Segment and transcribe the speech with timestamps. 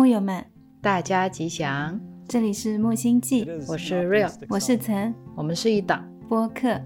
[0.00, 0.45] 木友们，
[0.81, 6.81] 大家吉祥，这里是木星记，我是 Real，我是岑，我们是一档播客。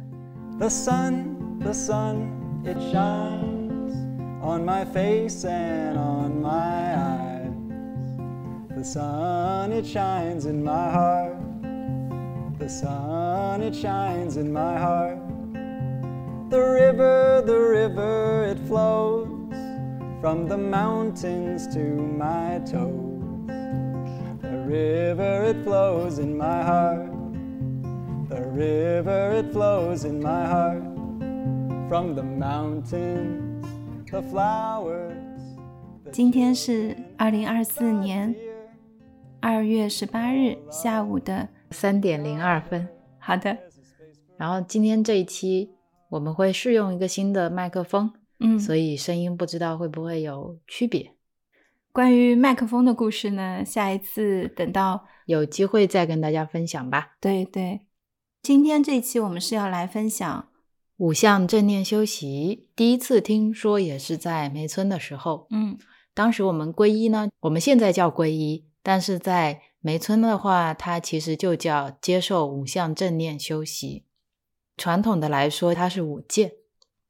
[0.58, 2.32] The sun, the sun,
[2.64, 3.94] it shines
[4.42, 7.54] on my face and on my eyes.
[8.74, 11.36] The sun, it shines in my heart.
[12.58, 15.20] The sun, it shines in my heart.
[16.50, 19.28] The river, the river, it flows
[20.22, 23.04] from the mountains to my toes.
[24.66, 27.12] The river, it flows in my heart.
[28.30, 30.82] The river, it flows in my heart.
[31.88, 33.64] From the mountains,
[34.10, 35.14] the flowers.
[36.12, 38.36] 今天是二零二四年
[39.40, 41.50] 二月十八日下午的。
[41.70, 42.88] 三点零二分。
[43.20, 43.56] 好的，
[44.36, 45.70] 然后今天这一期
[46.10, 51.12] 我们会试用一个新的麦克风，嗯，所以声音不知道会不会有区别，
[51.96, 57.16] 关于麦克风的故事呢，下一次等到有机会再跟大家分享吧。
[57.22, 57.86] 对对，
[58.42, 60.50] 今天这一期我们是要来分享，
[60.98, 65.78] 五项正念修习，第一次听说也是在梅村的时候，嗯
[66.14, 74.04] 当时我们皈依呢，我们现在叫皈依，但是在梅村的话，它其实就叫接受五项正念修习。
[74.76, 76.56] 传统的来说，它是五戒。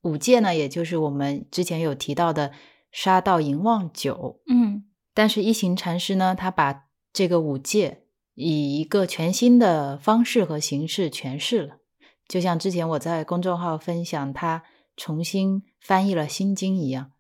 [0.03, 2.51] 五戒呢，也就是我们之前有提到的
[2.95, 4.39] 杀盗淫妄酒。
[4.47, 8.03] 嗯但是一行禅师呢，他把这个五戒
[8.35, 11.77] 以一个全新的方式和形式诠释了。
[12.25, 14.63] 就像之前我在公众号分享他
[14.95, 17.11] 重新翻译了《心经》一样，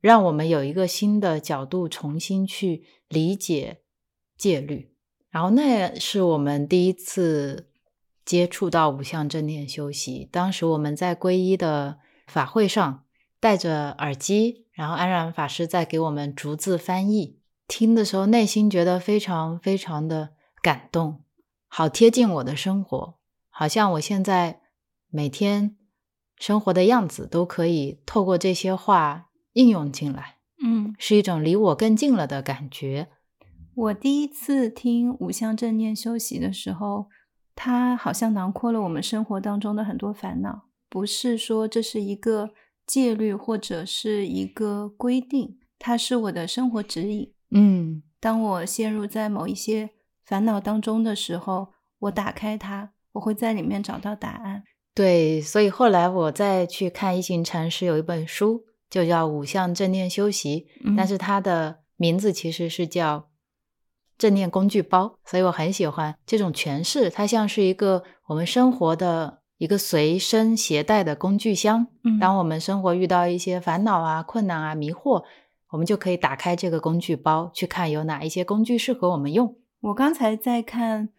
[0.00, 3.82] 让我们有一个新的角度重新去理解
[4.36, 4.92] 戒律。
[5.30, 7.68] 然后那也是我们第一次
[8.24, 10.28] 接触到五项正念修习。
[10.30, 13.04] 当时我们在皈依的法会上，
[13.40, 17.40] 戴着耳机，然后安然法师在给我们逐字翻译。
[17.66, 21.22] 听的时候，内心觉得非常非常的感动，
[21.66, 23.14] 好贴近我的生活，
[23.48, 24.60] 好像我现在
[25.08, 25.76] 每天
[26.36, 33.08] 生活的样子都可以透过这些话应用进来，嗯，是一种离我更近了的感觉。
[33.76, 37.06] 我第一次听五项正念修习的时候，
[37.54, 42.50] 它好像囊括了我们生活当中的很多烦恼，不是说这是一个
[42.90, 47.32] 戒律或者是一个规定，它是我的生活指引。
[47.52, 49.90] 嗯当我陷入在某一些
[50.24, 51.68] 烦恼当中的时候，
[52.00, 54.64] 我打开它，我会在里面找到答案。
[54.92, 63.20] 对，所以后来我再去看一行禅师有一本书，就叫《五项正念修习》，嗯但是它的名字其实是叫
[64.18, 71.86] 《正念工具包》，所以我很喜欢这种诠释，它像是一个我们生活的一个随身携带的工具箱。
[72.02, 75.22] 嗯当我们生活遇到一些烦恼啊、困难啊、迷惑，
[75.68, 79.54] 我们就可以打开这个工具包，去看有哪一些工具适合我们用。
[79.82, 81.10] 我刚才在看，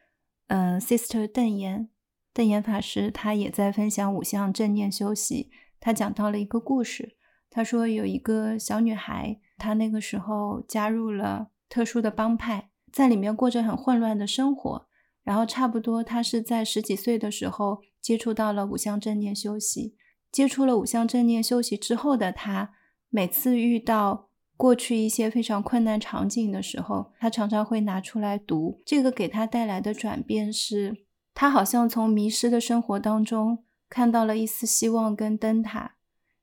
[0.48, 1.90] 嗯、s i s t e r 邓岩，
[2.34, 5.52] 邓岩法师他也在分享五项正念修习。
[5.80, 7.16] 他讲到了一个故事，
[7.52, 14.88] 他说有一个小女孩，她那个时候加入了特殊的帮派，在里面过着很混乱的生活。
[15.24, 19.96] 然后差不多他是在十几岁的时候接触到了五项正念修习，
[20.32, 22.74] 接触了五项正念修习之后的他，
[23.10, 28.82] 每次遇到过去一些非常困难场景的时候，他常常会拿出来读。
[28.86, 35.96] 这个给他带来的转变是，他好像从迷失的生活当中看到了一丝希望跟灯塔，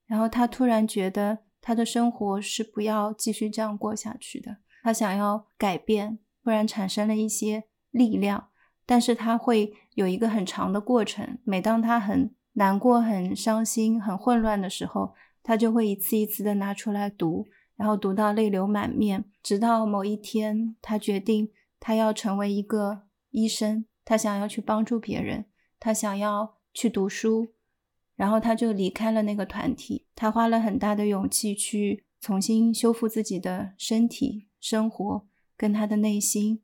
[0.06, 8.48] 然后他突然觉得他的生活是不要继续这样过下去的，他想要改变，突然产生了一些力量，
[8.88, 11.36] 但是他会有一个很长的过程。
[11.44, 15.12] 每当他很难过、很伤心、很混乱的时候，
[15.42, 17.46] 他就会一次一次的拿出来读。
[17.76, 25.44] 然后读到泪流满面，直到某一天，他决定他要成为一个医生，他想要去帮助别人，
[25.78, 27.52] 他想要去读书，
[28.16, 30.06] 然后他就离开了那个团体。
[30.16, 36.62] 他花了很大的勇气去重新修复自己的身体、生活跟他的内心。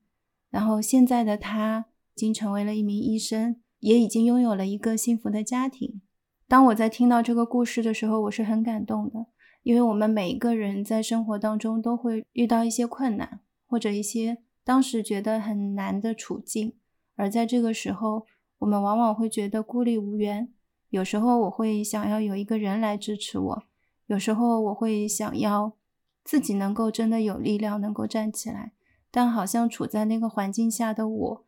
[0.51, 6.01] 然后现在的他已经成为了一名医生，也已经拥有了一个幸福的家庭。
[6.47, 9.27] 当我在听到这个故事的时候，我是很感动的。
[9.65, 16.75] 因为我们每一个人在生活当中都会遇到一些困难，或者一些当时觉得很难的处境，
[17.17, 18.27] 而在这个时候，
[18.59, 20.53] 我们往往会觉得孤立无援。
[20.91, 23.63] 有时候我会想要有一个人来支持我，
[24.07, 25.73] 有时候我会想要
[26.23, 28.73] 自己能够真的有力量，能够站起来。
[29.11, 31.45] 但好像处在那个环境下的我，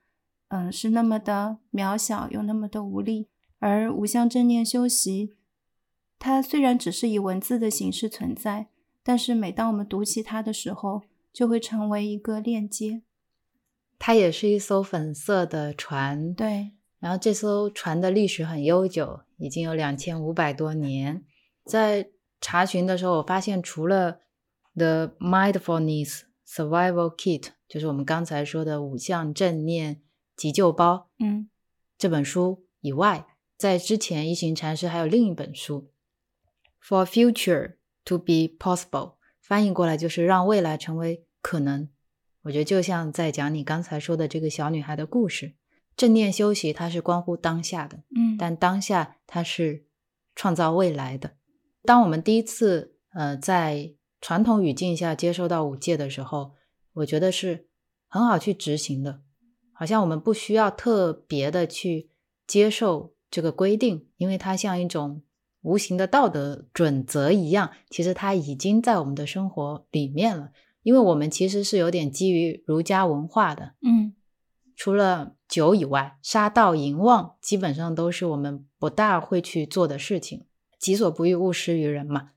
[0.48, 3.28] 嗯，是那么的渺小，又那么的无力。
[3.58, 5.34] 而五项正念修习。
[6.18, 8.68] 它虽然只是以文字的形式存在，
[9.02, 11.02] 但是每当我们读起它的时候，
[11.32, 13.02] 就会成为一个链接。
[13.98, 21.24] 它也是一艘粉色的船，对，然后这艘船的历史很悠久，已经有两千五百多年。
[21.64, 22.08] 在
[22.40, 24.20] 查询的时候，我发现除了
[24.74, 30.00] The Mindfulness Survival Kit，就是我们刚才说的五项正念
[30.36, 31.48] 急救包，嗯
[31.98, 35.90] 这本书以外，在之前一行禅师还有另一本书
[36.86, 38.88] 《For Future to Be Possible》，
[39.40, 41.88] 翻译过来就是让未来成为可能。
[42.42, 45.54] 我觉得就像在讲你刚才说的这个小女孩的故事。
[45.96, 49.86] 正念休息它是关乎当下的，嗯，但当下它是
[50.34, 51.36] 创造未来的。
[51.84, 56.52] 当我们第一次呃在传统语境下接受到五戒的时候，
[56.92, 57.68] 我觉得是
[58.08, 59.22] 很好去执行的，
[59.78, 62.08] 好像我们不需要特别的去
[62.46, 65.22] 接受这个规定，因为它像一种
[65.60, 70.50] 无形的道德准则一样，其实它已经在我们的生活里面了。
[70.82, 74.14] 因为我们其实是有点基于儒家文化的，嗯
[74.76, 80.46] 除了酒以外，杀盗淫妄基本上都是我们不大会去做的事情。
[80.78, 82.30] 己所不欲，勿施于人嘛。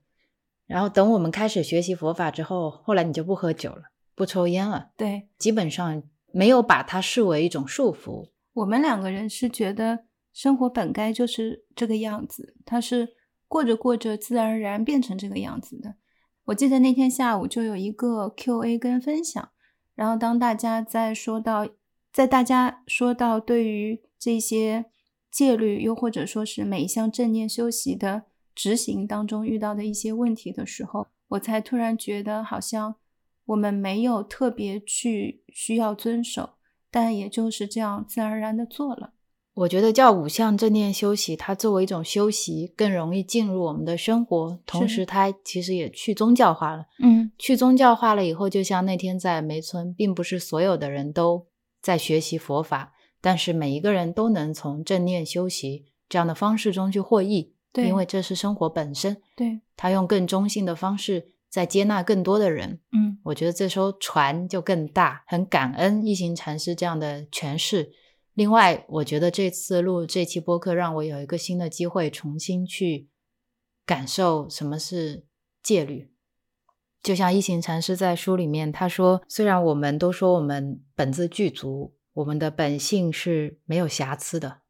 [0.66, 8.30] 然后等我们开始学习佛法之后，后来你就不喝酒了，不抽烟了，对，基本上没有把它视为一种束缚。
[8.52, 13.16] 我们两个人是觉得生活本该就是这个样子，它是
[13.48, 15.94] 过着过着自然而然变成这个样子的。
[16.46, 19.50] 我记得那天下午就有一个 Q&A 跟分享，
[19.94, 21.68] 然后当大家在说到，
[22.12, 24.86] 在大家说到对于这些
[25.30, 28.24] 戒律，又或者说是每一项正念修习的
[28.54, 32.96] 执行当中遇到的一些问题的时候，我才突然觉得好像
[33.50, 36.50] 我们没有特别去需要遵守，
[36.90, 39.14] 但也就是这样自然而然的做了。
[39.54, 46.84] 我觉得叫五项正念修习，它作为一种修习，更容易进入我们的生活，同时它其实也去宗教化了。
[47.02, 51.48] 嗯去宗教化了以后，就像那天在梅村，并不是所有的人都
[51.82, 59.16] 在学习佛法，但是每一个人都能从正念修习这样的方式中去获益，对因为这是生活本身。
[59.36, 67.92] 对，他用更中性的方式在接纳更多的人，嗯我觉得这艘船就更大，很感恩一行禅师这样的诠释。
[68.34, 73.08] 另外，我觉得这次录这期播客，让我有一个新的机会，重新去
[73.84, 75.26] 感受什么是
[75.62, 76.12] 戒律。
[77.02, 84.60] 就像一行禅师在书里面他说，虽然我们都说我们本自具足，我们的本性是没有瑕疵的，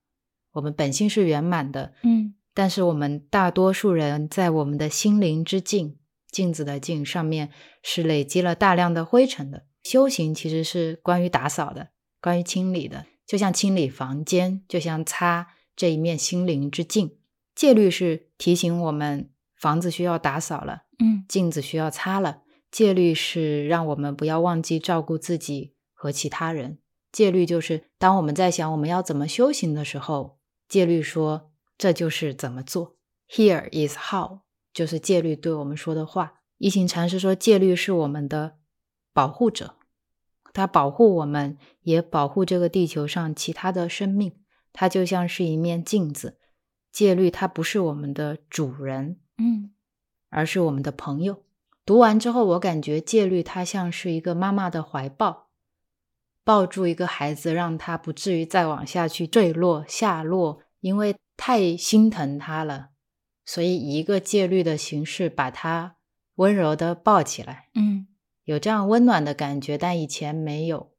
[0.52, 5.96] 我们本性是圆满的，嗯但是我们大多数人在我们的心灵之镜，
[6.30, 7.50] 镜子的镜上面
[7.82, 9.64] 是累积了大量的灰尘的。
[9.82, 11.88] 修行其实是关于打扫的，
[12.20, 17.16] 关于清理的，就像清理房间，就像擦这一面心灵之镜。
[17.54, 22.42] 戒律是提醒我们房子需要打扫了，嗯镜子需要擦了。
[22.70, 26.78] 戒律是让我们不要忘记照顾自己和其他人。
[27.10, 30.38] 戒律就是当我们在想我们要怎么修行的时候，
[30.68, 32.96] 戒律说这就是怎么做。
[33.28, 34.42] Here is how，
[34.72, 36.40] 就是戒律对我们说的话。
[36.58, 38.58] 一行禅师说，戒律是我们的
[39.12, 39.76] 保护者，
[40.52, 44.40] 它保护我们，也保护这个地球上其他的生命。
[44.72, 46.38] 它就像是一面镜子。
[46.92, 49.72] 戒律它不是我们的主人，嗯
[50.28, 51.44] 而是我们的朋友。
[51.86, 55.48] 读完之后，我感觉戒律它像是一个妈妈的怀抱，
[56.44, 62.89] 抱住一个孩子，让他不至于再往下去坠落下落，因为太心疼他了，
[63.44, 65.96] 所以以一个戒律的形式把它
[66.36, 68.06] 温柔的抱起来，嗯
[68.44, 70.92] 有这样温暖的感觉，但以前没有。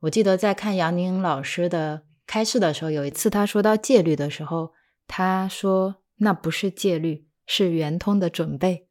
[0.00, 4.72] 我记得在看杨宁老师的开示的时候，有一次他说到戒律的时候，
[5.06, 8.88] 他说那不是戒律，是圆通的准备。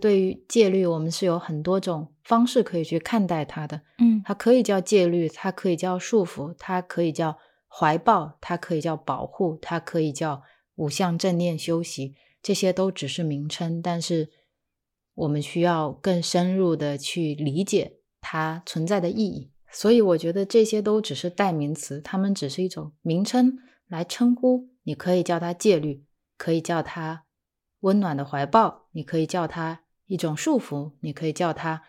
[0.00, 3.82] 对于戒律，我们是有很多种方式可以去看待它的。
[3.98, 10.42] 嗯它可以叫戒律，它可以叫束缚，它可以叫怀抱，它可以叫保护，它可以叫
[10.78, 14.30] 五项正念修习，这些都只是名称，但是
[15.14, 19.50] 我们需要更深入的去理解它存在的意义。
[19.72, 23.58] 所以我觉得这些都只是代名词，它们只是一种名称
[23.88, 24.68] 来称呼。
[24.84, 26.04] 你可以叫它戒律，
[26.36, 27.24] 可以叫它
[27.80, 31.82] 温暖的怀抱，你可以叫它一种束缚，你可以叫它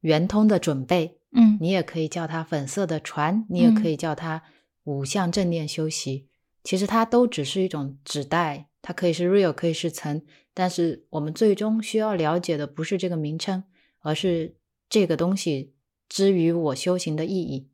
[0.00, 4.42] 圆通的准备，嗯你也可以叫它粉色的船，你也可以叫它
[4.84, 6.28] 五项正念修习。
[6.62, 10.22] 其实它都只是一种指代，它可以是 real，可以是层，
[10.54, 13.64] 但是我们最终需要了解的不是这个名称，
[14.00, 14.56] 而是
[14.88, 15.74] 这个东西
[16.08, 17.70] 之于我修行的意义。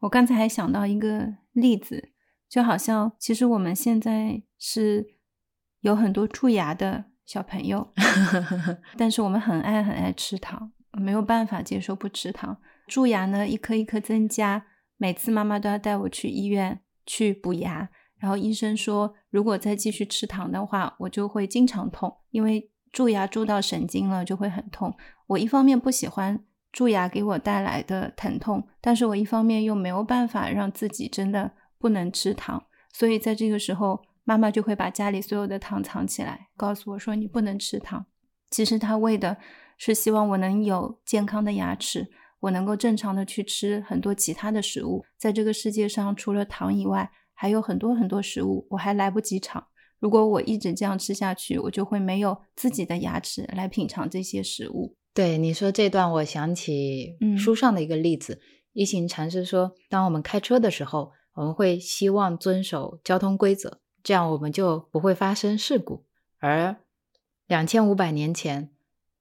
[0.00, 2.10] 我刚才还想到一个例子，
[2.48, 5.14] 就好像其实我们现在是
[5.80, 7.92] 有很多蛀牙的小朋友，
[8.96, 10.72] 但是我们很爱很爱吃糖。
[10.92, 12.60] 没有办法接受不吃糖。
[12.88, 17.90] 蛀牙呢，一颗一颗增加，每次妈妈都要带我去医院去补牙。
[18.20, 24.94] 然后医生说，如果再继续吃糖的话，我就会经常痛，因为蛀牙蛀到神经了就会很痛。
[25.26, 32.62] 我一方面不喜欢蛀牙给我带来的疼痛，但是我一方面又没有办法让自己真的不能吃糖，
[32.92, 38.04] 所以在这个时候，妈妈就会把家里所有的糖藏起来，告诉我说你不能吃糖。
[38.50, 39.38] 其实她为的
[39.78, 42.10] 是希望我能有健康的牙齿，
[42.40, 45.04] 我能够正常的去吃很多其他的食物。
[45.16, 47.10] 在这个世界上，除了糖以外，
[47.40, 49.66] 还有很多很多食物，我还来不及尝。
[49.98, 54.94] 如果我一直这样吃下去，我就会没有自己的牙齿来品尝这些食物。
[55.14, 58.42] 对你说这段，我想起书上的一个例子。
[58.74, 66.04] 一行禅师说，当我们开车的时候，我们会希望遵守交通规则，这样我们就不会发生事故。
[66.40, 66.76] 而
[67.46, 68.70] 两千五百年前，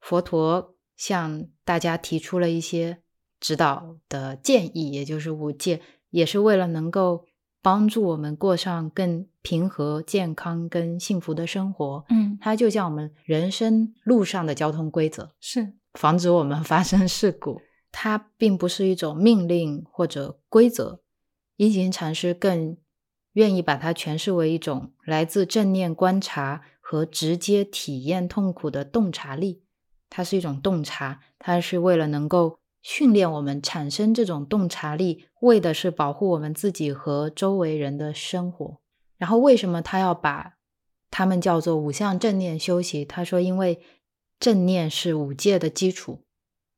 [0.01, 2.97] 佛陀向大家提出了一些
[3.39, 7.28] 指导的建议，也就是五戒，也是为了能够。
[7.61, 12.05] 帮助我们过上更平和、健康、跟幸福的生活。
[12.09, 17.61] 嗯，它就像我们人生路上的交通规则，是防止我们 发生事故。
[17.91, 21.01] 它并不是一种命令或者规则。
[21.57, 22.77] 一行禅师更
[23.33, 29.63] 愿意把它诠释为一种来自正念观察和直接体验痛苦的洞察力。
[30.09, 32.58] 它是一种洞察，它是为了能够。
[32.81, 38.79] 训练我们产生这种洞察力，为的是保护我们自己和周围人的生活。
[39.17, 40.53] 然后，为什么他要把
[41.11, 43.03] 他们叫做五项正念修习？
[43.03, 43.81] 他说，因为
[44.39, 46.23] 正念是五戒的基础，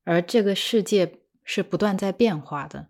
[0.04, 2.88] 而这个世界是不断在变化的。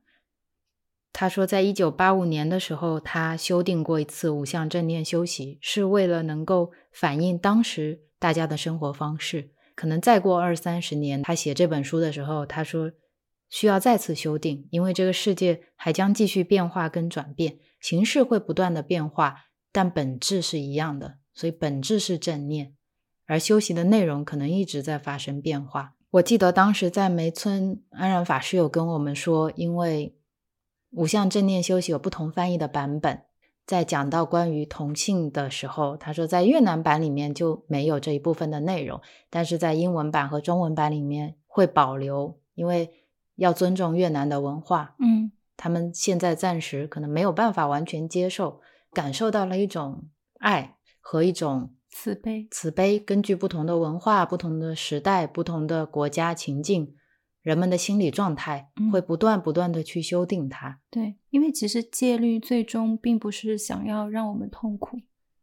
[1.12, 9.52] 他说，在一九八五年的时候，他修订过一次五项正念修习，是为了能够反映当时大家的生活方式。
[9.82, 12.92] 可能再过二三十年，他写这本书的时候，他说。
[13.54, 22.74] 需要再次修订，因为这个世界还将继续变化跟转变，形式会不断的变化，但本质是一样的，所以本质是正念，
[23.26, 25.96] 而修习的内容可能一直在发生变化。
[26.12, 30.16] 我记得当时在梅村安然法师有跟我们说，因为
[30.92, 33.24] 五项正念修习有不同翻译的版本，
[33.72, 39.00] 在讲到关于同性的时候，他说在越南版里面就没有这一部分的内容，
[39.30, 42.90] 但是在英文版和中文版里面会保留，因为。
[43.38, 48.62] 要尊重越南的文化，嗯，他们现在暂时可能没有办法完全接受，
[48.94, 50.10] 感受到了一种
[50.40, 52.48] 爱和一种慈悲。
[52.52, 56.94] 慈悲根据不同的文化、不同的时代、不同的国家情境，
[57.42, 60.80] 人们的心理状态会不断不断的去修订它。
[60.90, 65.00] 对，因为其实戒律最终并不是想要让我们痛苦，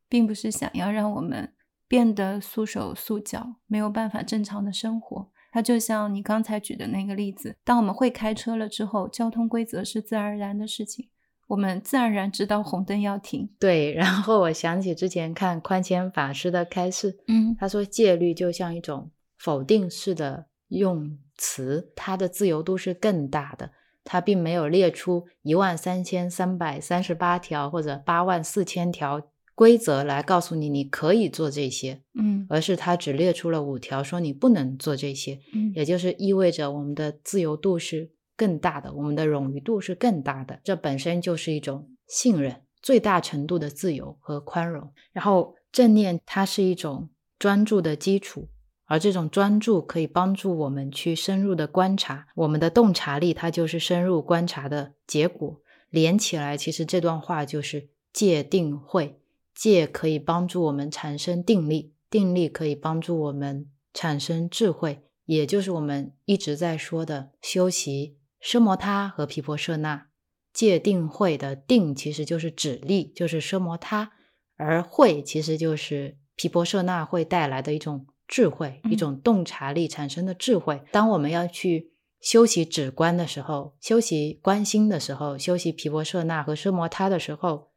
[0.09, 1.52] 并不是想要让我们
[1.88, 5.31] 变得束手束脚，没有办法正常的生活。
[5.50, 11.09] 它就像你刚才举的那个例子，当我们会开车了之后，交通规则是自然而然的事情，
[11.47, 13.50] 我们自然而然知道红灯要停。
[13.59, 23.71] 对，然后我想起之前看宽谦法师的开示，嗯，他说戒律就像一种否定式的用词，它的自由度是更大的，
[24.04, 29.30] 它并没有列出一万三千三百三十八条或者八万四千条。
[29.54, 44.92] 规则来告诉你你可以做这些，嗯，而是它只列出了五条，说你不能做这些，嗯，也就是意味着我们的自由度是更大的，我们的冗余度是更大的，这本身就是一种信任，最大程度的自由和宽容。
[45.12, 48.49] 然后正念它是一种专注的基础，
[48.88, 55.61] 而这种专注可以帮助我们去深入的观察，我们的洞察力它就是深入观察的结果。
[55.90, 59.21] 连起来，其实这段话就是戒定慧。
[59.54, 70.07] 戒可以帮助我们产生定力，定力可以帮助我们产生智慧，也就是我们一直在说的修习奢摩他和毗婆舍那。
[70.52, 74.12] 戒定慧的定其实就是指力，就是奢摩他，
[74.57, 80.82] 而慧其实就是毗婆舍那会带来的一种智慧，一种洞察力产生的智慧。
[80.92, 87.70] 当我们要去修习止观的时候，修习观心的时候，修习毗婆舍那和奢摩他的时候，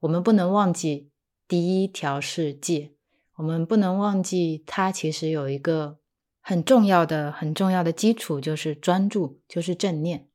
[0.00, 1.10] 我们不能忘记。
[1.48, 2.92] 第一条是戒，
[3.36, 5.98] 我们不能忘记，它其实有一个
[6.40, 10.28] 很重要的、很重要的基础，就是专注，就是正念。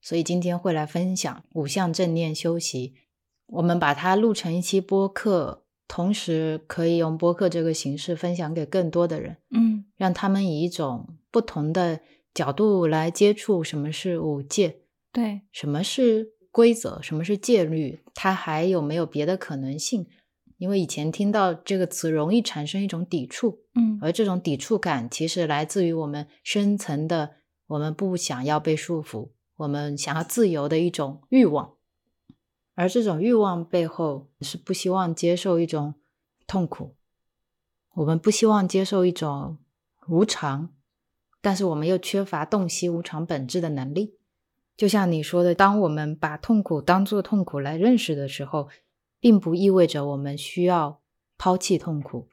[0.00, 2.94] 所以今天会来分享五项正念修习，
[3.46, 5.59] 我们把它录成一期播客，
[5.92, 11.98] 同时可以用播客这个形式分享给更多的人，嗯，让他们以一种不同的
[12.32, 14.82] 角度来接触什么是五戒，
[15.12, 20.06] 对，什么是规则，什么是戒律，它还有没有别的可能性？
[20.58, 27.32] 因为以前听到这个词容易产生一种抵触，嗯，而这种抵触感其实来自于我们深层的
[27.66, 31.72] 我们不想要被束缚，我们想要自由的一种欲望。
[32.80, 35.96] 而这种欲望背后是不希望接受一种
[36.46, 36.94] 痛苦，
[37.92, 39.58] 我们不希望接受一种
[40.08, 40.70] 无常，
[41.42, 44.16] 但是我们又缺乏洞悉无常本质的能力。
[44.78, 48.70] 就像你说的，当我们把痛苦当作痛苦来认识的时候，
[49.20, 51.02] 并不意味着我们需要
[51.36, 52.30] 抛弃痛苦，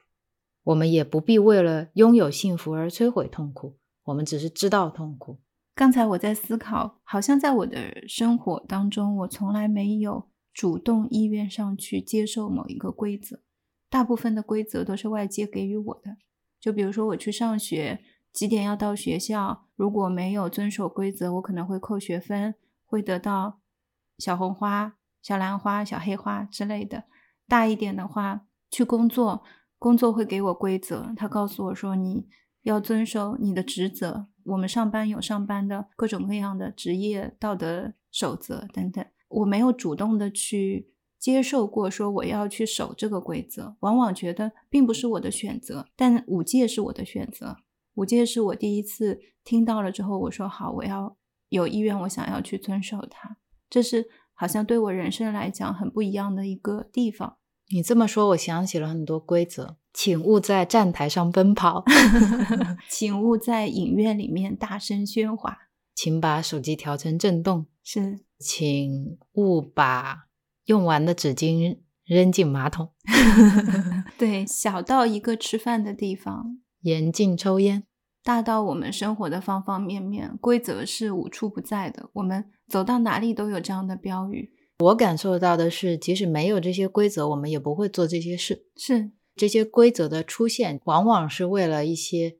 [0.62, 3.76] 我们也不必为了拥有幸福而摧毁痛苦。
[4.04, 5.40] 我们只是知道痛苦。
[5.74, 10.26] 刚才我在思考，好像在我的生活当中，我从来没有
[10.58, 13.38] 主动意愿上去接受某一个规则，
[13.88, 16.16] 大部分的规则都是外界给予我的。
[16.58, 18.00] 就比如说我去上学。
[18.30, 19.66] 几点要到学校？
[19.74, 23.60] 如果没有遵守规则，我可能会扣学分，会得到
[24.18, 27.04] 小红花、小蓝花、小黑花之类的。
[27.48, 29.42] 大一点的话，去工作，
[29.78, 32.28] 工作会给我规则，他告诉我说你
[32.62, 34.28] 要遵守你的职责。
[34.44, 39.04] 我们上班有上班的各种各样的职业道德守则等等。
[39.28, 47.56] 我没有主动的去接受过说我要去守这个规则，往往觉得并不是我的选择，但五戒是我的选择。
[47.94, 51.16] 五戒是我第一次听到了之后，我说好，我要
[51.48, 53.38] 有意愿，我想要去遵守它。
[53.68, 57.36] 这是好像对我人生来讲很不一样的一个地方。
[57.70, 61.84] 你这么说，我想起了很多规则，请勿在站台上奔跑，
[62.88, 65.58] 请勿在影院里面大声喧哗，
[65.94, 70.26] 请把手机调成震动，是，请勿把
[70.64, 72.92] 用完的纸巾扔进马桶。
[74.18, 77.84] 对，小到一个吃饭的地方，严禁抽烟。
[78.24, 82.10] 大到我们生活的方方面面，规则是无处不在的。
[82.14, 84.50] 我们走到哪里都有这样的标语。
[84.80, 88.66] 我感受到的是，即使没有这些规则，我们也不会做这些事。
[88.76, 92.36] 是这些规则的出现，往往是为了一些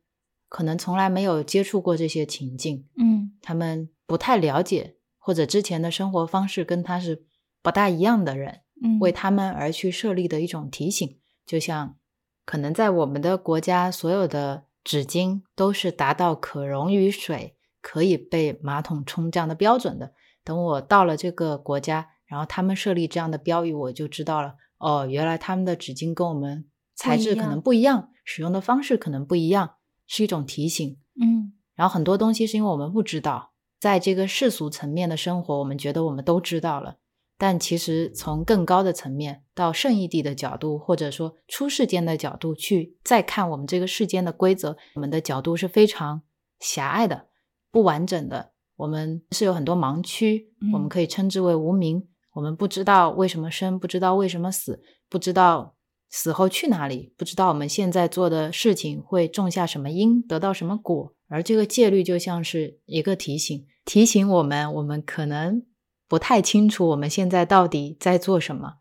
[0.49, 4.97] 可能从来没有接触过这些情境，嗯，他们不太了解，
[5.29, 7.27] 或者之前的生活方式跟他是
[7.63, 11.19] 不大一样的人，嗯，为他们而去设立的一种提醒。
[11.45, 11.99] 就像
[12.47, 14.65] 可能在我们的国家，所有的。
[14.85, 20.15] 纸巾都是达到可溶于水、可以被马桶冲这样的标准的。
[20.43, 24.55] 等我到了这个国家，然后他们设立这样的标语，我就知道了。
[24.79, 29.75] 哦，原来他们的纸巾跟我们材质可能不一样，使用的方式可能不一样，
[30.07, 30.97] 是一种提醒。
[31.21, 33.48] 嗯，然后很多东西是因为我们不知道，
[33.79, 36.97] 在这个世俗层面的生活，我们觉得我们都知道了。
[37.41, 46.23] 但其实，从更高的层面，到圣义地的角度，或者说出世间的角度去再看我们这个世间的规则，我们的角度是非常
[46.59, 47.29] 狭隘的、
[47.71, 48.51] 不完整的。
[48.75, 52.09] 我们是有很多盲区，我们可以称之为无名。
[52.33, 55.77] 我们不知道为什么生，不知道为什么死，不知道
[56.11, 61.15] 死后去哪里，不知道我们现在做的事情会种下什么因，得到什么果。
[61.29, 65.63] 而这个戒律就像是一个提醒，提醒我们，我们可能。
[66.11, 68.77] 不太清楚我们现在到底在做什么，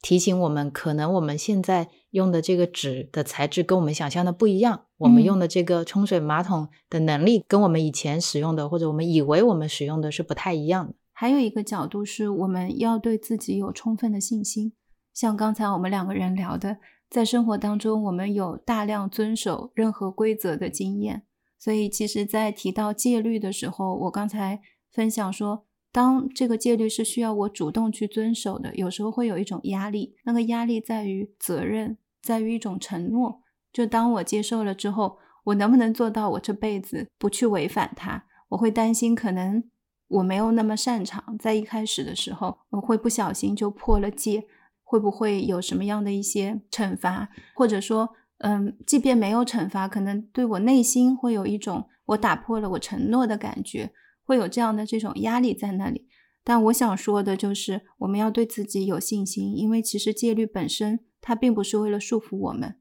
[0.00, 10.94] 提醒我们，可能我们现在用的这个纸的材质跟我们想象的不一样，我们用的这个冲水马桶的能力跟我们以前使用的或者我们以为我们使用的是不太一样的。
[11.12, 14.72] 还有一个角度是，我们要对自己有充分的信心。
[15.12, 16.78] 像刚才我们两个人聊的，
[17.10, 21.24] 在生活当中我们有大量遵守任何规则的经验，
[21.60, 25.66] 所以其实，在提到戒律的时候，我刚才分享说。
[25.92, 30.14] 当这个戒律是需要我主动去遵守的，有时候会有一种压力。
[30.24, 33.42] 那个压力在于责任，在于一种承诺。
[33.72, 38.24] 就当我接受了之后，我能不能做到我这辈子不去违反它？
[38.50, 39.64] 我会担心，可能
[40.06, 44.46] 我没有那么擅长，在一开始的时候，我会不小心就破了戒，
[44.84, 47.30] 会不会有什么样的一些惩罚？
[47.56, 53.92] 或者说，嗯，即便没有惩罚，可能对我内心会有一种我打破了我承诺的感觉。
[54.22, 56.06] 会有这样的这种压力在那里，
[56.44, 62.76] 但我想说的就是，我们要对自己有信心，因为其实戒律本身它并不是为了束缚我们。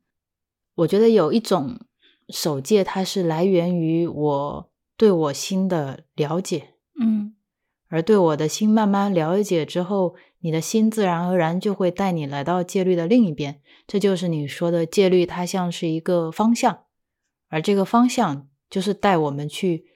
[0.76, 1.80] 我觉得有一种
[2.30, 7.34] 守戒，它是来源于我对我心的了解，嗯，
[7.88, 13.60] 而对我的心慢慢了解之后，你的心自然而然就会带你来到戒律的另一边。
[13.90, 16.86] 这就是你说的戒律，它像是一个方向，
[17.50, 19.88] 而这个方向就是带我们去。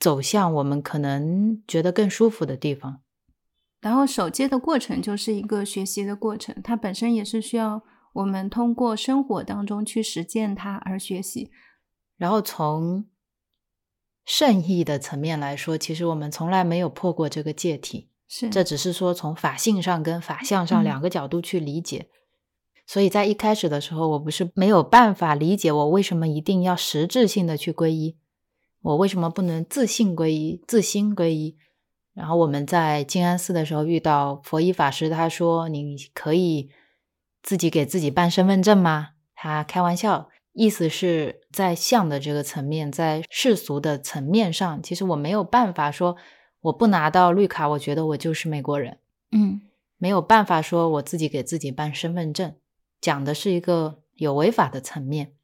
[0.00, 3.00] 走向我们可能觉得更舒服的地方，
[3.80, 11.50] 然后守戒的过程就是一个学习的过程，它本身也是需要我们通过生活当中去实践它而学习。
[12.18, 13.06] 然后从
[14.26, 22.10] 圣意的层面来说，其实我们从来没有破过这个戒体，是这只是说从法性上跟法相上两个角度去理解。
[22.86, 28.16] 所以在一开始的时候，我不是没有办法理解我为什么一定要实质性的去皈依。
[28.82, 31.56] 我为什么不能自信皈依、自心皈依？
[32.12, 36.70] 然后我们在静安寺的时候遇到佛一法师，他说：“你可以
[37.42, 46.16] 自己给自己办身份证吗？”他开玩笑，意思是在相的这个层面，在世俗的层面上，其实我没有办法说，
[46.60, 48.98] 我不拿到绿卡，我觉得我就是美国人。
[49.32, 49.62] 嗯
[49.96, 52.54] 没有办法说我自己给自己办身份证，
[53.04, 55.34] 讲的是一个有违法的层面，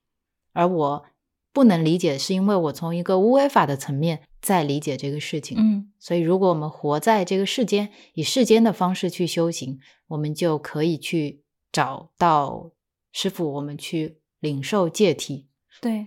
[0.55, 1.05] 而我
[1.53, 5.59] 不能理解，是因为我从一个无违法的层面在理解这个事情。
[5.61, 12.71] 嗯所以，如果我们活在这个世间，以世间的方式去修行，我们就可以去找到
[13.13, 15.49] 师傅，我们去领受戒体。
[15.83, 16.07] 对，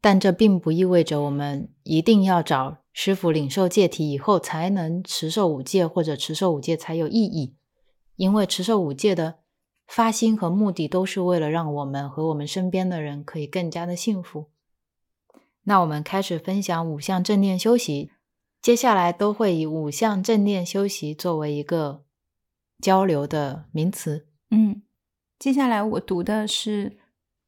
[0.00, 7.54] 但这并不意味着我们一定要找师傅领受戒体以后才能持受五戒，或者持受五戒才有意义。
[8.16, 9.36] 因为持受五戒的
[9.86, 14.50] 发心和目的都是为了让我们和我们身边的人可以更加的幸福。
[15.64, 18.10] 那我们开始分享五项正念修习，
[18.60, 22.04] 接下来都会以五项正念修习作为一个
[22.80, 24.26] 交流的名词。
[24.50, 24.82] 嗯，
[25.38, 26.98] 接下来我读的是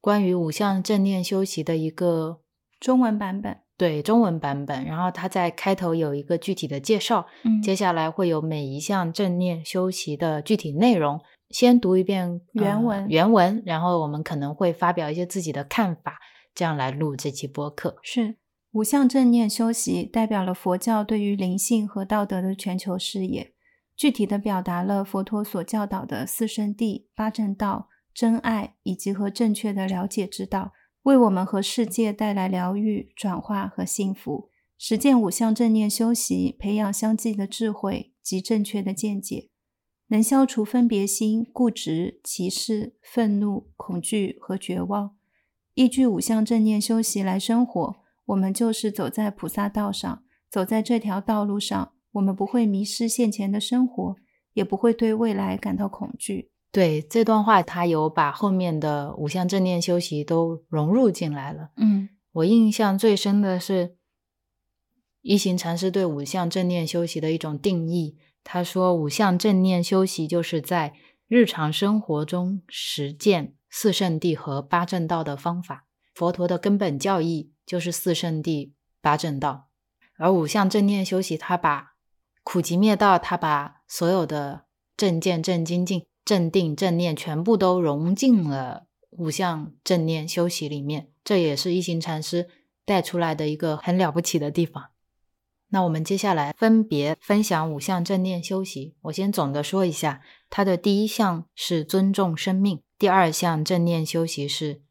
[0.00, 2.40] 关于五项正念修习的一个
[2.80, 3.60] 中文版本。
[3.78, 11.20] 对中文版本，然后它在开头有一个具体的介绍，嗯，接下来会有每一项正念修习的具体内容。
[11.50, 16.18] 先读一遍原文呃原文，然后我们可能会发表一些自己的看法，
[16.54, 17.96] 这样来录这期播客。
[18.02, 18.36] 是
[18.72, 23.54] 五项正念修习代表了佛教对于灵性和道德的全球视野，
[23.96, 30.72] 具体的表达了佛陀所教导的四圣谛、八正道、真爱以及和正确的了解之道，
[31.04, 34.50] 为我们和世界带来疗愈、转化和幸福。
[34.76, 39.48] 实践五项正念修习，培养相继的智慧及正确的见解，
[40.08, 45.16] 能消除分别心、固执、歧视、愤怒、恐惧和绝望。
[45.74, 50.22] 依据五项正念修习来生活，我们就是走在菩萨道上。
[50.48, 54.16] 走在这条道路上，我们不会迷失现前的生活，
[54.54, 56.50] 也不会对未来感到恐惧。
[56.70, 61.70] 对这段话，他有把后面的五项正念修习都融入进来了。
[61.76, 63.96] 嗯我印象最深的是
[65.22, 68.16] 一行禅师对五项正念修习的一种定义。
[68.48, 70.94] 他说，五项正念修习就是在
[71.26, 75.86] 日常生活中实践四圣谛和八正道的方法。
[76.14, 78.70] 佛陀的根本教义就是四圣谛、
[79.02, 79.66] 八正道，
[80.16, 81.94] 而五项正念修习，他把
[82.44, 91.10] 苦集灭道，他把所有的正见、正精进、正定、正念全部都融进了五项正念修习里面。
[91.24, 92.48] 这也是一行禅师
[92.84, 94.90] 带出来的一个很了不起的地方。
[95.68, 98.94] 那我们接下来分别分享五项正念修习。
[99.02, 104.82] 我先总的说一下，它的第一项是尊重生命，第二项正念修习是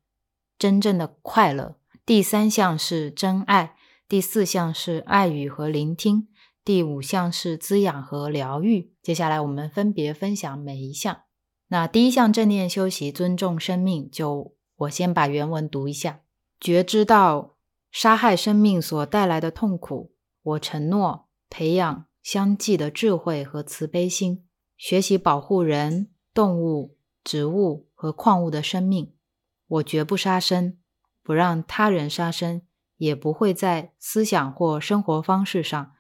[0.59, 3.75] 真正的快乐，第三项是真爱，
[4.07, 6.27] 第四项是爱语和聆听，
[6.63, 8.91] 第五项是滋养和疗愈。
[9.01, 11.21] 接下来我们分别分享每一项。
[11.69, 16.19] 那第一项正念修习尊重生命，就我先把原文读一下。
[16.59, 17.55] 觉知到
[17.91, 20.13] 杀害生命所带来的痛苦，
[20.45, 24.45] 我承诺培养相继的智慧和慈悲心，
[24.77, 29.15] 学习保护人、动物、植物和矿物的生命。
[29.67, 30.77] 我绝不杀生，
[31.23, 32.61] 不让他人杀生，
[32.97, 35.93] 也不会在思想或生活方式上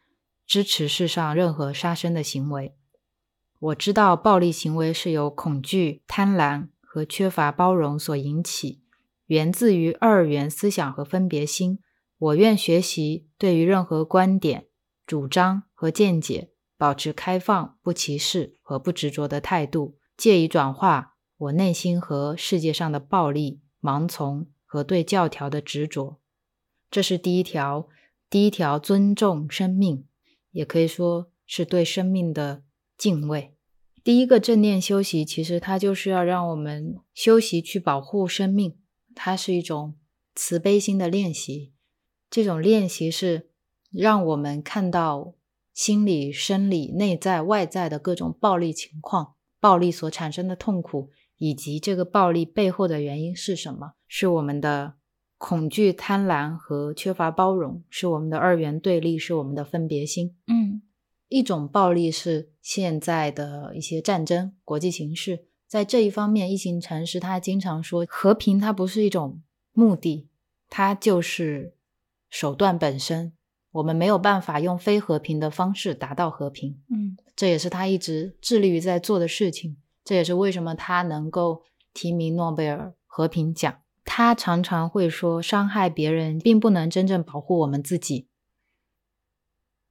[0.45, 2.75] 支持世上任何杀生的行为。
[3.57, 8.83] 我知道暴力行为是由恐惧、贪婪和缺乏包容所引起。
[9.25, 11.79] 源自于二元思想和分别心。
[12.17, 14.67] 我愿学习对于任何观点、
[15.05, 26.19] 主张和见解保持开放、不歧视和不执着的态度，借以转化我内心和世界上的暴力、盲从和对教条的执着。
[26.89, 27.89] 这是第一条，
[28.29, 30.05] 第一条尊重生命，
[30.51, 32.63] 也可以说是对生命的
[32.97, 33.53] 敬畏。
[34.03, 38.77] 第一个正念修习，其实它就是要让我们修习去保护生命。
[39.13, 39.97] 它是一种
[40.33, 41.73] 慈悲心的练习，
[42.35, 43.47] 这种练习是
[43.89, 45.35] 让我们看到
[45.73, 53.93] 心理、生理、内在、外在的各种暴力情况，暴力所产生的痛苦，以及这个暴力背后的原因是什么？
[54.05, 54.95] 是我们的
[55.37, 60.35] 恐惧、贪婪和缺乏包容，是我们的二元对立，是我们的分别心。
[60.47, 60.81] 嗯
[61.29, 65.45] 一种暴力是现在的一些战争、国际形势。
[65.65, 70.27] 在这一方面，一行禅师他经常说，和平它不是一种目的，
[70.69, 71.73] 它就是
[72.35, 73.31] 手段本身。
[73.71, 79.77] 我们没有办法用非和平的方式达到和平，嗯这也是他一直致力于在做的事情。
[80.03, 83.73] 这也是为什么他能够提名诺贝尔和平奖。
[84.03, 88.27] 他常常会说，伤害别人并不能真正保护我们自己。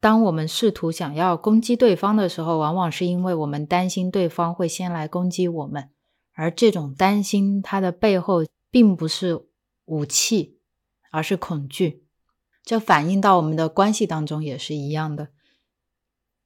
[0.00, 5.88] 当我们试图想要攻击对方的时候，往往是因为我们担心对方会先来攻击我们，
[6.34, 9.46] 而这种担心它的背后并不是
[9.86, 10.58] 武器，
[11.10, 12.03] 而是恐惧。
[12.64, 15.28] 这反映到我们的关系当中也是一样的。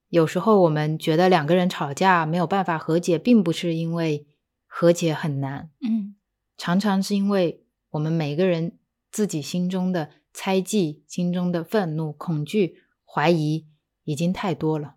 [0.08, 4.26] 有时候我们觉得两个人吵架没有办法和解，并不是因为
[4.66, 6.16] 和解很难，嗯，
[6.56, 8.78] 常常是因为我们每个人
[9.10, 13.66] 自己心中的猜忌、心中的愤怒、恐惧、怀疑
[14.04, 14.96] 已经太多了，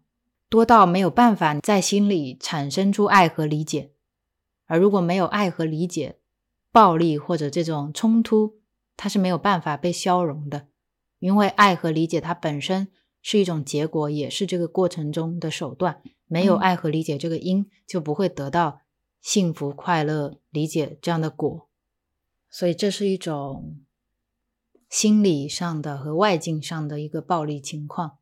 [0.50, 3.92] 多到没有办法在心里产生出爱和理解。
[4.66, 6.20] 而如果没有爱和理解，
[6.72, 8.62] 暴力或者这种冲突，
[8.96, 10.68] 它是没有办法被消融的，
[11.22, 12.90] 因为爱和理解它本身。
[13.24, 16.02] 是一种结果，也是这个过程中的手段。
[16.26, 18.82] 没有爱和理解这个因，就不会得到
[19.22, 21.70] 幸福、快乐、理解这样的果。
[22.50, 23.80] 所以，这是一种
[24.90, 28.18] 心理上的和外境上的一个暴力情况。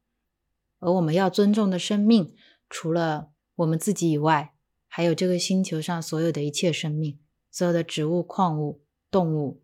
[0.79, 2.35] 而我们要尊重的生命，
[2.69, 4.53] 除了我们自己以外，
[4.89, 7.17] 还有这个星球上所有的一切生命，
[7.49, 9.62] 所有的植物、矿物、动物。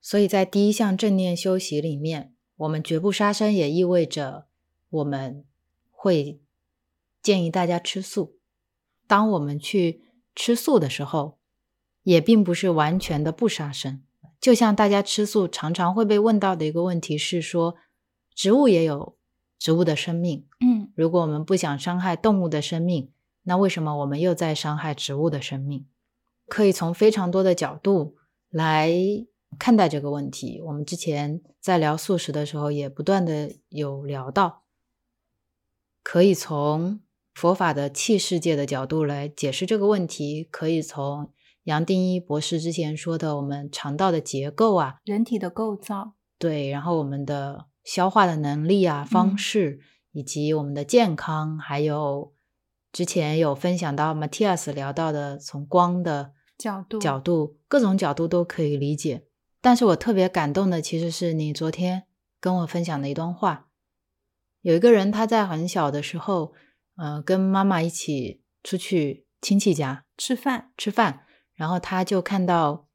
[0.00, 4.46] 所以在第一项正念修习里面，我们绝不杀生，也意味着。
[4.90, 5.44] 我们
[5.90, 6.38] 会
[7.22, 8.36] 建议大家吃素。
[9.06, 10.02] 当我们去
[10.34, 11.38] 吃素的时候，
[12.02, 14.02] 也并不是完全的不杀生。
[14.38, 17.76] 就像大家吃素常常会被问到的一个问题是说，
[18.34, 19.16] 植物也有
[19.58, 20.46] 植物的生命。
[20.60, 23.10] 嗯，如果我们不想伤害动物的生命，
[23.44, 25.86] 那为什么我们又在伤害植物的生命？
[26.46, 28.16] 可以从非常多的角度
[28.50, 28.90] 来
[29.58, 30.60] 看待这个问题。
[30.60, 34.62] 我们之前在聊素食的时候，也不断的有聊到。
[36.02, 37.00] 可以从
[37.32, 41.32] 佛法的气世界的角度来解释这个问题，可以从
[41.64, 49.78] 杨定一博士之前说的我们肠道的结构啊，人体的构造，对，然后我们的消化的能力啊方式，
[50.10, 52.32] 以及我们的健康，还有
[52.90, 59.24] 之前有分享到 Matias 聊到的从光的角度角度，各种角度都可以理解。
[59.62, 62.02] 但是我特别感动的其实是你昨天
[62.40, 63.68] 跟我分享的一段话。
[64.60, 66.52] 有一个人，他在很小的时候，
[66.96, 71.20] 呃，跟妈妈一起出去亲戚家吃饭，吃饭，
[71.54, 72.88] 然后他就看到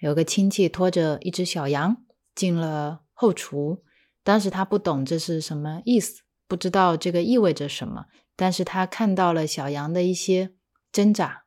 [0.00, 3.84] 有个亲戚拖着一只小羊进了后厨。
[4.22, 10.54] 当时他不懂这是什么意思，不知道这个意味着什么，但是他看到了小羊的一些
[10.90, 11.44] 挣扎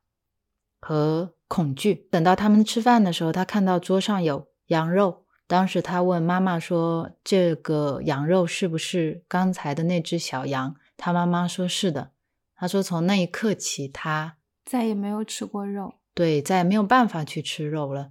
[0.80, 2.08] 和恐惧。
[2.12, 5.26] 等到他们吃饭的时候，他看到桌上有羊肉。
[5.48, 12.12] 当时他问妈妈说：“这个羊肉是不是刚才的那只小羊？”他妈妈说：“是的。”
[12.54, 18.10] 他说：“从那一刻起，他再也没有吃过肉，对，再也没有办法去吃肉了。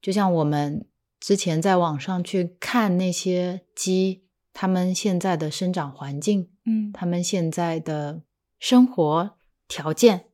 [0.00, 0.86] 就像我们
[1.18, 8.22] 之前在网上去看那些鸡，他们现在的生长环境，嗯，他们现在的
[8.60, 10.26] 生活条件、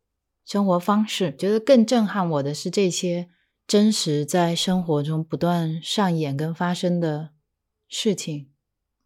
[0.44, 3.30] 生活方式，觉得更震撼我的是这些。
[3.66, 7.31] 真实在生活中不断上演跟发生的
[7.88, 8.50] 事情，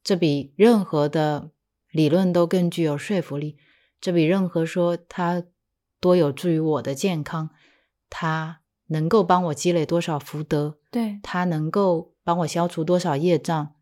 [0.02, 1.52] 这比任何的
[1.92, 3.56] 理论都更具有说服力。
[4.00, 5.44] 这比任何说它
[6.00, 7.50] 多有助于我的健康，
[8.10, 13.74] 它能够帮我积累多少福德，对它能够帮我消除多少业障。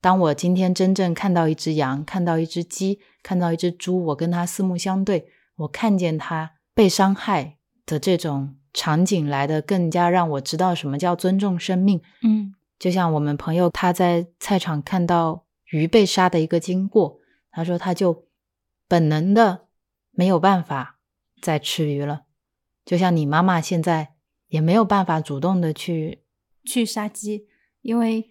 [0.00, 8.56] 当我今天真正看到一只羊，看到一只鸡，看到一只猪，我跟它四目相对，我看见它被伤害的这种。
[8.74, 12.02] 场景来的更加让我知道什么叫尊重生命。
[12.22, 18.26] 嗯，就像我们朋友他在菜场看到鱼被杀的一个经过，他说他就
[18.88, 19.68] 本能的
[20.10, 20.98] 没有办法
[21.40, 22.24] 再吃鱼了。
[22.84, 24.14] 就像你妈妈现在
[24.48, 26.24] 也没有办法主动的去
[26.64, 27.46] 去杀鸡，
[27.80, 28.30] 因为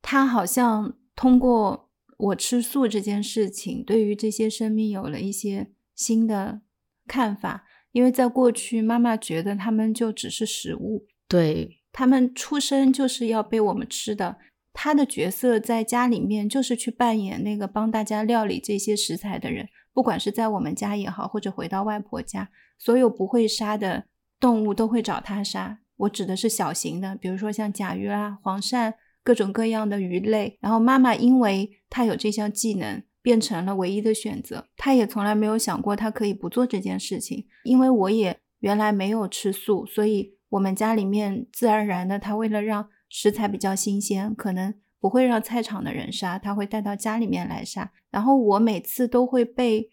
[0.00, 6.60] 他好像通过我吃素这件事情，对于这些生命有了一些新的
[7.06, 7.66] 看法。
[7.92, 14.36] 因为在过去，妈妈觉得他们就只是食物，对他们出生就是要被我们吃的。
[14.72, 22.48] 他的角色在家里面就是去扮演那个帮大家料理这些食材的人，不管是在我们家也好，或者回到外婆家，
[22.78, 24.04] 所有不会杀的
[24.38, 25.80] 动物都会找他杀。
[25.96, 30.56] 我指的是小型的，比如说像甲鱼啦、黄鳝，各种各样的鱼类。
[30.60, 33.02] 然后妈妈因为她有这项技能。
[33.22, 34.66] 变成了唯一的选择。
[34.76, 47.92] 他也从来没有想过他可以不做这件事情，因为我也原来没有吃素，所以我们家里面自然而然的，他为了让食材比较新鲜，可能不会让菜场的人杀，他会带到家里面来杀。
[48.10, 49.90] 然后我每次都会被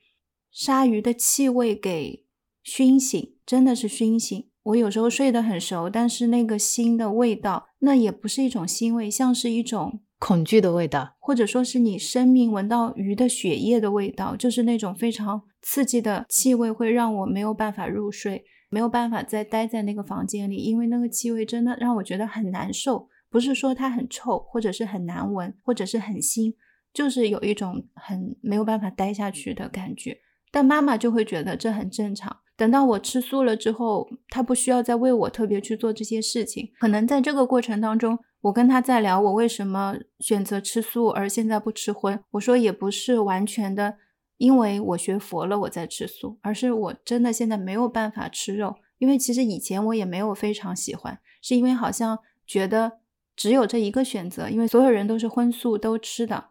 [0.52, 2.26] 鲨鱼的气味给
[2.64, 4.50] 熏醒，真的是熏醒。
[4.64, 23.08] 我有时候睡得很熟，但是那个腥的味道，那也不是一种腥味，像是一种恐惧的味道，或者说是你生命闻到鱼的血液的味道，就是那种非常刺激的气味，会让我没有办法入睡，没有办法再待在那个房间里，因为那个气味真的让我觉得很难受。
[23.30, 26.56] 不是说它很臭，或者是很难闻，或者是很腥，
[26.94, 30.18] 就是有一种很没有办法待下去的感觉。
[30.50, 32.38] 但妈妈就会觉得这很正常。
[32.56, 36.72] 等到我吃素了之后，她不需要再为我特别去做这些事情。
[36.80, 42.20] 可能在这个过程当中，我跟他在聊我为什么选择吃素，而现在不吃荤。
[42.32, 43.98] 我说也不是完全的，
[44.38, 48.76] 因为我学佛了我在吃素，而是我真的现在没有办法吃肉。
[49.00, 52.94] 因为其实以前我也没有非常喜欢，是因为好像觉得
[53.36, 56.46] 只有这一个选择，因为所有人都是荤素都吃的。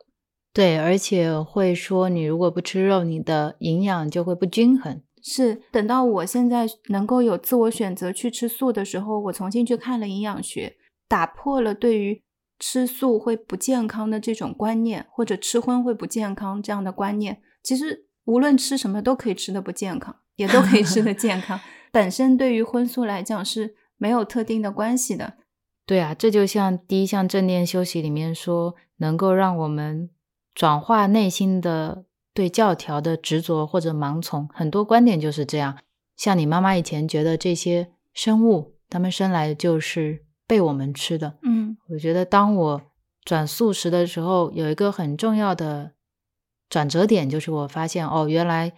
[0.52, 5.02] 对，而且会说你如果不吃肉，你的营养就会不均衡。
[5.22, 10.76] 是等到我现在能够有自我选择去吃素的时候，我重新去看了营养学，
[11.08, 12.22] 打破了对于
[12.58, 17.40] 吃素会不健康的这种观念，或者吃荤会不健康这样的观念。
[17.62, 21.60] 其实无论吃什么都可以吃的不健康，也都可以吃的健康。
[21.92, 25.34] 本身对于荤素来讲是没有特定的关系的。
[25.84, 30.10] 对啊，这就像第一项正念休息里面说，能够让我们。
[30.54, 35.76] 转化内心的对教条的执着或者盲从，很多观点就是这样。
[36.16, 41.38] 像你妈妈以前觉得这些生物，他们生来就是被我们吃的。
[41.42, 42.82] 嗯，我觉得当我
[43.24, 45.92] 转素食的时候，有一个很重要的
[46.68, 48.72] 转折点，就是我发现哦，原来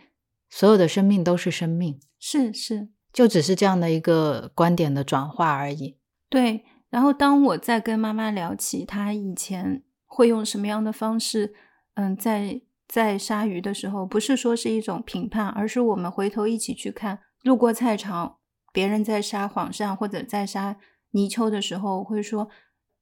[0.49, 5.99] 所有的生命都是生命，是是，就只是这样的一个观点的转化而已。
[6.29, 6.65] 对。
[6.91, 11.55] 然后当我在跟妈妈聊起她以前会用什么样的方式。
[11.97, 18.37] 嗯，在在杀鱼的时候，不是说是一种评判，而是我们回头一起去看，路过菜场，
[18.73, 20.79] 别人在杀黄鳝或者在杀
[21.11, 22.49] 泥鳅的时候，会说，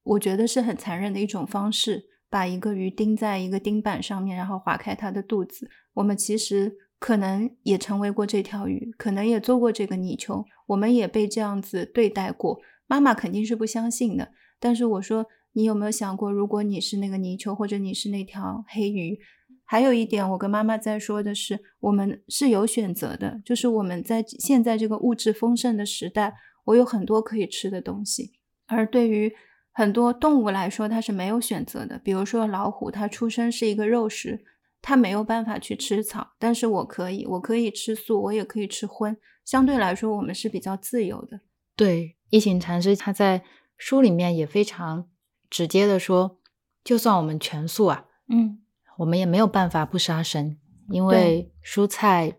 [0.02, 5.70] 我觉得是很残忍的一种方式，把一个鱼钉在一个钉板上面，然后划开它的肚子。
[5.94, 12.60] 我们其实可能也成为过这条鱼，可能也做过这个泥鳅，我们也被这样子对待过。
[12.86, 15.26] 妈妈肯定是不相信的，但是我说。
[15.56, 19.18] 你有没有想过，如果你是那个泥鳅，或者你是那条黑鱼？
[19.64, 26.34] 还有一点，我跟妈妈在说的是，我们是有选择的，就是我们在现在这个物质丰盛的时代，
[26.66, 28.34] 我有很多可以吃的东西。
[28.66, 29.34] 而对于
[29.72, 31.98] 很多动物来说，它是没有选择的。
[31.98, 34.44] 比如说老虎，它出生是一个肉食，
[34.80, 39.16] 它没有办法去吃草，但是我可以，我可以吃素，我也可以吃荤。
[39.44, 41.40] 相对来说，我们是比较自由的。
[41.74, 43.42] 对，一行禅师他在
[43.76, 45.08] 书里面也非常。
[45.48, 46.40] 直接的说，
[46.82, 48.58] 就算我们全素啊，嗯，
[48.98, 50.58] 我们也没有办法不杀生，
[50.90, 52.38] 因为蔬菜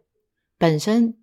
[0.58, 1.18] 本身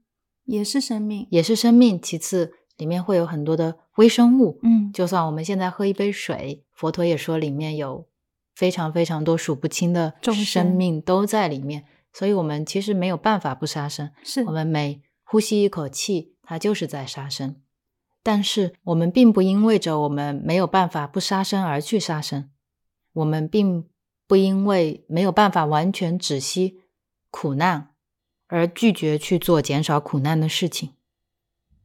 [0.45, 2.01] 也是生命，也是生命。
[2.01, 8.09] 其次，里面会有很多的微生物，嗯，就算我们现在喝一杯水，佛陀也说里面有
[8.55, 14.11] 非常非常多数不清的生命都在里面，所以我们其实没有办法不杀生。
[14.23, 17.57] 是我们每呼吸一口气，它就是在杀生。
[18.23, 22.49] 但是我们并不因为着我们没有办法不杀生而去杀生，
[23.13, 23.87] 我们并
[24.27, 26.81] 不因为没有办法完全止息
[27.31, 27.91] 苦难
[28.47, 30.95] 而拒绝去做减少苦难的事情。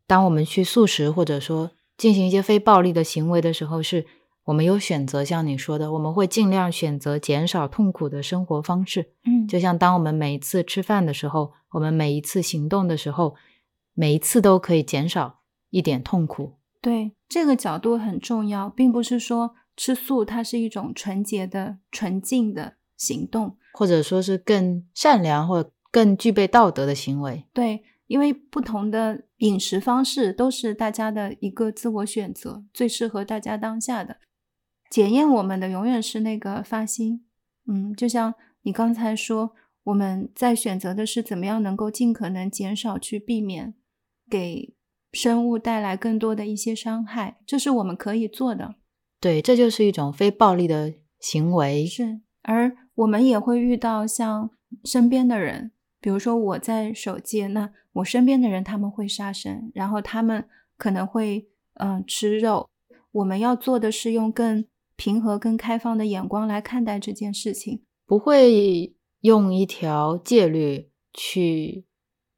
[0.09, 4.07] 当我们去素食或者说进行一些非暴力的行为的时候，是
[4.45, 5.23] 我们有选择。
[5.23, 9.13] 像你说的，我们会尽量选择减少痛苦的生活方式。
[9.23, 13.35] 嗯，就像当我们每一次吃饭的时候，我们每一次行动的时候，
[13.93, 15.37] 每一次都可以减少。
[15.71, 27.45] 一点痛苦，对这个角度很重要，并不是说吃素它是一种纯洁的、纯净的行动，或者说是更善良或更具备道德的行为。
[27.53, 34.17] 对，因为不同的饮食方式都是大家的一个自我选择，最适合大家当下的。
[34.89, 37.25] 检验我们的永远是那个发心。
[37.67, 39.51] 嗯，就像你刚才说，
[39.83, 43.73] 我们在选择的是怎么样能够尽可能减少去避免
[44.29, 44.75] 给。
[45.11, 48.75] 生物带来更多的一些伤害，这是我们可以做的。
[49.19, 51.83] 对，这就是一种非暴力的行为。
[51.87, 54.51] 是，而我们也会遇到像
[54.83, 60.47] 身边的人，比如说我在守戒，那我身边的人他们会杀生，然后他们
[60.77, 62.69] 可能会嗯吃肉。
[63.11, 71.85] 我们要做的是用更平和、更开放的眼光来看待这件事情，不会用一条戒律去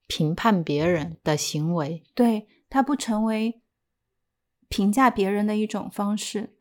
[0.07, 2.03] 评判别人的行为。
[2.13, 2.47] 对。
[2.73, 3.61] 它不成为
[4.69, 6.55] 评价别人的一种方式，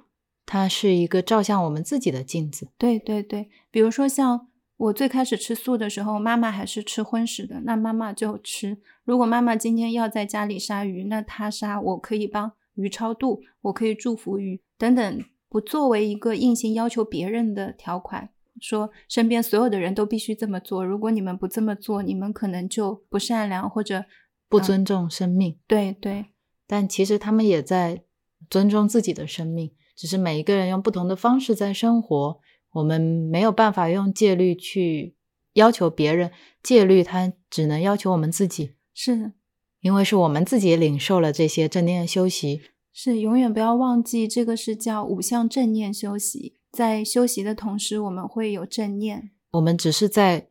[0.45, 2.73] 它是一个照向我们自己的镜子。
[2.77, 4.49] 对对对，比如说像
[4.81, 8.79] 我最开始吃素的时候，妈妈还是吃荤食的，那妈妈就吃。
[9.05, 20.83] 如果妈妈今天要在家里杀鱼，那她杀，我可以帮鱼超度，我可以祝福鱼等等，不作为一个硬性要求别人的条款，说身边所有的人都必须这么做。
[20.83, 24.07] 如果你们不这么做，你们可能就不善良或者
[24.49, 25.59] 不尊重生命。
[25.67, 26.25] 对对，
[26.67, 28.05] 但其实他们也在
[28.49, 32.41] 尊重自己的生命，只是每一个人用不同的方式在生活。
[32.73, 35.17] 我们没有办法用戒律去
[35.55, 36.31] 要求别人，
[36.63, 39.33] 戒律它只能要求我们自己，是
[39.81, 42.63] 因为是我们自己领受了这些正念修习。
[42.93, 46.57] 是永远不要忘记，这个是叫五项正念修习。
[46.71, 49.31] 在修习的同时，我们会有正念。
[49.53, 50.49] 我们只是在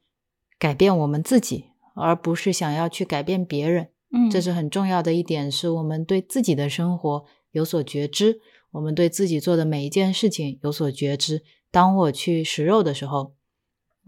[0.57, 1.65] 改变我们自己，
[1.95, 3.89] 而不是想要去改变别人。
[4.11, 8.39] 嗯，这是很重要的一点，是我们对自己的生活有所觉知，
[8.71, 11.43] 我们对自己做的每一件事情有所觉知。
[11.71, 13.35] 当我去食肉的时候，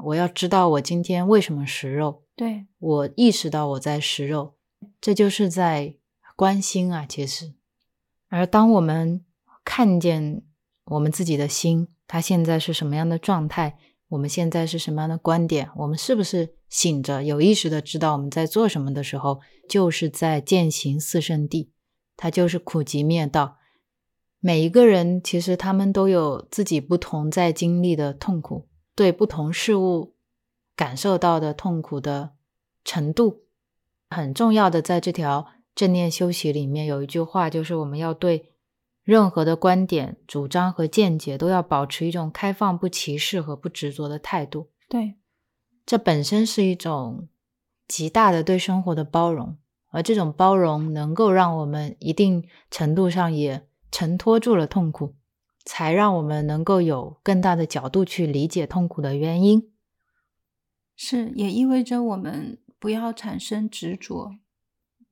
[0.05, 2.23] 我要知道我今天为什么食肉。
[2.35, 4.55] 对我意识到我在食肉，
[4.99, 5.95] 这就是在
[6.35, 7.05] 关心啊。
[7.07, 7.53] 其实，
[8.29, 9.23] 而当我们
[9.63, 10.41] 看见
[10.85, 19.39] 我们自己的心，它现在是什么样的状态，我们现在是什么样的观点，我们是不是醒着、有意识的知道我们在做什么的时候，
[19.69, 21.69] 就是在践行四圣谛，
[22.17, 23.57] 它就是苦集灭道。
[24.43, 30.15] 每一个人其实他们都有自己不同在经历的痛苦，对不同事物
[30.75, 32.31] 感受到的痛苦的
[32.83, 33.43] 程度
[34.09, 34.81] 很重要的。
[34.81, 38.49] 在这条正念修习里面，有一句话就是我们要对
[39.03, 44.71] 任何的观点、主张和见解都要保持一种开放、不歧视和不执着的态度。
[44.89, 45.17] 对，
[45.85, 47.27] 这本身是一种
[47.87, 49.55] 极大的对生活的包容，
[49.91, 53.67] 而这种包容能够让我们一定程度上也。
[53.91, 55.15] 承托住了痛苦，
[55.65, 59.71] 才让我们能够有更大的角度去理解痛苦的原因。
[60.95, 64.35] 是，也意味着我们不要产生执着。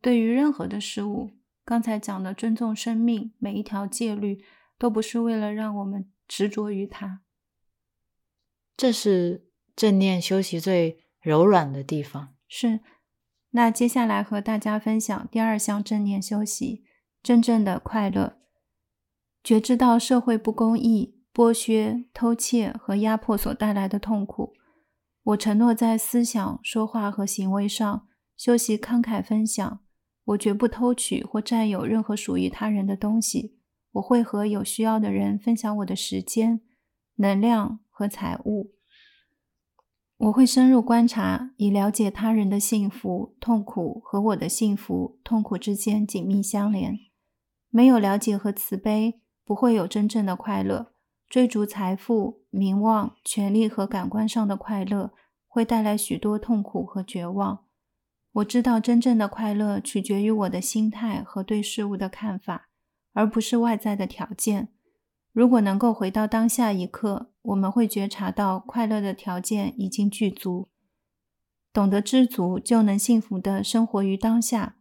[0.02, 1.32] 对于任何的事物，
[1.66, 4.44] 刚才讲的尊重生命，每一条戒律
[4.78, 7.22] 都不是为了让我们执着于它。
[8.78, 12.36] 这是正念修习最柔软的地方。
[12.48, 12.80] 是。
[13.52, 16.86] 那接下来和大家分享第二项正念修习：
[17.24, 18.39] 真正的快乐。
[19.50, 24.54] 觉知到社会不公义、剥削、偷窃和压迫所带来的痛苦，
[25.24, 29.80] 我承诺在思想、说话和行为上修习慷慨分享。
[30.26, 33.58] 我绝不偷取或占有任何属于他人的东西。
[33.94, 36.62] 我会和有需要的人分享我的时间、
[37.16, 38.76] 能量和财物。
[40.18, 47.00] 我会深入观察，以了解他人的幸福、痛苦和我的幸福、痛苦之间紧密相连。
[47.72, 49.22] 没有了解和慈悲。
[49.50, 50.92] 不会有真正的快乐。
[51.28, 55.12] 追逐财富、名望、权力和感官上的快乐，
[55.48, 57.66] 会带来许多痛苦和绝望。
[58.34, 62.70] 我知道，真正的快乐取决于我的心态和对事物的看法，
[63.14, 64.68] 而不是外在的条件。
[65.34, 70.68] 如果能够回到当下一刻，我们会觉察到快乐的条件已经具足。
[71.74, 74.76] 懂得知足，就能幸福的生活于当下。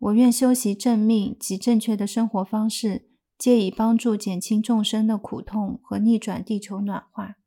[0.00, 3.11] 我愿修习正命及正确的生活方式。
[3.42, 7.38] 借以帮助减轻众生的苦痛和逆转地球暖化。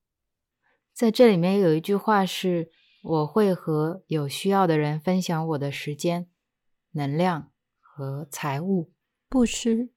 [0.94, 2.70] 在这里面有一句话是
[3.02, 6.28] ：“我会和有需要的人分享我的时间、
[6.92, 8.92] 能量和财物。”
[9.32, 9.92] 布施。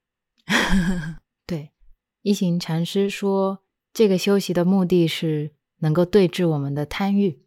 [1.45, 1.73] 对，
[2.21, 3.59] 一行禅师说，
[3.91, 7.43] 这个修习的目的是能够对治我们的贪欲。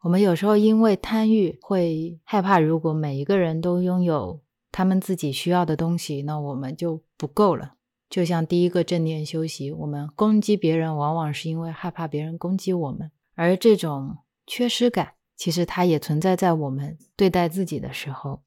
[0.00, 4.42] 我们有时候因为贪欲会害怕，如果每一个人都拥有
[4.72, 7.76] 他们自己需要的东西，那我们就不够了。
[8.14, 18.44] 就像第一个正念修习，我们攻击别人，往往是因为害怕别人攻击我们，而这种缺失感，其实它也存在在我们对待自己的时候。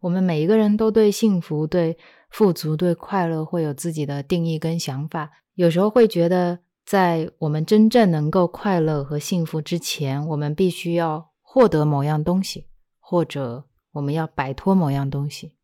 [0.00, 1.96] 我们每一个人都对幸福、对
[2.28, 12.66] 富足、对快乐会有自己的定义跟想法，有时候会觉得，在我们真正能够快乐和幸福之前，我们必须要获得某样东西，
[13.00, 15.54] 或者我们要摆脱某样东西。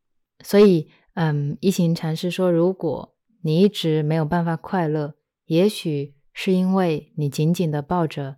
[0.42, 3.11] 所以，嗯，一行禅师说，如果
[3.44, 5.16] 你一直没有办法快乐，
[5.46, 8.36] 也许是因为你紧紧的抱着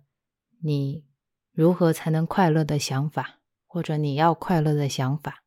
[0.63, 1.05] 你
[1.53, 5.43] 如何才能快乐的想法，或者你要快乐的想法。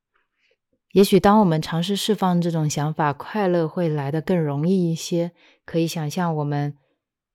[0.92, 5.32] 也许当我们尝试释放这种想法，快乐会来得更容易一些。
[5.64, 6.76] 可以想象，我们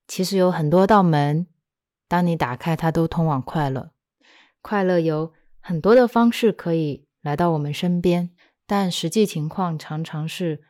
[0.07, 1.45] 其实有很多道门，
[2.07, 3.91] 当你打开它，都通往快乐。
[4.61, 8.31] 快乐有很多的方式可以来到我们身边，
[8.65, 10.63] 但实际情况常常是。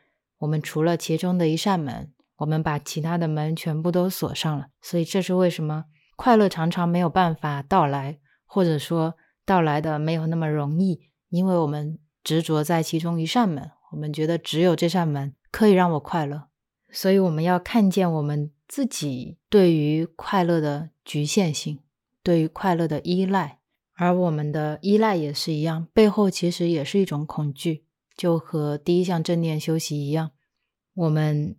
[0.44, 4.66] 我们除了其中的一扇门，我们把其他的门全部都锁上了。
[4.82, 5.86] 所以这是为什么
[6.16, 9.14] 快乐常常没有办法到来，或者说
[9.46, 16.48] 到来的没有那么容易，因为我们执着在其中一扇门，我们觉得只有这扇门可以让我快乐，
[16.90, 21.80] 所以我们要看见我们自己对于快乐的局限性，
[22.22, 23.60] 对于快乐的依赖，
[23.94, 27.84] 而我们的依赖也是一样，背后其实也是一种恐惧，
[28.16, 30.30] 就和第一项正念休息一样，
[30.94, 31.56] 我们。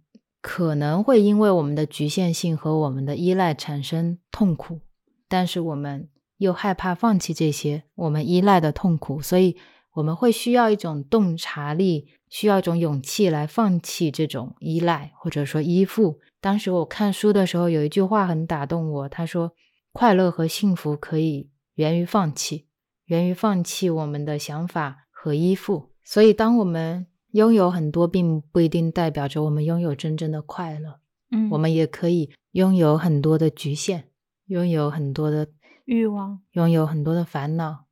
[0.47, 4.81] 可能会因为我们的局限性和我们的依赖产生痛苦，
[5.27, 9.57] 但是我们又害怕放弃这些我们依赖的痛苦，所以
[9.93, 16.19] 我们会需要一种洞察力，需要一种勇气来放弃这种依赖或者说依附。
[16.39, 19.53] 当时我看书的时候，有一句话很打动我，他说
[19.91, 22.67] ：“快乐和幸福可以源于放弃，
[23.05, 30.99] 源于放弃我们的想法和依附。”所以，当我们拥有很多，并不一定代表着我们拥有真正的快乐。
[31.31, 34.05] 嗯，我们也可以拥有很多的局限，
[34.45, 35.49] 拥有很多的
[35.85, 37.85] 欲望，拥有很多的烦恼。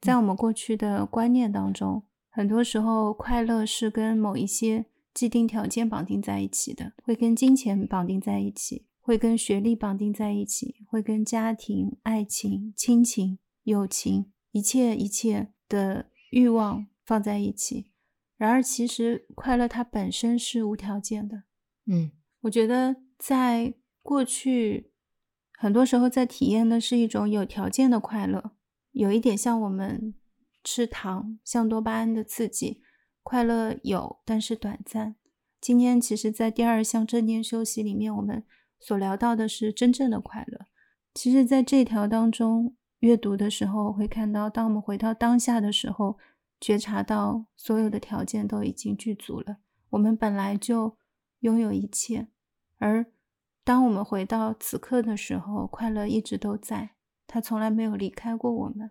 [0.00, 17.90] 在我们过去的观念当中，很多时候快乐是跟某一些既定条件绑定在一起的，会跟金钱绑定在一起，会跟学历绑定在一起，会跟家庭、爱情、亲情、友情，一切一切的欲望放在一起。
[18.36, 21.44] 然而，其实快乐它本身是无条件的。
[21.86, 24.92] 嗯，我觉得在过去，
[25.56, 28.52] 很多时候在体验的是一种有条件的快乐，
[28.92, 30.14] 有一点像我们
[30.62, 32.82] 吃糖，像多巴胺的刺激，
[33.22, 35.16] 快乐有，但是短暂。
[35.62, 38.44] 今天，其实，在第二项正念休息里面，我们
[38.78, 40.66] 所聊到的是真正的快乐。
[41.14, 46.18] 其实，在这条当中阅读的时候，会看到，当我们回到当下的时候。
[46.60, 49.58] 觉察到所有的条件都已经具足了，
[49.90, 50.96] 我们本来就
[51.40, 52.28] 拥有一切。
[52.78, 53.06] 而
[53.64, 56.90] 当我们回到此刻的时候，快乐一直都在，
[57.26, 58.90] 它从来没有离开过我们。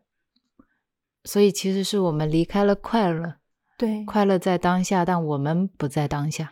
[1.23, 3.35] 所以，其实是我们离开了快乐。
[3.77, 6.51] 对，快乐在当下，但我们不在当下。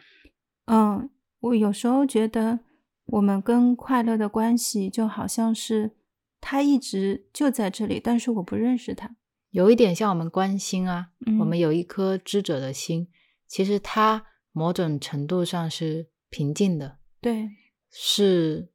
[0.66, 1.10] 嗯，
[1.40, 2.60] 我有时候觉得，
[3.06, 5.96] 我们跟快乐的关系就好像是
[6.42, 9.16] 他一直就在这里，但是我不认识他。
[9.56, 13.08] 有一点像我们关心啊，我们有一颗知者的心，
[13.48, 17.52] 其实它某种程度上是平静的，对，
[17.90, 18.74] 是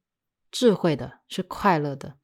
[0.49, 2.15] 智慧的，是快乐的，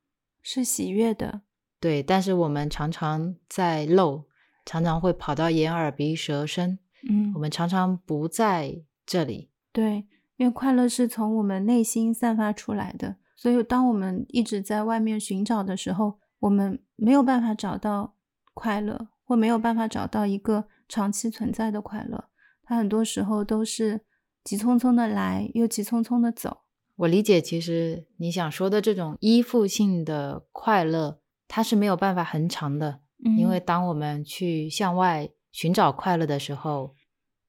[0.41, 1.41] 是喜悦的，
[1.80, 2.01] 对。
[2.01, 4.26] 但是我们常常在漏，
[4.66, 18.16] 常常会跑到眼耳鼻舌身，嗯，我们常常不在这里，对，因为快乐是从我们内心散发出来的，所以当我们一直在外面寻找的时候，我们没有办法找到。
[18.58, 22.30] 快乐或没有办法找到一个长期存在的快乐，
[22.64, 24.01] 它很多时候都是
[24.43, 26.64] 急匆匆的来，又急匆匆的走。
[26.95, 33.01] 我理解，其实你想说的这种依附性的快乐，它是没有办法恒长的。
[33.38, 36.95] 因为当我们去向外寻找快乐的时候，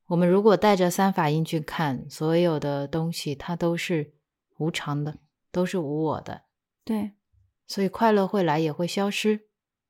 [0.09, 4.13] 我们如果带着三法印去看所有的东西，它都是
[4.59, 5.19] 无常的，
[5.51, 6.43] 都是无我的。
[6.85, 7.13] 对，
[7.67, 9.48] 所以快乐会来，也会消失。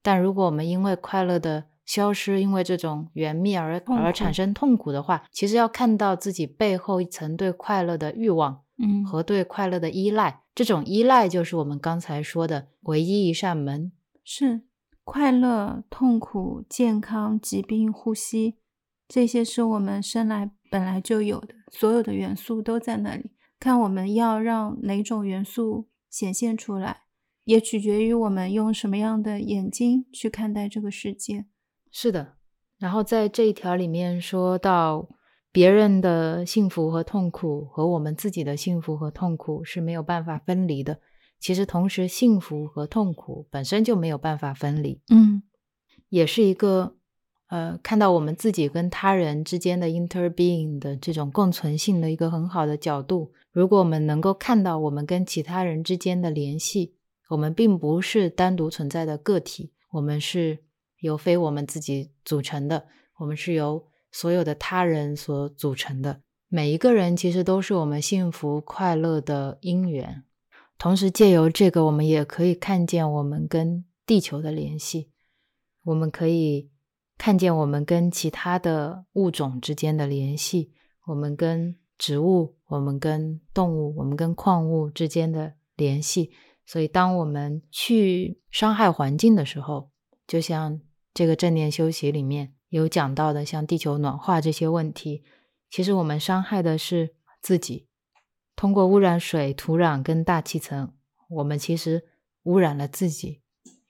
[0.08, 10.44] 但如果我们因为快乐的消失，因为这种缘灭而而产生痛苦的话，其实要看到自己背后一层对快乐的欲望，嗯，和对快乐的依赖。
[10.54, 13.92] 这种依赖就是我们刚才说的唯一一扇门，
[14.24, 14.62] 是
[15.04, 18.56] 快乐、痛苦、健康、疾病、呼吸，
[19.06, 23.32] 这些是我们生来本来就有的，所有的元素都在那里。
[23.60, 27.02] 看我们要让哪种元素显现出来。
[27.48, 31.46] 也取决于我们用什么样的眼睛去看待这个世界。
[31.90, 32.34] 是的，
[32.76, 35.08] 然后在这一条里面说到，
[35.50, 41.00] 别人的幸福和痛苦和我们自己的幸福和痛苦是没有办法分离的。
[41.40, 45.00] 其实，同时幸福和痛苦本身就没有办法分离。
[45.08, 45.42] 嗯，
[46.10, 46.96] 也是一个
[47.46, 53.32] 呃，看到我们自己跟他人之间的 interbeing 的这种共存性的一个很好的角度。
[53.50, 56.97] 如果我们能够看到我们跟其他人之间的联系。
[57.28, 60.58] 我们并不是单独存在的个体，我们是
[61.00, 62.86] 由非我们自己组成的，
[63.18, 66.22] 我们是由所有的他人所组成的。
[66.48, 70.24] 每一个人其实都是我们幸福快乐的因缘。
[70.78, 75.10] 同时，借由这个，我们也可以看见我们跟地球的联系，
[75.84, 76.70] 我们可以
[77.18, 80.72] 看见我们跟其他的物种之间的联系，
[81.06, 86.30] 我们跟植物、我们跟动物、我们跟矿物之间的联系。
[86.70, 89.90] 所以，当我们去伤害环境的时候，
[90.26, 90.82] 就像
[91.14, 95.22] 这个正念休息里面有讲到的，像地球暖化这些问题，
[95.70, 97.86] 其实我们伤害的是自己。
[98.54, 100.92] 通过污染水、土壤跟大气层，
[101.30, 102.04] 我们其实
[102.42, 103.40] 污染了自己。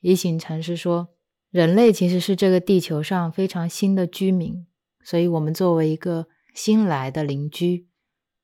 [0.01, 1.09] 一行禅师说，
[1.51, 4.65] 人类其实是这个地球上非常新的居民，
[5.03, 7.88] 所以我们作为一个新来的邻居，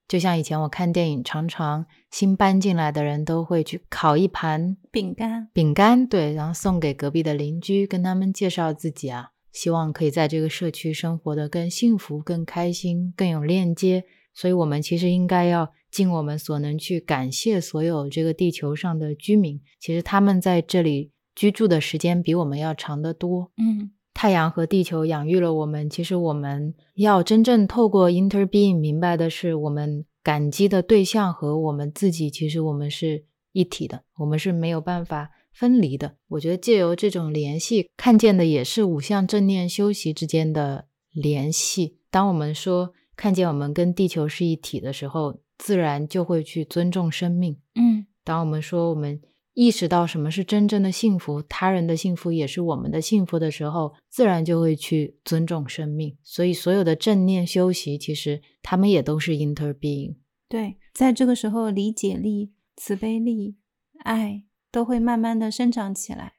[0.07, 14.05] 就像以前我看电影，常常新搬进来的人都会去烤一盘饼干，饼干，对，然后送给隔壁的邻居，跟他们介绍自己啊，希望可以在这个社区生活的更幸福、更开心、更有链接。
[14.35, 19.61] 所以，我们其实应该要尽我们所能去感谢所有这个地球上的居民。
[19.79, 23.53] 其实他们在这里居住的时间比我们要长得多。
[23.57, 25.91] 嗯，太阳和地球养育了我们。
[25.91, 36.15] 其实我们要真正透过 interbeing 明白的是，我们感激的对象和我们自己，其实我们是一体的，我们是没有办法分离的。
[36.29, 41.99] 我觉得借由这种联系，看见的也是五项正念修习之间的联系。
[42.11, 42.95] 当我们说。
[43.17, 47.57] 看见我们跟地球是一体的时候，自然就会去尊重生命。
[47.77, 49.21] 嗯，当我们说我们
[49.55, 56.17] 意识到什么是真正的幸福，他人的幸福也是我们的幸福的时候，自然就会去尊重生命。
[56.23, 60.17] 所以，所有的正念修习，其实他们也都是 interbeing。
[60.49, 63.57] 对，在这个时候，理解力、慈悲力、
[64.01, 66.35] 爱都会慢慢的生长起来。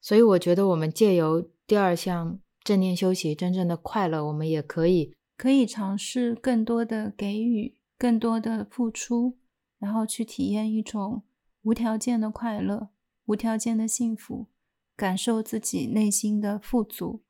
[0.00, 5.14] 所以，我觉得我们借由第二项正念修习，真正的快乐，我们也可以。
[5.36, 9.36] 可以尝试更多的给予，更多的付出，
[9.80, 11.24] 然后去体验一种
[11.62, 12.90] 无条件的快乐、
[13.26, 14.48] 无条件的幸福，
[14.96, 17.22] 感受自己内心的富足。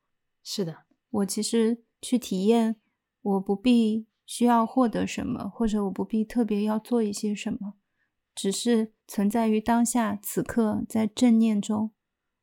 [0.43, 2.75] 是的，我其实去体验，
[3.21, 7.75] 我不必需要获得什么，或者我不必特别要做一些什么，
[8.33, 11.91] 只是存在于当下此刻，在正念中，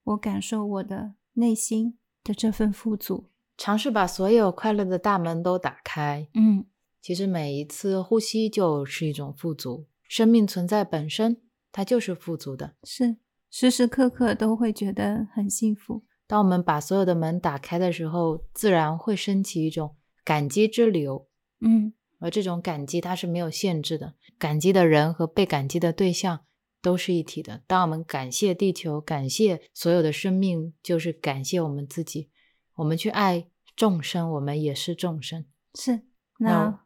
[0.05, 3.31] 我感受我的内心的这份富足。
[3.57, 6.29] 尝试把所有快乐的大门都打开。
[6.33, 6.65] 嗯，
[7.03, 11.43] 其实每一次呼吸就是一种富足，生命存在本身
[11.73, 13.17] 它就是富足的，是
[13.51, 16.05] 时时刻刻都会觉得很幸福。
[16.27, 21.29] 当我们把所有的门打开的时候，自然会升起一种感激之流。
[21.61, 26.45] 嗯，而这种感激它是没有限制的，感激的人和被感激的对象
[26.81, 27.63] 都是一体的。
[27.67, 32.31] 当我们感谢地球，感谢所有的生命，就是感谢我们自己。
[32.77, 35.45] 我们去爱众生，我们也是众生。
[35.75, 36.03] 是，
[36.39, 36.85] 那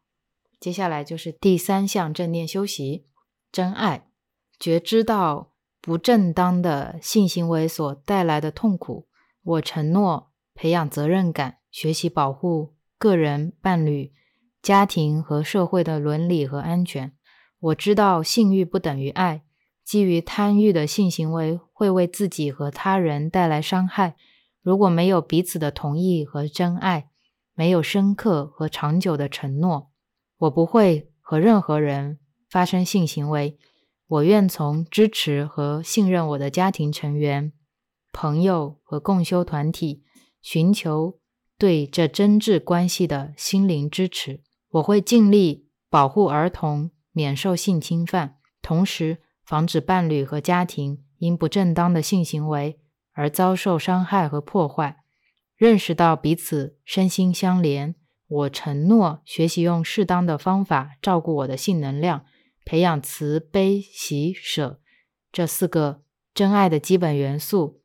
[0.59, 3.07] 接下来就是第三项正念修习：
[3.53, 4.09] 真爱，
[4.65, 5.53] 觉知到
[5.83, 9.07] 不正当的性行为所带来的痛苦。
[9.43, 14.15] 我承诺培养责任感，学习保护个人、伴侣、
[14.63, 17.13] 家庭和社会的伦理和安全。
[17.61, 19.43] 我知道性欲不等于爱，
[19.85, 24.17] 基于贪欲的性行为会为自己和他人带来伤害。
[24.63, 27.11] 如果没有彼此的同意和真爱，
[27.53, 29.91] 没有深刻和长久的承诺，
[30.39, 33.59] 我不会和任何人发生性行为。
[34.07, 37.53] 我愿从支持和信任我的家庭成员、
[38.13, 40.05] 朋友和共修团体，
[40.41, 41.19] 寻求
[41.59, 44.43] 对这真挚关系的心灵支持。
[44.71, 52.81] 我会尽力保护儿童免受性侵犯，同时防止伴侣和家庭因不正当的性行为。
[53.17, 55.05] 而遭受伤害和破坏，
[55.57, 57.95] 认识到彼此身心相连。
[58.27, 62.25] 我承诺学习用适当的方法照顾我的性能量，
[62.65, 64.81] 培养慈悲喜舍
[65.31, 66.03] 这四个
[66.35, 67.83] 真爱的基本元素，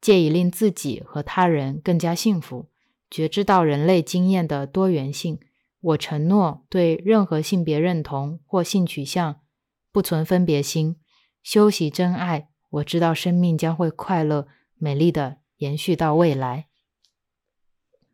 [0.00, 2.70] 借以令自己和他人更加幸福。
[3.10, 5.40] 觉知到人类经验的多元性。
[5.80, 9.40] 我承诺对任何性别认同或性取向
[9.90, 10.96] 不存分别心，
[11.42, 12.50] 修习真爱。
[12.68, 14.46] 我知道生命将会快乐。
[14.82, 16.68] 美丽的延续到未来，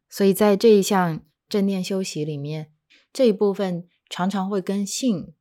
[0.09, 2.73] 所以在这一项正念修习里面，
[3.13, 5.33] 这一部分常常会跟性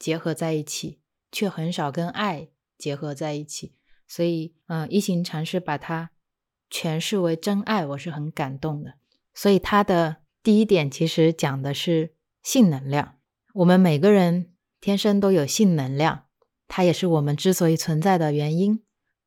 [0.00, 0.98] 结合在一起，
[1.30, 3.76] 却很少跟爱结合在一起。
[4.08, 6.10] 所以，嗯，一行禅师把它
[6.68, 8.94] 诠释为真爱，我是很感动的。
[9.32, 13.18] 所以，他的第一点其实讲的是性能量。
[13.54, 16.24] 我们每个人天生都有性能量，
[16.66, 18.82] 它也是我们之所以存在的原因。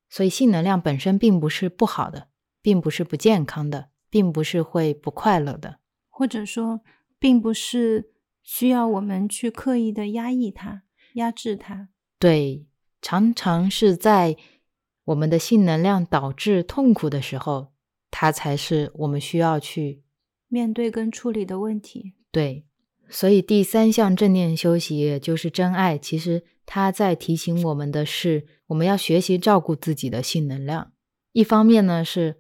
[0.10, 2.28] 所以，性能量本身并不是不好的，
[2.62, 6.82] 并不是不健康的，并不是会不快乐的，或者说，
[7.18, 8.13] 并不是
[8.44, 10.84] 需要我们去刻意的压抑它、
[11.14, 11.90] 压制它。
[12.20, 12.68] 对，
[13.02, 14.38] 常常是在
[15.06, 17.74] 我们的性能量导致痛苦的时候，
[18.12, 20.04] 它才是我们需要去
[20.48, 22.14] 面对跟处理的问题。
[22.32, 22.66] 对，
[23.10, 28.46] 所以第三项正念修习，也就是真爱，其实它在提醒我们的是。
[28.68, 30.94] 我们要学习照顾自己的性能量。
[31.32, 32.40] 一方面呢，是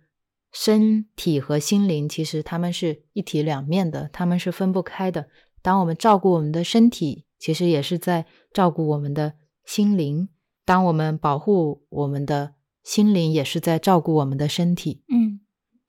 [0.51, 5.28] 身体和心灵，其实他们是一体两面的，他们是分不开的。
[5.64, 9.34] 当我们照顾我们的身体，其实也是在照顾我们的
[9.66, 10.30] 心灵。
[10.64, 12.53] 当我们保护我们的
[12.84, 15.03] 心灵，也是在照顾我们的身体。
[15.07, 15.39] 嗯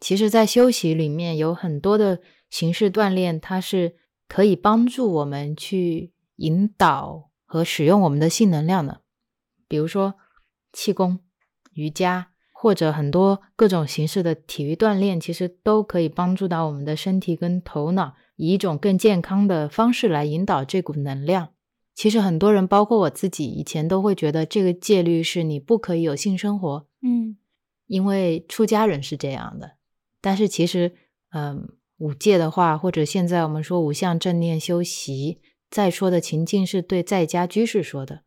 [0.01, 2.21] 其实，在休息里面有很多的
[2.51, 3.97] 形式锻炼，它是
[4.29, 9.01] 可以帮助我们去引导和使用我们的性能量的。
[9.67, 10.15] 比如说
[10.73, 11.21] 气功、
[11.73, 12.33] 瑜伽，
[12.65, 21.51] 或者很多各种形式的体育锻炼，其实都可以帮助到我们的身体跟头脑，以一种更健康的方式来引导这股能量。
[21.95, 27.37] 其实很多人，包括我自己，以前都会觉得这个戒律是你不可以有性生活，嗯
[27.87, 29.73] 因为出家人是这样的。
[30.23, 30.95] 但是其实，
[31.35, 38.23] 嗯，五戒的话，或者现在我们说五项正念修习，再说的情境是对在家居士说的。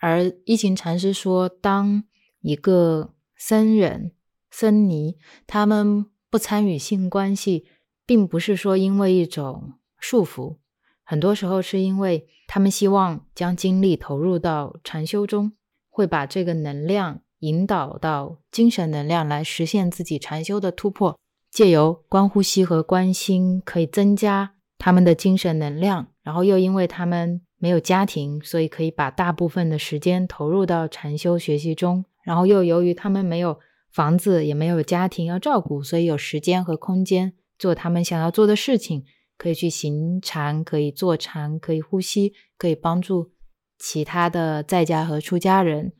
[0.00, 2.04] 而一行禅师说，当
[2.40, 4.12] 一个僧人、
[4.50, 5.16] 僧尼
[5.46, 7.66] 他们不参与性关系，
[8.04, 10.56] 并不是说因为一种束缚，
[11.04, 15.52] 很多时候是因为他们希望将精力投入到禅修中，
[15.88, 21.18] 会把这个能量引导到精神能量来实现自己禅修的突破。
[21.50, 26.08] 借由观呼吸和观心，可以增加他们的精神能量。
[26.22, 32.04] 然后又因为他们没有家庭，所以可以把大部分的时间投入到禅修学习中。
[32.28, 33.58] 然后又由于他们没有
[33.90, 39.02] 房子，也没有家庭要照顾，所以有时间和空间做他们想要做的事情，
[39.38, 43.30] 可以去行禅，可以坐禅，可以呼吸，可以帮助
[43.78, 45.94] 其他的在家和出家人。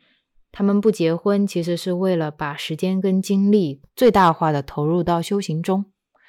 [0.53, 5.87] 他们不结婚，其实是为了把时间跟精力最大化的投入到修行中。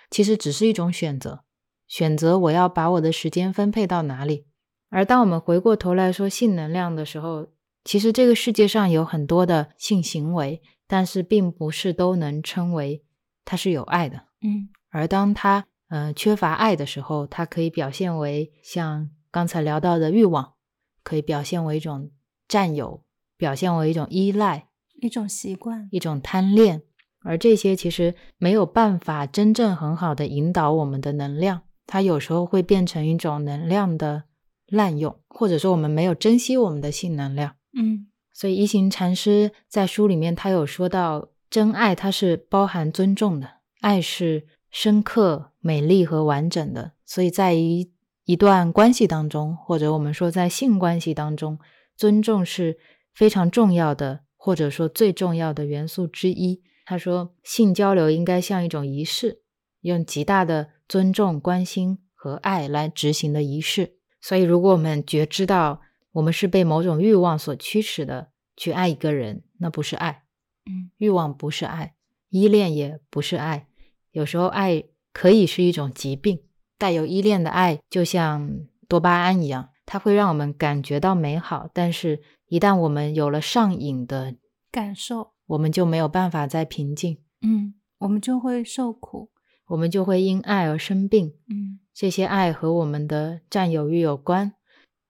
[0.09, 1.41] 其实只是一种选择，
[1.89, 4.45] 选择我要把我的时间分配到哪里。
[4.89, 7.49] 而当我们回过头来说性能量的时候，
[7.89, 13.03] 其实这个世界上有很多的性行为，但是并不是都能称为
[13.43, 14.25] 它是有爱的。
[14.43, 20.53] 嗯而当它呃缺乏爱的时候，它可以表现为像刚才聊到的欲望，
[21.01, 22.11] 可以表现为一种
[22.47, 23.03] 占有，
[23.35, 24.67] 表现为一种依赖，
[25.01, 25.87] 一种习惯。
[25.89, 26.83] 一种贪恋，
[27.23, 34.25] 而这些其实没有办法真正很好的引导我们的能量，它有时候会变成一种能量的
[34.67, 37.55] 滥用，或者说我们没有珍惜我们的性能量。
[37.73, 46.93] 嗯所以一行禅师在书里面他有说到，真爱它是包含尊重的，爱是深刻、美丽和完整的。
[47.05, 47.91] 所以在一
[48.23, 51.59] 一段关系当中，或者我们说在性关系当中，
[51.97, 52.77] 尊重是
[53.13, 56.61] 非常重要的，或者说最重要的元素之一。
[56.85, 59.41] 他说，性交流应该像一种仪式，
[59.81, 63.95] 用极大的尊重、关心和爱来执行的仪式。
[64.21, 65.81] 所以，如果我们觉知到
[66.11, 70.23] 我们是被某种欲望所驱使的去爱一个人，那不是爱。
[70.65, 71.95] 嗯欲望不是爱，
[72.29, 73.67] 依恋也不是爱。
[74.11, 74.83] 有时候爱
[75.13, 76.41] 可以是一种疾病，
[76.77, 84.35] 带有依恋的爱就像多巴胺一样，它会让我们感觉到美好，但是一旦我们有了上瘾的，
[84.71, 85.33] 感受。
[85.47, 89.31] 我们就没有办法再平静，嗯，我们就会受苦。
[89.69, 91.33] 我们就会因爱而生病。
[91.47, 94.53] 嗯这些爱和我们的占有欲有关，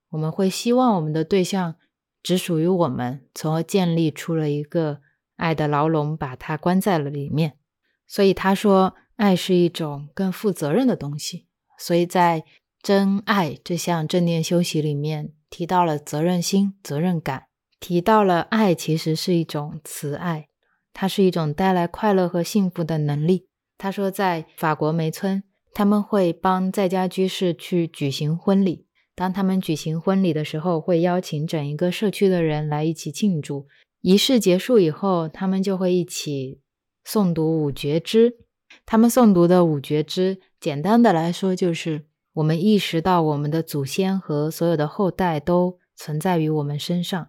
[0.09, 1.75] 我们会希望我们的对象
[2.21, 5.01] 只属于我们，从而建立出了一个
[5.37, 7.57] 爱的牢笼，把它关在了里面。
[8.07, 11.47] 所以他说，爱是一种更负责任的东西。
[11.77, 12.43] 所以在
[12.81, 17.43] 真爱这项正念修习里面，提到了责任心、责任感，
[17.79, 20.49] 提到了爱其实是一种慈爱，
[20.91, 23.47] 它是一种带来快乐和幸福的能力。
[23.77, 25.43] 他说，在法国梅村，
[25.73, 28.87] 他们会帮在家居士去举行婚礼。
[29.19, 33.67] 当他们举行婚礼的时候，会邀请整一个社区的人来一起庆祝。
[33.99, 36.61] 仪式结束以后，他们就会一起
[37.05, 38.37] 诵读五觉支。
[38.85, 42.05] 他们诵读的五觉支，简单的来说，就是
[42.35, 47.27] 我们意识到我们的祖先和所有的后代都存在于我们身上。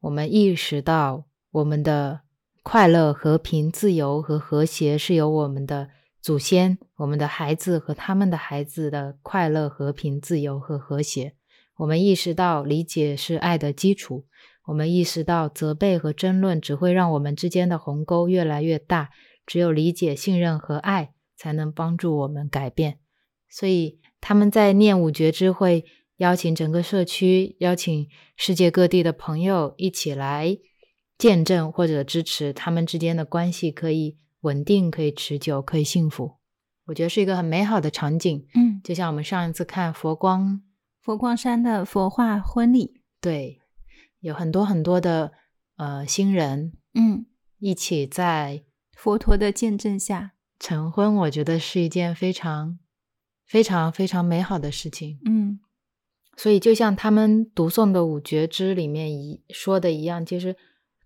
[0.00, 2.20] 我们意识到我们的
[2.62, 5.90] 快乐、和平、自由和和谐是由我们的
[6.26, 11.36] 祖先、我们的孩子和他们的孩子的快乐、和平、自由和和谐。
[11.76, 14.26] 我们意识到理解是爱的基础。
[14.64, 19.10] 我们意识到责备和争论只会让我们之间的鸿沟越来越大。
[19.46, 22.98] 只有理解、信任和爱，才能帮助我们改变。
[23.48, 25.84] 所以他们在念五觉支会
[26.16, 30.58] 邀请整个社区、邀请世界各地的朋友一起来
[31.16, 34.16] 见证或者支持他们之间的关系可以
[34.46, 36.36] 稳定、可以持久、可以幸福。
[36.86, 38.46] 我觉得是一个很美好的场景。
[38.54, 40.62] 嗯，就像我们上一次看佛光，
[41.00, 43.60] 佛光山的佛化婚礼，对，
[44.20, 45.32] 有很多很多的
[45.76, 47.26] 呃新人嗯，
[47.58, 48.62] 一起在
[48.96, 52.78] 佛陀的见证下，成婚，我觉得是一件非常、
[53.44, 55.18] 非常、非常美好的事情。
[55.24, 55.58] 嗯
[56.38, 60.54] 所以，就像他们读诵的五觉知里面一说的一样，其实，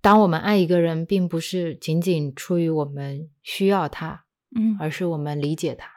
[0.03, 4.24] 当我们爱一个人，并不是仅仅出于我们需要他，
[4.57, 5.90] 嗯而是我们理解他，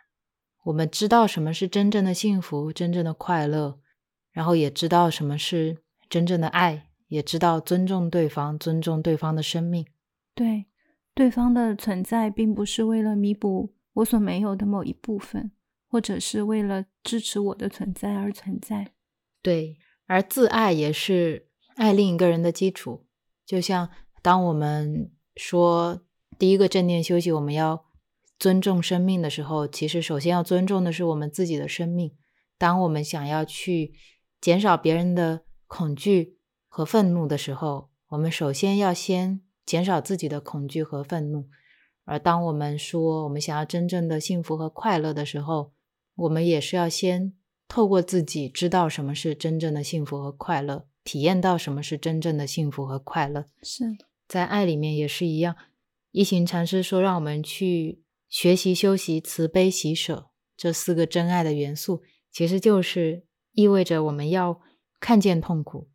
[0.65, 3.79] 我们知道什么是真正的幸福、真正的快乐，
[4.31, 5.77] 然后也知道什么是
[6.09, 9.85] 真正的爱，也知道尊重对方、尊重对方的生命。
[10.35, 10.65] 对，
[11.13, 15.51] 对方的存在并不是为了弥补我所没有的某一部分，
[15.87, 18.91] 或者是为了支持我的存在而存在。
[19.41, 19.77] 对，
[20.07, 23.05] 而自爱也是爱另一个人的基础。
[23.45, 23.89] 就像
[24.21, 26.01] 当我们说
[26.37, 27.85] 第一个正念休息，我们要
[28.39, 32.15] 尊重生命的时候，其实首先要尊重的是我们自己的生命。
[32.57, 33.93] 当我们想要去
[34.39, 36.37] 减少别人的恐惧
[36.67, 41.49] 和愤怒的时候，我们首先要先减少自己的恐惧和愤怒。
[42.05, 45.73] 而当我们说我们想要真正的幸福和快乐的时候，
[46.15, 47.33] 我们也是要先
[47.67, 53.45] 透过自己知道什么是真正的幸福和快乐，体验到什么是真正的幸福和快乐。
[53.61, 53.97] 是，
[54.27, 55.55] 在爱里面也是一样。
[56.11, 64.61] 一行禅师说，让我们去学习、修习慈悲、喜舍这四个真爱的元素，其实就是意味着我们要
[64.99, 65.89] 看见痛苦，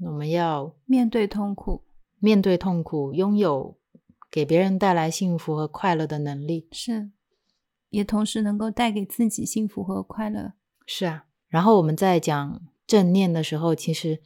[0.00, 1.84] 我们要面对痛苦，
[2.18, 3.78] 面对痛苦，拥有
[4.30, 6.66] 给别人带来幸福和快乐的能力。
[6.72, 7.10] 是，
[7.90, 10.54] 也同时能够带给自己幸福和快乐。
[10.86, 14.20] 是啊，然后我们在讲正念的时候，其实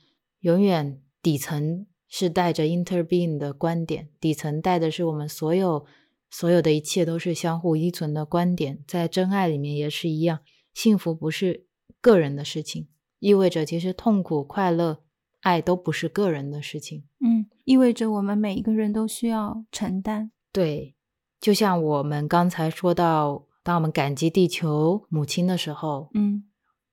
[0.44, 5.86] 永远底层是带着 interbeing 的观点，底层带的是我们所有
[6.30, 8.84] 所有的一切都是相互依存的观点。
[8.86, 10.40] 在真爱里面也是一样，
[10.74, 11.64] 幸福不是
[12.02, 12.88] 个人的事情，
[13.20, 15.02] 意味着其实痛苦、快乐、
[15.40, 17.04] 爱都不是个人的事情。
[17.20, 20.30] 嗯，意味着我们每一个人都需要承担。
[20.52, 20.94] 对，
[21.40, 26.44] 就像我们刚才说到，当我们感激地球母亲的时候，嗯，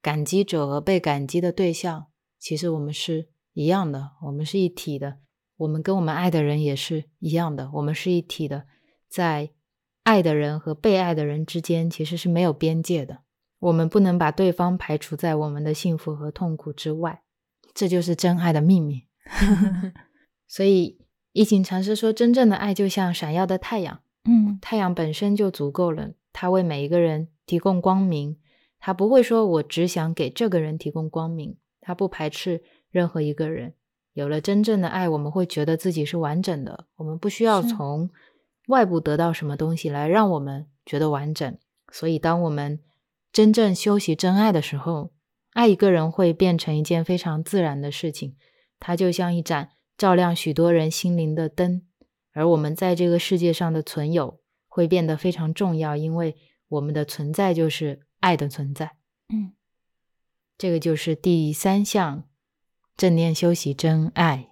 [0.02, 2.06] 感激者和被感激的对象，
[2.40, 5.18] 其实我们是一样的，我们是一体的。
[5.58, 8.66] 我们跟我们爱的人也是一样的，我们是一体的。
[9.08, 9.52] 在
[10.04, 13.20] 爱的人和被爱的人之间，其实是没有边界的。
[13.60, 17.22] 我们不能把对方排除在我们的幸福和痛苦之外，
[17.76, 19.04] 这就是真爱的秘密。
[20.48, 20.98] 所以，
[21.34, 28.38] 一行禅师说，真正的爱就像闪耀的太阳， 嗯，太阳本身就足够了，它为每一个人提供光明。
[28.80, 33.74] 他不会说我只想给这个人提供光明，他不排斥任何一个人。
[34.14, 38.10] 有了真正的爱，我们会觉得自己是完整的，我们不需要从
[38.68, 41.58] 外部得到什么东西来让我们觉得完整。
[41.92, 42.80] 所以，当我们
[43.32, 45.12] 真正修习真爱的时候，
[45.54, 48.36] 爱一个人会变成一件非常自然的事情，
[48.80, 51.84] 它就像一盏照亮许多人心灵的灯，
[52.34, 56.36] 而我们在这个世界上的存有会变得非常重要，因为
[56.68, 58.92] 我们的存在就是爱的存在。
[59.30, 59.54] 嗯，
[60.58, 62.26] 这个就是第三项
[63.02, 64.50] 正念修习真爱。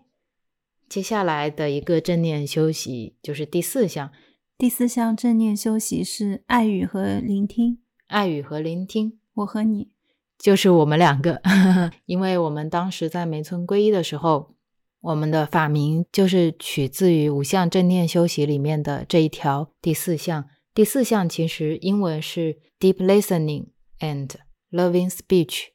[0.89, 4.12] 接下来的一个正念修习就是第四项
[4.58, 7.78] 第四项正念修习是爱语和聆听。
[8.08, 9.20] 爱语和聆听。
[9.36, 9.91] 我和你，
[10.39, 11.39] 就是我们两个，
[12.08, 14.56] 因为我们当时在梅村皈依的时候，
[15.02, 20.50] 我们的法名就是取自于五项正念修习里面的这一条第四项。
[20.74, 23.68] 第四项其实英文是 Deep Listening
[24.00, 24.32] and
[24.72, 25.66] Loving Speech。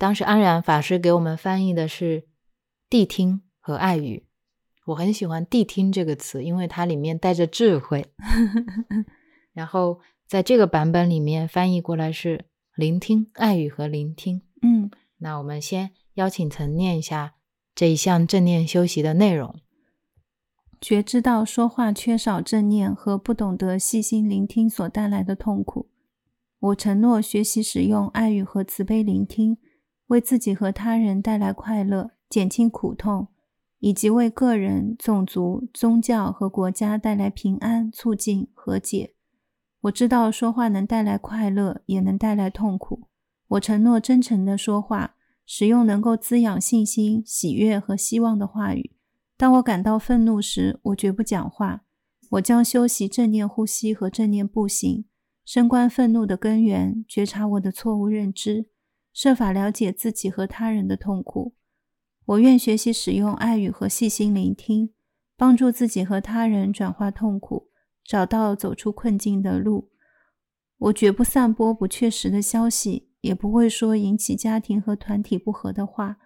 [0.00, 2.24] 当时安然法师给我们翻译的是
[2.88, 4.24] 谛听和爱语。
[4.86, 8.06] 我很喜欢谛听这个词，因为它里面带着智慧。
[9.52, 14.40] 然后在这个版本里面翻译过来是聆听、爱语和聆听。
[14.62, 17.34] 嗯，那我们先邀请曾念一下
[17.74, 19.54] 这一项正念修习的内容。
[20.80, 25.90] 觉知到说话缺少正念和不懂得细心聆听所带来的痛苦。
[26.58, 29.58] 我承诺学习使用爱语和慈悲聆听，
[30.10, 33.28] 为自己和他人带来快乐，减轻苦痛，
[33.78, 39.14] 以及为个人、种族、宗教和国家带来平安、促进和解。
[39.82, 43.04] 我知道说话能带来快乐，也能带来痛苦。
[43.50, 45.14] 我承诺真诚的说话，
[45.46, 48.96] 使用能够滋养信心、喜悦和希望的话语。
[49.36, 51.84] 当我感到愤怒时，我绝不讲话。
[52.30, 55.04] 我将修习正念呼吸和正念步行，
[55.44, 58.69] 深观愤怒的根源，觉察我的错误认知，
[59.12, 61.54] 设法了解自己和他人的痛苦。
[62.26, 64.90] 我愿学习使用爱语和细心聆听，
[65.36, 67.68] 帮助自己和他人转化痛苦，
[68.04, 69.90] 找到走出困境的路。
[70.78, 76.18] 我绝不散播不确实的消息，也不会说引起家庭和团体不和的话。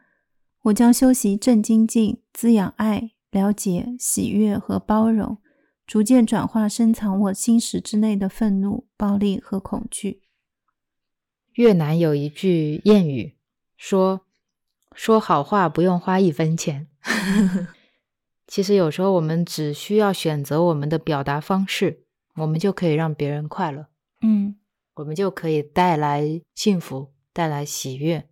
[0.65, 5.39] 我将修习正精进，滋养爱、了解、喜悦和包容，
[5.87, 10.24] 逐渐转化深藏我心识之内的愤怒、暴力和恐惧。
[11.55, 13.35] 越南有一句谚语
[13.77, 14.23] 说
[14.95, 16.89] ：“说好话不用花一分钱。
[18.47, 22.05] 其实有时候我们只需要选择我们的表达方式，
[22.37, 23.87] 我们就可以让别人快乐，
[24.21, 24.57] 嗯
[24.95, 28.29] 我们就可以带来幸福，带来喜悦。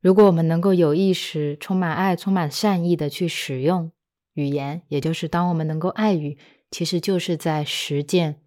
[0.00, 3.90] 如果我们能够有意识、充满爱、充满善意的去使用
[4.34, 6.38] 语言，也就是当我们能够爱语，
[6.70, 8.42] 其实就是在实践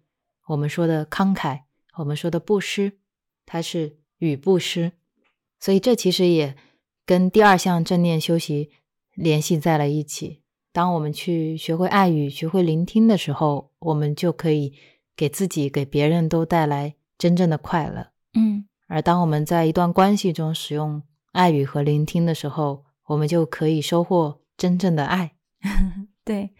[0.46, 1.62] 我们说的慷慨，
[1.96, 2.98] 我们说的布施，
[3.44, 4.92] 它是语布施。
[5.60, 6.56] 所以这其实也
[7.04, 8.70] 跟第二项正念修习
[9.14, 10.42] 联系在了一起。
[10.72, 14.74] 当我们去学会爱语、学会聆听的时候，我们就可以
[15.16, 18.12] 给自己、给别人都带来真正的快乐。
[18.34, 21.02] 嗯而当我们在一段关系中使用
[21.32, 25.32] 爱语和聆听的时候，我们就可以收获真正的爱。
[26.24, 26.50] 对，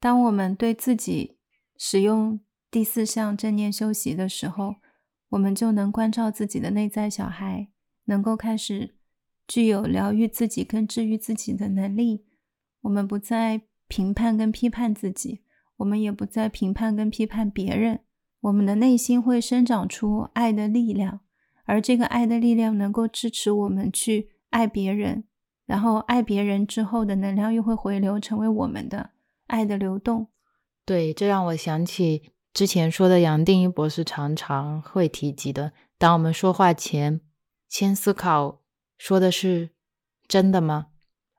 [0.00, 1.36] 当我们对自己
[1.76, 2.40] 使用
[2.70, 4.76] 第四项正念修习的时候，
[5.30, 7.68] 我们就能关照自己的内在小孩，
[8.04, 8.94] 能够开始
[9.46, 12.24] 具有疗愈自己跟治愈自己的能力。
[12.82, 15.42] 我们不再评判跟批判自己，
[15.78, 18.00] 我们也不再评判跟批判别人。
[18.40, 21.20] 我们的内心会生长出爱的力量，
[21.64, 25.24] 而这个爱的力量能够支持我们去爱别人，
[25.66, 29.10] 然后爱别人之后的能量又会回流，成为我们的
[29.48, 30.28] 爱的流动。
[30.84, 37.20] 对，这让我想起之前说的杨定一博士常常会提及的：当我们说话前，
[37.68, 38.60] 先思考
[38.96, 39.70] 说的是
[40.26, 40.86] 真的吗？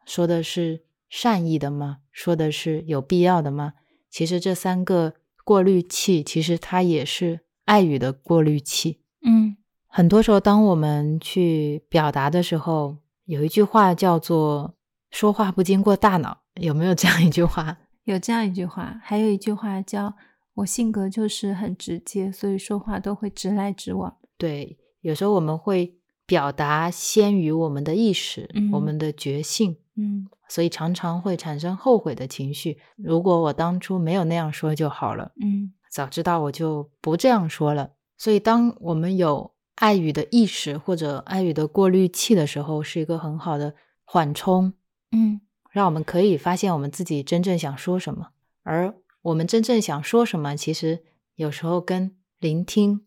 [0.06, 2.00] 说的是善意的吗？
[2.12, 3.74] 说的是有必要的吗？
[4.10, 9.02] 其实这三个过滤器，其实它也是爱语的过滤器。
[9.26, 9.58] 嗯
[9.88, 14.76] 很多时候，当我们去表达的时候，有一句话叫做
[15.10, 17.78] “说话不经过大脑”，有没有这样一句话？
[18.04, 20.14] 有这样一句话，还有一句话叫
[20.60, 25.96] “我性格就是很直接，所以说话都会直来直往对，有时候我们会
[26.26, 29.78] 表达先于我们的意识，嗯我们的觉性，”。
[29.96, 32.80] 嗯所以常常会产生后悔的情绪。
[32.96, 37.92] 如果我当初没有那样说就好了，嗯早知道我就不这样说了。
[38.18, 44.74] 所以，当我们有爱语的意识或者爱语的过滤器的时候，是一个很好的缓冲，
[45.12, 45.40] 嗯
[45.70, 48.30] 让我们可以发现我们自己真正想说什么。
[48.64, 51.04] 而我们真正想说什么，其实
[51.36, 53.06] 有时候跟聆听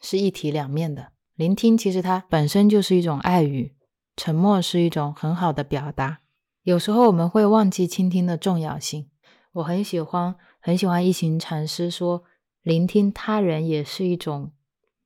[0.00, 1.12] 是一体两面的。
[1.34, 3.74] 聆听其实它本身就是一种爱语，
[4.16, 6.20] 沉默是一种很好的表达。
[6.62, 9.08] 有时候我们会忘记倾听的重要性。
[9.52, 12.24] 我很喜欢很喜欢一行禅师说，
[12.62, 14.52] 聆听他人也是一种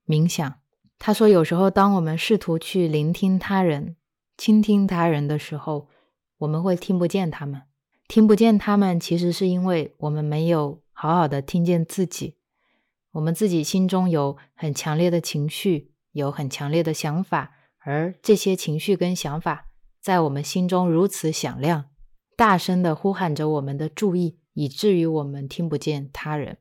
[0.07, 0.61] 冥想。
[0.99, 3.97] 他说，有时候当我们试图去聆听他人、
[4.37, 5.89] 倾听他人的时候，
[6.39, 7.63] 我们会听不见他们。
[8.09, 12.37] 听不见他们，其实是因为我们没有好好的听见自己。
[13.13, 19.67] 我们自己心中有很强烈的情绪，有很强烈的想法，而这些情绪跟想法
[20.01, 21.87] 在我们心中如此响亮，
[22.37, 26.59] 大声的呼喊着我们的注意，以至于我们听不见他人，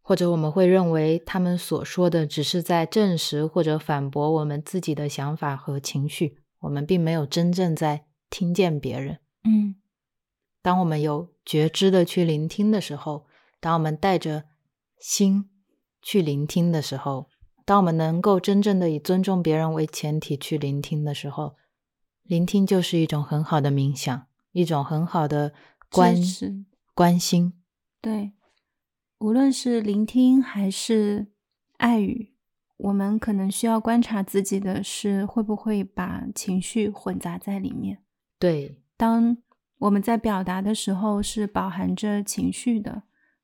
[0.00, 9.18] 或者我们会认为他们所说的只是在证实或者反驳我们自己的想法和情绪，我们并没有真正在听见别人。
[9.44, 9.74] 嗯
[10.66, 13.28] 当我们有觉知的去聆听的时候，
[13.60, 14.46] 当我们带着
[14.98, 15.48] 心
[16.02, 17.28] 去聆听的时候，
[17.64, 21.54] 当我们能够真正的以尊重别人为前提去聆听的时候，
[22.24, 25.54] 聆听就是一种很好的冥想，一种很好的
[25.88, 26.16] 关
[26.92, 27.52] 关心。
[28.00, 28.32] 对，
[29.18, 31.28] 无论是聆听还是
[31.76, 32.34] 爱语，
[32.78, 38.02] 我们可能需要观察自己的是会不会把情绪混杂在里面。
[38.40, 39.36] 对，当
[39.78, 43.02] 我们在表达的时候是饱含着情绪的，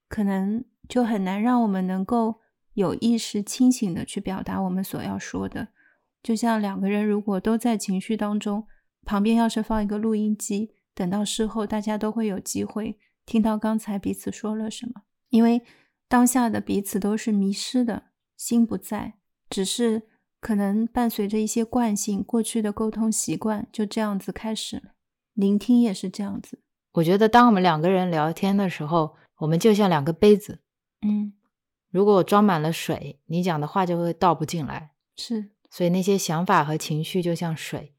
[0.08, 2.40] 可能就很难让我们能够
[2.74, 5.68] 有意识、清醒的去表达我们所要说的。
[6.22, 8.66] 就像两个人如果都在情绪当中，
[9.04, 15.62] 旁边要是放一个录音机，等到事后大家都会有机会听到刚才彼此说了什么，因为
[16.08, 18.04] 当下的彼此都是迷失的，
[18.36, 19.14] 心不在，
[19.50, 20.02] 只是
[20.40, 24.82] 可能伴随着一些惯性，过去的沟通习惯就这样子开始了。
[25.34, 26.60] 聆听也是这样子，
[26.92, 30.60] 我觉得当我们两个人聊天的时候，我们就像两个杯子，
[31.00, 31.32] 嗯，
[31.90, 34.92] 如果我装满了水，你讲的话就会倒不进来。
[35.16, 37.94] 是，所以那些想法和情绪就像水，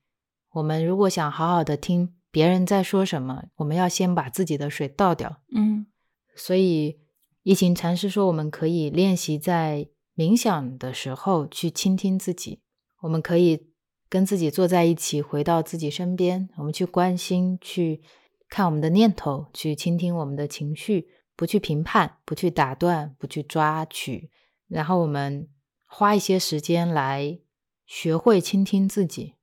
[0.51, 5.41] 我们如果想好好的听别人在说什么，我们要先把自己的水倒掉。
[5.55, 5.87] 嗯。
[6.35, 6.99] 所以
[7.43, 12.61] 一行禅师说，我们可以练习在冥想的时候去倾听自己，
[13.01, 13.67] 我们可以
[14.13, 17.99] 跟自己坐在一起，回到自己身边，我们去关心，去
[18.47, 24.29] 看我们的念头，去倾听我们的情绪，不去评判，不去打断，不去抓取，
[24.67, 25.49] 然后我们
[25.87, 27.39] 花一些时间来
[27.87, 29.33] 学会倾听自己，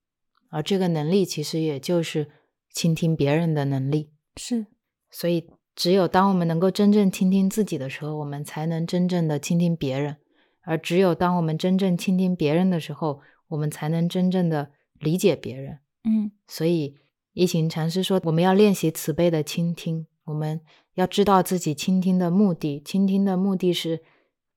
[0.51, 2.31] 而这个能力其实也就是
[2.73, 4.13] 倾听别人的能力。
[4.37, 4.67] 是，
[5.11, 10.15] 所以，只有当我们能够真正倾听自己的时候，我们才能真正的倾听别人；
[10.63, 13.21] 而只有当我们真正倾听别人的时候，
[13.51, 15.79] 我们才能真正的理解别人。
[16.03, 16.97] 嗯所以，
[17.35, 20.61] 一行禅师说，我们要练习慈悲的倾听，我们
[20.95, 22.83] 要知道自己倾听的目的。
[22.85, 24.01] 倾听的目的是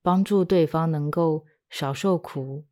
[0.02, 2.64] 帮助对方能够少受苦。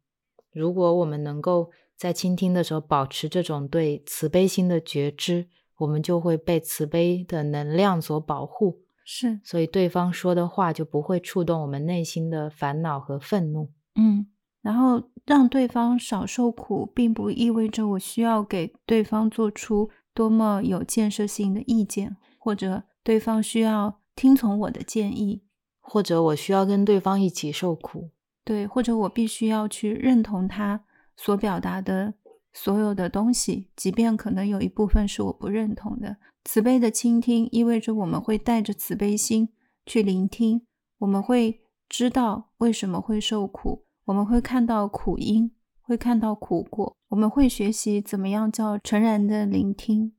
[0.52, 5.48] 如果我们能够在倾听的时候保持这种对慈悲心的觉知，
[5.78, 8.82] 我们就会被慈悲的能量所保护。
[9.04, 13.72] 是，所以，对方说的话就不会触动我们内心的烦恼和愤怒。
[13.96, 14.28] 嗯，
[14.62, 25.42] 然后让对方少受苦，并不意味着我需要给对方做出多么有建设性的意见，或者对方需要听从我的建议，
[25.80, 28.10] 或者我需要跟对方一起受苦。
[28.44, 30.84] 对，或者我必须要去认同他
[31.16, 32.14] 所表达的
[32.54, 36.18] 所有的东西，即便可能有一部分是我不认同的。
[36.44, 39.50] 慈悲的倾听意味着我们会带着慈悲心
[39.86, 40.66] 去聆听，
[40.98, 45.50] 我们会知道为什么会受苦，我们会看到苦因，
[45.80, 50.12] 会看到苦果，我们会学习怎么样叫纯然的聆听。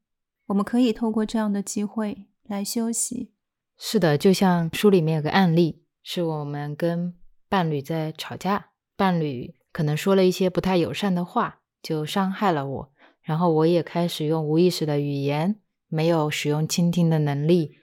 [0.46, 3.32] 我们可以透过这样的机会来休息。
[3.76, 7.14] 是的，就像书里面有个案例，是我们跟
[7.50, 17.76] 伴侣在吵架，伴侣可能说了一些不太友善的话，就伤害了我，然后我也开始用无意识的语言，没有使用倾听的能力，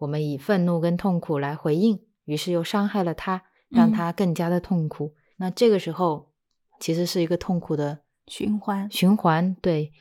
[0.00, 5.14] 我们以愤怒跟痛苦来回应，于是又伤害了他，让嗯他更加的痛苦。
[5.44, 6.32] 那这个时候
[6.80, 9.54] 其实是一个痛苦的循环，循环。
[9.60, 9.92] 对，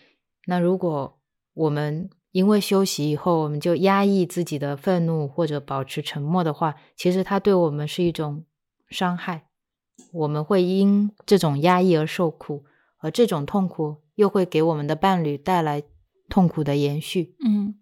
[0.46, 1.20] 那如果
[1.54, 8.46] 我们因为休息以后，我们就压抑自己的愤怒或者保持沉默的话，其实它对我们是一种
[8.90, 9.50] 伤害。
[10.14, 12.64] 我们会因这种压抑而受苦，
[13.00, 15.84] 而这种痛苦又会给我们的伴侣带来
[16.30, 17.36] 痛苦的延续。
[17.44, 17.76] 嗯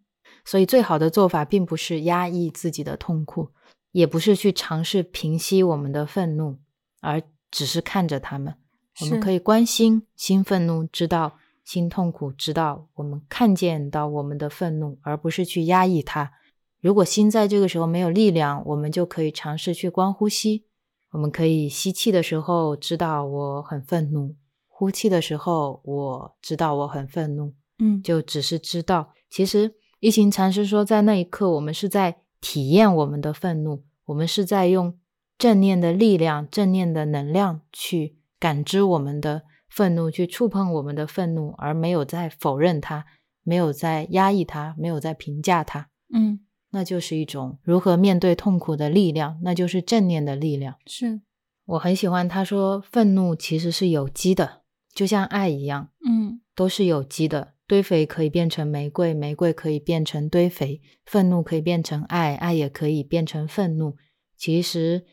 [0.44, 3.50] 所以，最好的做法并不是压抑自己的痛苦，
[3.92, 6.58] 也不是去尝试平息我们的愤怒，
[7.02, 7.22] 而
[7.52, 8.56] 只是看着他们。
[9.02, 16.32] 我们可以关心心愤怒，知道心痛苦，知道我们看见到我们的愤怒，而不是去压抑它。
[16.80, 20.66] 如果心在这个时候没有力量，我们就可以尝试去观呼吸。
[21.12, 24.36] 我们可以吸气的时候知道我很愤怒，
[24.68, 27.54] 呼气的时候我知道我很愤怒。
[27.80, 34.98] 嗯，就只是知道，其实一行禅师说，在那一刻，我们是在体验我们的愤怒，我们是在用
[35.42, 43.08] 正念的力量、正念的能量去感知我们的愤怒，去触碰我们的愤怒，而没有在否认它，
[43.42, 45.90] 没有在压抑它，没有在评价它。
[46.14, 50.76] 嗯那就是一种如何面对痛苦的力量，那就是正念的力量。
[50.86, 51.22] 是，
[51.66, 54.62] 我很喜欢他说，愤怒其实是有机的，
[54.94, 55.90] 就像爱一样。
[56.08, 57.54] 嗯都是有机的。
[57.66, 63.96] 堆肥可以变成玫瑰，玫瑰可以变成堆肥，愤怒可以变成爱，爱也可以变成愤怒。
[64.38, 65.06] 其实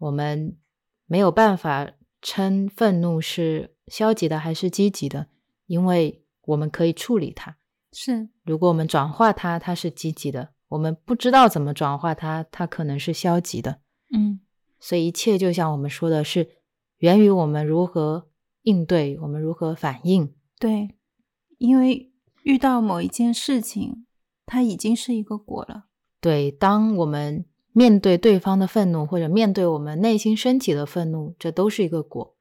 [0.00, 0.56] 我们
[1.06, 5.28] 没有办法称愤怒是消极的还是积极的，
[5.66, 7.56] 因为我们可以处理它。
[7.92, 13.80] 是，如果我们转化它，它是积极的；我们不知道怎么转化它，它可能是消极的。
[14.12, 14.40] 嗯
[14.78, 16.48] 所以一切就像我们说的是，
[16.98, 18.28] 源于我们如何
[18.62, 20.34] 应对，我们如何反应。
[20.58, 20.96] 对，
[21.58, 22.10] 因为
[22.44, 24.06] 遇到某一件事情，
[24.46, 25.86] 它已经是一个果了。
[26.20, 32.34] 对，当我们面对对方的愤怒，或者面对我们内心升起的愤怒，这都是一个果。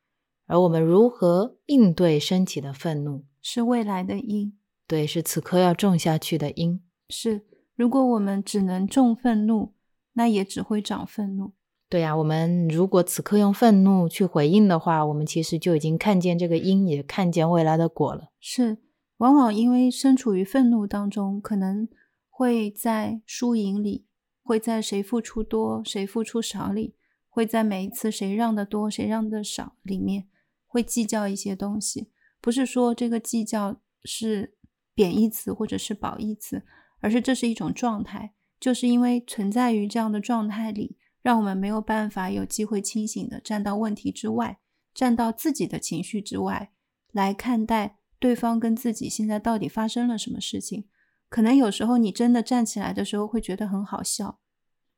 [0.47, 4.57] 而我们如何应对升起的愤怒，是未来的因。
[4.88, 6.81] 对，是此刻要种下去的因。
[7.10, 7.45] 是，
[7.76, 9.73] 如果我们只能种愤怒，
[10.14, 11.51] 那也只会长愤怒。
[11.88, 18.30] 对呀、我们如果此刻用愤怒去回应的话，我们其实就已经看见这个因，也看见未来的果了。
[18.39, 18.80] 是，
[19.18, 21.88] 往往因为身处于愤怒当中，可能
[22.30, 24.06] 会在输赢里，
[24.49, 26.95] 会在谁付出多，谁付出少里，
[27.30, 30.27] 会在每一次谁让的多，谁让的少里面，
[30.65, 32.09] 会计较一些东西。
[32.41, 34.55] 不是说这个计较是
[34.95, 36.63] 贬义词或者是褒义词，
[36.99, 44.59] 而是这是一种状态，就是因为存在于这样的状态里，让我们没有办法有机会清醒的站到问题之外，
[44.95, 46.71] 站到自己的情绪之外
[47.11, 50.85] 来看待对方跟自己现在到底发生了什么事情。
[51.30, 54.39] 可能有时候你真的站起来的时候会觉得很好笑，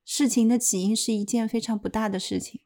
[0.06, 2.62] 事情的起因是一件非常不大的事情。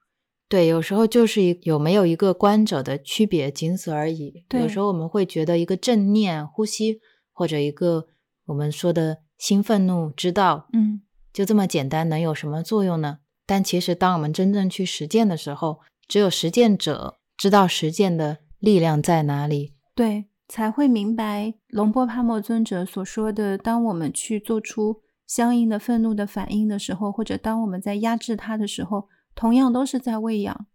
[0.47, 4.45] 对，有时候就是一有没有一个观者的区别，仅此而已。
[4.47, 7.01] 对有时候我们会觉得一个正念呼吸，
[7.33, 8.07] 或者一个
[8.45, 11.01] 我们说的新愤怒知道，嗯，
[11.33, 13.19] 就这么简单，能有什么作用呢？
[13.47, 19.73] 但其实，当我们真正去实践的时候，只有实践者知道实践的力量在哪里。
[19.95, 30.67] 对，才会明白龙波帕默尊者所说的：当我们去做出相应的愤怒的反应的时候，或者当我们在压制它的时候，同样都是在喂养。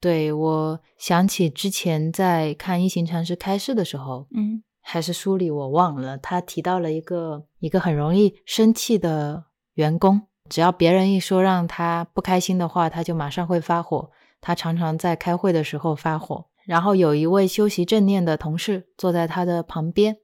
[0.00, 9.44] 对我想起之前在看一行禅师开示的时候，嗯还是书里我忘了，他提到了一个一个很容易生气的
[9.74, 14.10] 员工，只要别人一说让他不开心的话，他就马上会发火。
[14.40, 16.47] 他常常在开会的时候发火。
[16.68, 20.18] 然后有一位修习正念的同事坐在他的旁边。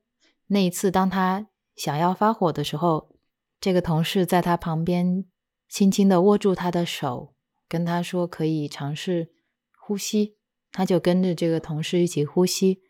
[0.48, 3.08] 那一次，当他想要发火的时候，
[3.58, 5.24] 这个同事在他旁边
[5.70, 7.32] 轻轻地握住他的手，
[7.66, 9.30] 跟他说可以尝试
[9.80, 10.36] 呼吸。
[10.70, 12.82] 他就跟着这个同事一起呼吸。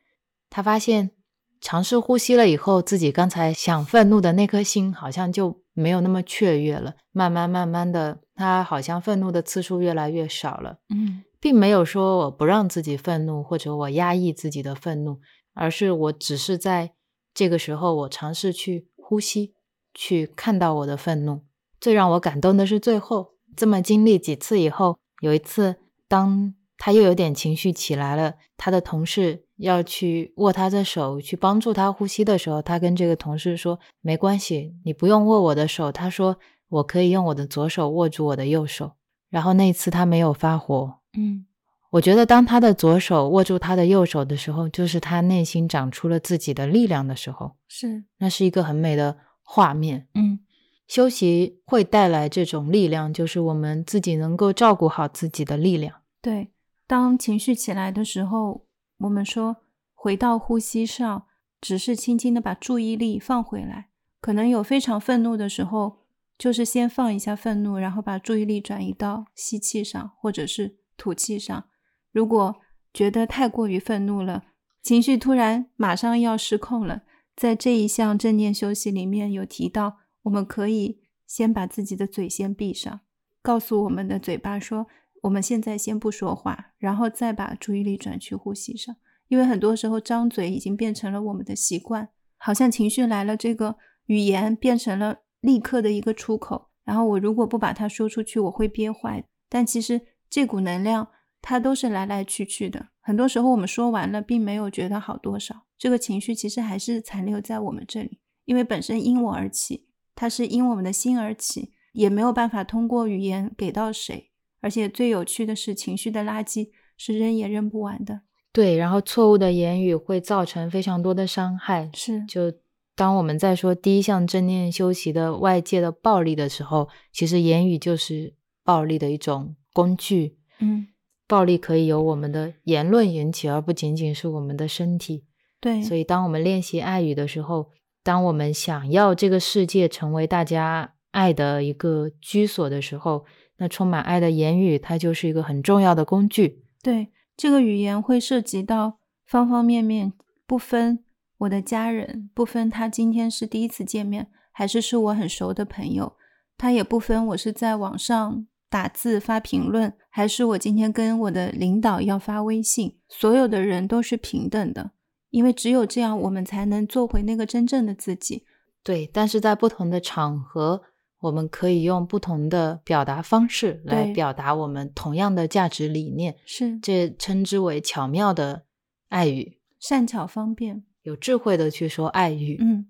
[0.50, 1.12] 他发现
[1.60, 6.94] 尝试呼吸了以后，自己刚才想愤怒的那颗心好像就没有那么雀跃了。
[7.12, 10.78] 慢慢慢慢的，他好像愤怒的次数越来越少了。
[10.92, 15.20] 嗯并没有说我不让自己愤怒，或者我压抑自己的愤怒，
[15.52, 16.94] 而是我只是在
[17.34, 19.52] 这个时候，我尝试去呼吸，
[19.92, 21.42] 去看到我的愤怒。
[21.78, 25.76] 最让我感动的是最后，这么经历几次以后，有一次，
[26.08, 36.38] 当他又有点情绪起来了，他的同事要去握他的手，去帮助他呼吸的时候，他跟这个同事说：“没关系，你不用握我的手。”他说
[36.70, 38.92] ：“我可以用我的左手握住我的右手。”
[39.28, 41.46] 然后那次他没有发火，嗯
[41.90, 47.56] 我觉得，当他的左手握住他的右手的时候，就是他内心长出了自己的力量的时候。
[47.68, 50.08] 是那是一个很美的画面。
[50.14, 50.40] 嗯
[50.86, 56.02] 休息会带来这种力量，就是我们自己能够照顾好自己的力量。
[56.20, 56.50] 对。
[56.86, 58.66] 当情绪起来的时候，
[58.98, 59.56] 我们说
[59.94, 61.24] 回到呼吸上，
[61.58, 63.88] 只是轻轻的把注意力放回来。
[64.20, 66.00] 可能有非常愤怒的时候，
[66.36, 71.64] 就是先放一下愤怒，然后把注意力转移到吸气上，或者是吐气上。
[72.12, 72.56] 如果
[72.92, 74.44] 觉得太过于愤怒了，
[74.82, 77.02] 情绪突然马上要失控了，
[77.34, 83.00] 在这一项正念休息里面有提到，我们可以先把自己的嘴先闭上，
[83.42, 84.86] 告诉我们的嘴巴说，
[85.22, 88.94] 我们现在先不说话，然后再把注意力转去呼吸上。
[89.28, 93.76] 因为很多时候张嘴已经变成了我们的习惯，好像情绪来了，这个
[94.06, 96.68] 语言变成了立刻的一个出口。
[96.84, 99.26] 然后我如果不把它说出去，我会憋坏。
[99.48, 100.00] 但其实
[100.34, 101.08] 这股能量。
[101.46, 114.30] 它都是来来去去的，很多时候我们说完了，并没有觉得好多少，这个情绪其实还是残留在我们这里，因为本身因我而起，它是因我们的心而起，也没有办法通过语言给到谁。
[114.62, 118.22] 而且最有趣的是，情绪的垃圾是扔也扔不完的。
[118.50, 121.90] 对，然后错误的言语会造成非常多的伤害。
[121.92, 122.50] 是，就
[122.96, 128.32] 当我们在说第一项正念修习的外界的暴力的时候，其实言语就是
[128.64, 130.38] 暴力的一种工具。
[130.60, 130.86] 嗯。
[131.26, 135.24] 暴力可以由我们的言论引起，而不仅仅是我们的身体。
[135.58, 137.70] 对，所以当我们练习爱语的时候，
[138.02, 143.24] 当我们想要这个世界成为大家爱的一个居所的时候，
[143.56, 146.62] 那充满爱的言语，它就是一个很重要的工具。
[146.82, 150.12] 对，这个语言会涉及到方方面面，
[150.46, 151.02] 不分
[151.38, 156.16] 我的家人，不分他今天是第一次见面，还是是我很熟的朋友，
[156.58, 158.46] 他也不分我是在网上。
[158.74, 164.90] 打字发评论，还是我今天跟我的领导要发微信，所有的人都是平等的，
[165.30, 168.44] 因为只有这样，我们才能做回那个真正的自己。
[168.82, 170.82] 对，但是在不同的场合，
[171.20, 178.64] 我们可以用不同的表达方式来表达我们同样的价值理念，是这称之为巧妙的
[179.10, 182.86] 爱语，善巧方便，有智慧的去说爱语，嗯，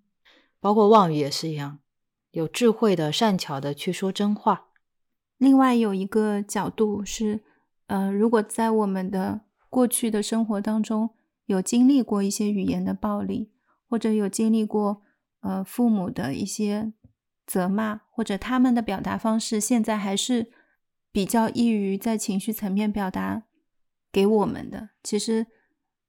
[0.61, 1.81] 包括妄语也是一样，
[2.31, 4.69] 有智慧的、善巧的去说真话。
[5.39, 7.43] 另外有一个角度是，
[7.87, 11.11] 呃，如果在我们的过去的生活当中
[11.47, 13.51] 有经历过一些语言的暴力，
[13.89, 15.03] 或者有经历过
[15.41, 16.93] 呃父母的一些
[17.47, 20.51] 责骂，或者他们的表达方式现在还是
[21.13, 23.43] 比较易于在情绪层面表达
[24.11, 25.47] 给我们的，其实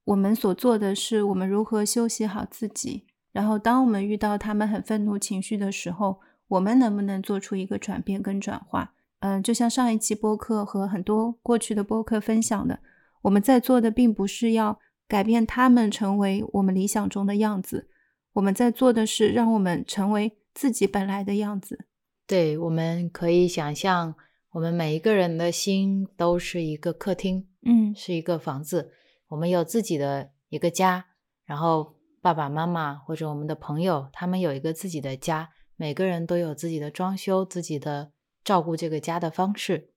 [0.05, 8.93] 我们所做的是我们如何休息好自己，然后当我们遇到他们很愤怒情绪的时候，我们能不能做出一个转变跟转化？
[9.25, 12.79] 嗯，就像上一期播客和很多过去的播客分享的，
[13.23, 17.89] 我们在做的并不是要改变他们成为我们理想中的样子，
[18.33, 21.87] 我们在做的是让我们成为自己本来的样子。
[22.27, 24.13] 对，我们可以想象，
[24.51, 28.91] 我们每一个人的心都是一个客厅，嗯，是一个房子，
[29.29, 31.03] 我们有自己的一个家，
[31.45, 38.11] 然后爸爸妈妈或者我们的朋友，他们有一个自己的家，每个人都有自己的装修，自己的。
[38.45, 39.89] 照顾这个家的方式。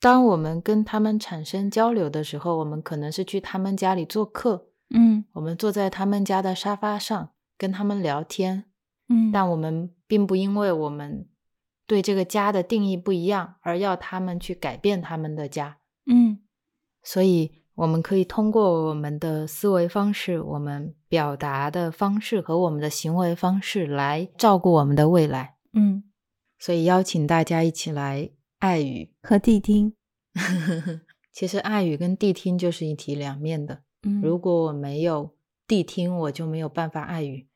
[0.00, 8.64] 当我们跟他们产生交流的时候，我们可能是去他们家里做客，嗯我们坐在他们家的沙发上跟他们聊天，
[9.10, 11.28] 嗯，但我们并不因为我们
[11.86, 15.76] 对这个家的定义不一样而要他们去改变他们的家。
[16.06, 16.38] 嗯
[17.02, 25.56] 所以，我们可以通过我们的思维方式、我们表达的方式和我们的行为方式来照顾我们的未来。
[25.72, 26.04] 嗯，
[26.60, 29.10] 所以，邀请大家一起来爱语。
[29.22, 29.94] 和谛听。
[31.32, 33.82] 其实，爱语跟谛听就是一体两面的。
[34.02, 35.34] 嗯，如果我没有
[35.66, 37.46] 谛听，我就没有办法爱语；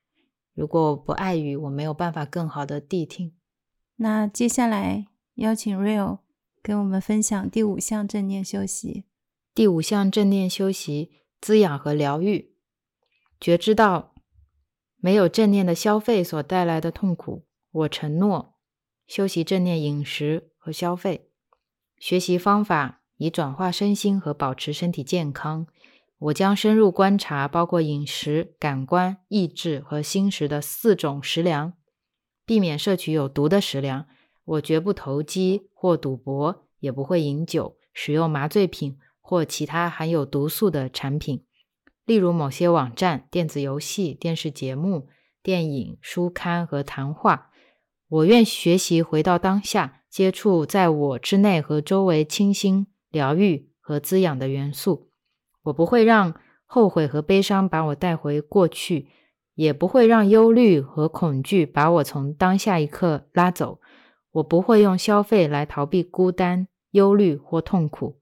[0.54, 3.34] 如果我不爱语，我没有办法更好的谛听。
[3.96, 6.20] 那接下来邀请 Real
[6.62, 9.04] 跟我们分享第五项正念休息。
[9.54, 11.10] 第五项正念休息：
[11.40, 12.54] 滋养和疗愈。
[13.38, 14.14] 觉知到
[14.96, 17.44] 没有正念的消费所带来的痛苦。
[17.70, 18.53] 我承诺
[19.06, 21.28] 修习正念饮食和消费，
[21.98, 25.66] 学习方法以转化身心和保持身体健康。
[26.18, 31.74] 我将深入观察包括饮食、感官、意志和心识的四种食粮，
[32.46, 34.06] 避免摄取有毒的食粮。
[34.44, 41.44] 我绝不投机或赌博，也不会饮酒、使用麻醉品或其他含有毒素的产品，
[42.06, 45.08] 例如某些网站、电子游戏、电视节目、
[45.42, 47.50] 电影、书刊和谈话。
[48.14, 55.10] 我愿学习回到当下，接触在我之内和周围清新、疗愈和滋养的元素。
[55.64, 56.32] 我不会让
[56.64, 59.08] 后悔和悲伤把我带回过去，
[59.56, 63.80] 也不会让忧虑和恐惧把我从当下一刻拉走。
[64.34, 68.20] 我不会用消费来逃避孤单、忧虑或痛苦。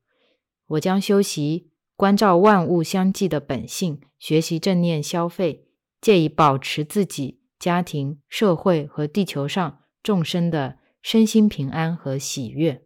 [0.68, 5.66] 我将修习关照万物相继的本性，学习正念消费，
[6.00, 12.82] 借以保持自己、家庭、社会和地球上众生的身心平安和喜悦。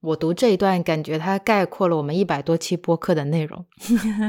[0.00, 3.66] 我读这一段，感觉它概括了我们一百多期播客的内容。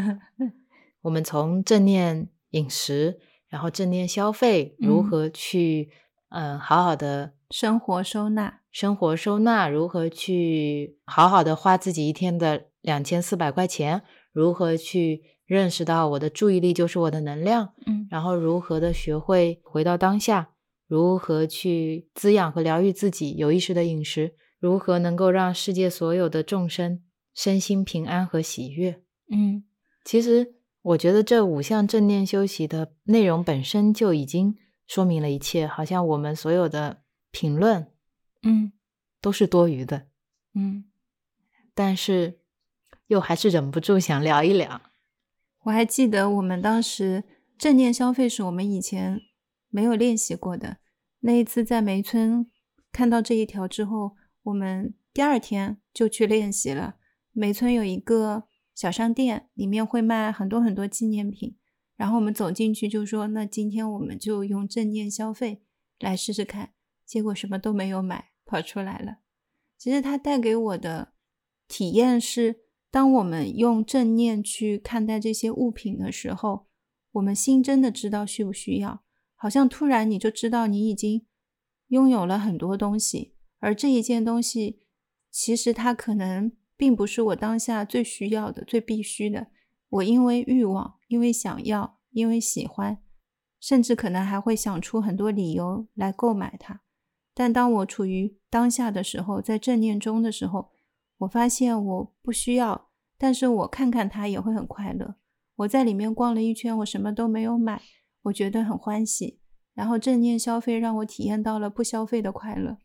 [1.03, 5.89] 我们从正念饮食，然后正念消费，如嗯何去
[6.29, 8.61] 嗯、呃好好的生活收纳。
[8.71, 20.49] 生活收纳，如何去好好的花自己一天的两千四百块钱，如何去认识到我的注意力就是我的能量，嗯然后如何的学会回到当下，
[20.89, 27.03] 如何去滋养和疗愈自己，有意识的饮食，如何能够让世界所有的众生
[27.35, 29.03] 身心平安和喜悦。
[29.31, 29.63] 嗯
[30.03, 34.57] 其实我觉得这五项正念修习的内容本身就已经
[34.87, 37.91] 说明了一切，好像我们所有的评论
[38.41, 38.71] 嗯
[39.21, 40.07] 都是多余的。
[40.55, 40.85] 嗯，
[41.75, 42.39] 但是
[43.05, 44.81] 又还是忍不住想聊一聊。
[45.65, 47.23] 我还记得我们当时
[47.57, 49.21] 正念消费是我们以前
[49.69, 50.77] 没有练习过的。
[51.21, 52.49] 那一次在梅村
[52.91, 56.95] 看到这一条之后，我们第二天就去练习了。
[57.31, 61.55] 梅村有一个小商店，里面会卖很多很多纪念品。
[61.95, 65.61] 然后我们走进去就说：“那今天我们就用正念消费
[65.99, 66.71] 来试试看。”
[67.05, 69.17] 结果什么都没有买，跑出来了。
[69.77, 71.13] 其实它带给我的
[71.67, 76.67] 体验是，当我们用正念去看待这些物品的时候，
[77.11, 79.03] 我们心真的知道需不需要，
[79.41, 81.25] 好像突然你就知道你已经
[81.87, 84.81] 拥有了很多东西，而这一件东西
[85.31, 89.47] 其实它可能并不是我当下最需要的、最必须的。
[89.87, 93.01] 我因为欲望，因为想要，因为喜欢，
[93.61, 96.81] 甚至可能还会想出很多理由来购买它。
[97.33, 100.69] 但当我处于当下的时候，在正念中的时候，
[101.19, 105.15] 我发现我不需要，但是我看看它也会很快乐。
[105.55, 107.81] 我在里面逛了一圈，我什么都没有买，
[108.29, 109.39] 我觉得很欢喜。
[109.75, 112.77] 然后正念消费让我体验到了不消费的快乐。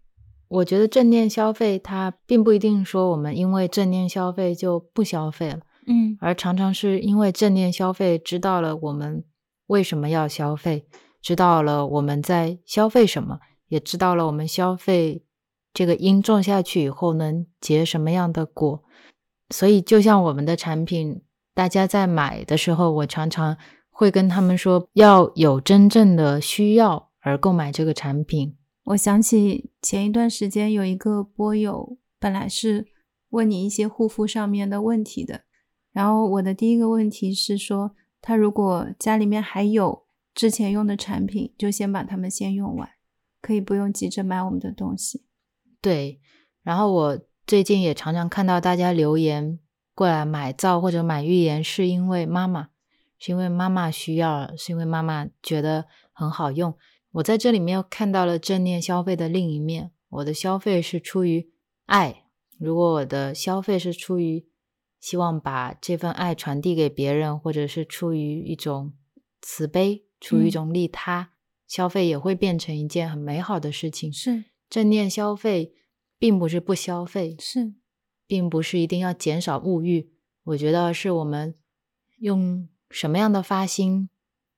[0.49, 9.25] 我觉得正念消费它并不一定说我们因为正念消费就不消费了，嗯而常常是因为正念消费知道了我们
[9.67, 10.87] 为什么要消费，
[11.21, 15.25] 知道了我们在消费什么，也知道了我们消费
[15.73, 18.85] 这个因种下去以后能结什么样的果。
[19.51, 21.23] 所以，就像我们的产品，
[21.55, 23.57] 大家在买的时候，我常常
[23.97, 28.57] 会跟他们说，要有真正的需要而购买这个产品。
[28.87, 32.89] 我想起前一段时间有一个播友，本来是
[33.31, 35.43] 问你一些护肤上面的问题的，
[35.93, 42.91] 然后我的第一个问题是说，他如果家里面还有之前用的产品，就先把它们先用完，
[43.41, 45.25] 可以不用急着买我们的东西。
[45.81, 46.21] 对，
[46.65, 49.61] 然后我最近也常常看到大家留言
[49.95, 52.71] 过来买皂或者买浴盐，是因为妈妈，
[53.19, 56.77] 是因为妈妈需要，是因为妈妈觉得很好用。
[57.13, 61.51] 我在这里面又看到了正念消费的另一面，我的消费是出于
[61.87, 62.25] 爱。
[62.59, 64.47] 如果我的消费是出于
[65.01, 68.95] 希望把这份爱传递给别人，或者是出于一种
[69.43, 71.33] 慈悲，出于一嗯种利他，
[71.67, 74.13] 消费也会变成一件很美好的事情。
[74.13, 75.75] 是正念消费
[76.19, 77.75] 并不是不消费，是，
[78.27, 80.11] 并不是一定要减少物欲。
[80.45, 81.55] 我觉得是我们
[82.19, 84.09] 用什么样的发心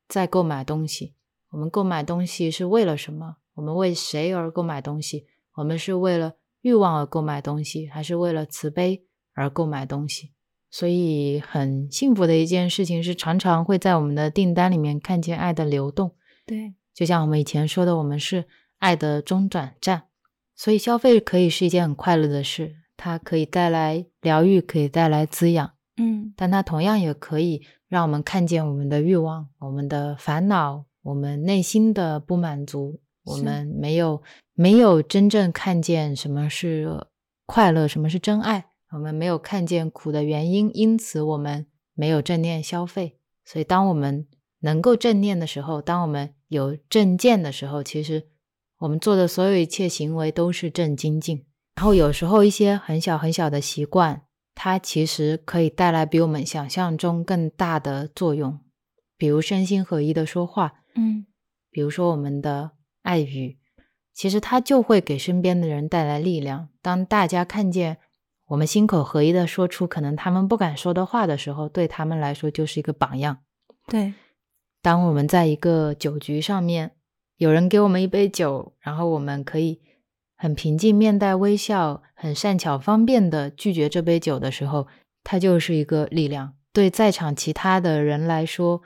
[0.06, 1.14] 在购买东西。
[1.52, 3.36] 我们购买东西是为了什么？
[3.54, 5.24] 我们为谁而购买东西？
[5.54, 10.32] 我们是为了欲望而购买东西，还是为了慈悲而购买东西？
[10.68, 16.14] 所以，很幸福的一件事情是，常常会在我们的订单里面看见爱的流动。
[16.44, 18.44] 对，就像我们以前说的，我们是
[18.78, 20.08] 爱的中转站，
[20.54, 34.22] 所以消费可以是一件很快乐的事，它可以带来疗愈，可以带来滋养，嗯但它同样也可以让我们看见我们的欲望、我们的烦恼、我们内心的不满足，我们没有
[34.54, 37.06] 没有真正看见什么是
[37.46, 43.18] 快乐，什么是真爱，我们没有看见苦的原因，因此我们没有正念消费。
[43.44, 44.26] 所以，当我们
[44.60, 48.26] 能够正念的时候，当我们有正见的时候，其实
[48.78, 51.46] 我们做的所有一切行为都是正精进。
[51.76, 54.22] 然后有时候一些很小很小的习惯，
[54.56, 58.58] 它其实可以带来比我们想象中更大的作用，
[59.18, 61.26] 比如身心合一的说话，嗯
[61.70, 62.70] 比如说我们的
[63.02, 63.58] 爱语，
[64.14, 66.70] 其实它就会给身边的人带来力量。
[66.80, 67.98] 当大家看见
[68.46, 73.40] 我们心口合一的说出可能他们不敢说的话的时候，对他们来说就是一个榜样。
[73.86, 74.14] 对，
[74.80, 76.92] 当我们在一个酒局上面，
[77.36, 79.82] 有人给我们一杯酒，然后我们可以
[80.36, 84.86] 很平静、面带微笑、很善巧方便的拒绝这杯酒的时候，
[85.24, 86.54] 它就是一个力量。
[86.72, 88.82] 对在场其他的人来说，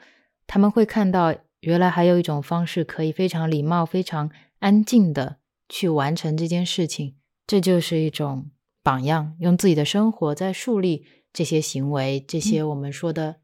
[0.47, 7.17] 他们会看到原来还有一种方式可以非常礼貌、非常安静的去完成这件事情，
[7.47, 8.51] 这就是一种
[8.83, 13.41] 榜样，用自己的生活在树立这些行为，这些我们说的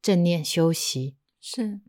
[0.00, 1.16] 正念修习。
[1.40, 1.80] 是，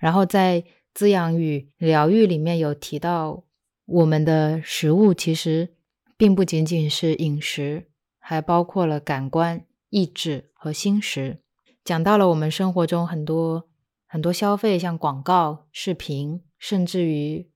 [0.00, 0.64] 然后在
[0.94, 3.44] 滋养与疗愈里面有提到，
[3.92, 5.74] 我们的食物其实
[6.16, 7.88] 并不仅仅是饮食，
[8.18, 11.42] 还包括了感官、意志和心识。
[11.84, 13.68] 讲到了我们生活中很多
[14.06, 17.50] 很多消费，像广告、视频，甚至于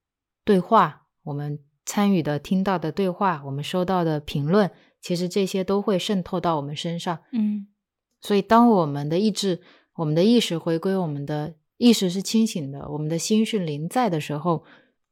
[0.45, 7.19] 对话，我们参与的、听到的对话，我们收到的评论，其实这些都会渗透到我们身上。
[7.33, 7.69] 嗯
[8.21, 9.63] 所以，当我们的意志、
[9.95, 14.65] 我们的意识回归我们的意识是清醒的，我们的心是临在的时候，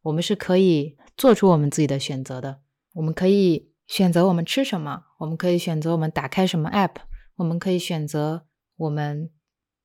[0.02, 2.61] 我们是可以做出我们自己的选择的。
[2.95, 6.97] 我们可以选择我们吃什么，我们可以选择我们打开什么 app，
[7.36, 8.47] 我们可以选择
[8.77, 9.31] 我们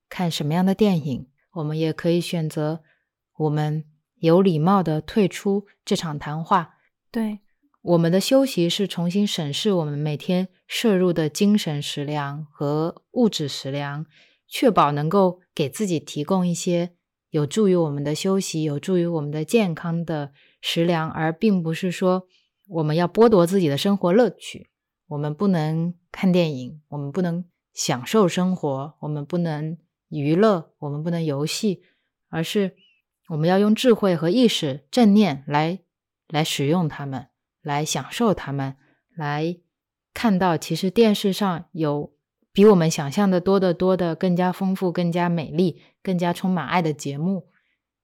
[0.08, 2.84] 看什么样的电影，我们也可以选择
[3.38, 3.86] 我们
[4.16, 6.76] 有礼貌的退出这场谈话。
[7.12, 7.40] 对，
[7.82, 14.06] 我们的休息是重新审视我们每天摄入的精神食粮和物质食粮，
[14.48, 16.92] 确保能够给自己提供一些
[17.30, 22.28] 有助于我们的休息、有助于我们的健康的食粮，而并不是说
[22.68, 24.70] 我们要剥夺自己的生活乐趣。
[25.08, 29.78] 我们不能看电影，我们不能享受生活，我们不能
[30.10, 31.82] 娱乐，我们不能游戏，
[32.30, 32.76] 而是
[33.30, 35.80] 我们要用智慧和意识、正念来
[36.28, 37.28] 来使用它们。
[37.62, 38.78] 来享受它们，
[39.18, 39.58] 来
[40.14, 42.14] 看到其实电视上有
[42.54, 47.50] 比我们想象的多得多的更加丰富、更加美丽、更加充满爱的节目。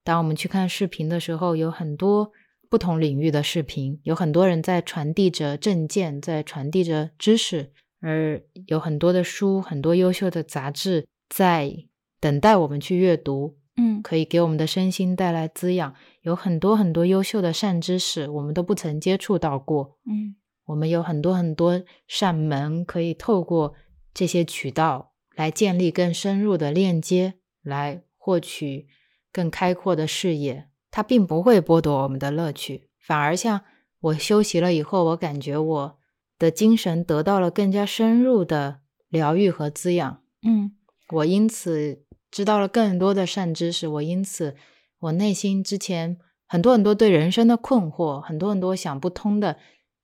[0.04, 2.34] 当我们去看视频的时候，有很多
[2.76, 7.72] 不同领域的视频，有很多人在传递着证件，在传递着知识，
[8.02, 11.74] 而有很多的书、很多优秀的杂志在
[12.20, 13.56] 等待我们去阅读。
[13.78, 15.96] 嗯可以给我们的身心带来滋养。
[16.24, 19.98] 有很多很多优秀的善知识，我们都不曾接触到过。
[20.06, 20.36] 嗯
[20.66, 23.74] 我们有很多很多扇门，可以透过
[24.14, 28.88] 这些渠道来建立更深入的链接，来获取
[29.32, 30.68] 更开阔的视野。
[30.96, 33.66] 它并不会剥夺我们的乐趣，反而像
[34.00, 36.00] 我休息了以后，我感觉我
[36.40, 40.24] 的精神得到了更加深入的疗愈和滋养。
[40.48, 40.72] 嗯
[41.10, 44.56] 我因此知道了更多的善知识，我因此
[45.00, 46.18] 我内心之前
[46.48, 49.58] 很多很多对人生的困惑，很多很多想不通的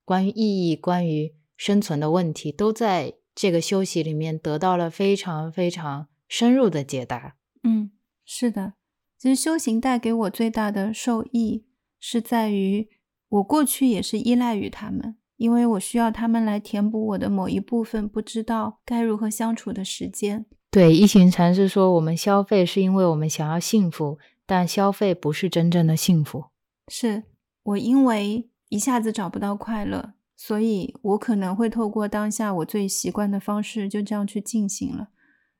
[0.03, 7.37] 关于意义、关于生存的问题，都在这个休息里面得到了非常非常深入的解答。
[7.63, 7.91] 嗯，
[8.25, 8.73] 是的。
[9.21, 11.63] 其实修行带给我最大的受益，
[11.99, 12.89] 是在于
[13.29, 20.47] 我过去也是依赖于他们，因为我需要他们来填补我的某一部分不知道该如何相处的时间。
[20.71, 24.17] 对，一行禅师说，我们消费是因为我们想要幸福，
[24.47, 26.45] 但消费不是真正的幸福。
[26.87, 27.21] 是
[27.61, 35.09] 我因为一下子找不到快乐，所以我可能会透过当下我最习惯的方式，就这样去进行了。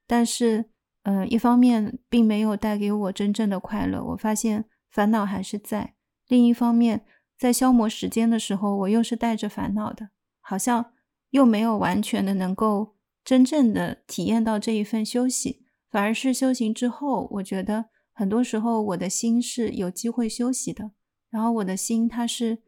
[0.08, 0.71] 但是，
[1.04, 5.96] 嗯，一方面并没有带给我真正的快乐，我发现烦恼还是在；
[6.28, 7.06] 另一方面，
[7.38, 10.10] 在消磨时间的时候，我又是带着烦恼的，
[10.40, 10.94] 好像
[11.32, 20.92] 又没有完全的能够真正的体验到这一份休息，反而是修行之后，我觉得很多时候我的心是有机会休息的，
[21.30, 22.62] 然后我的心它是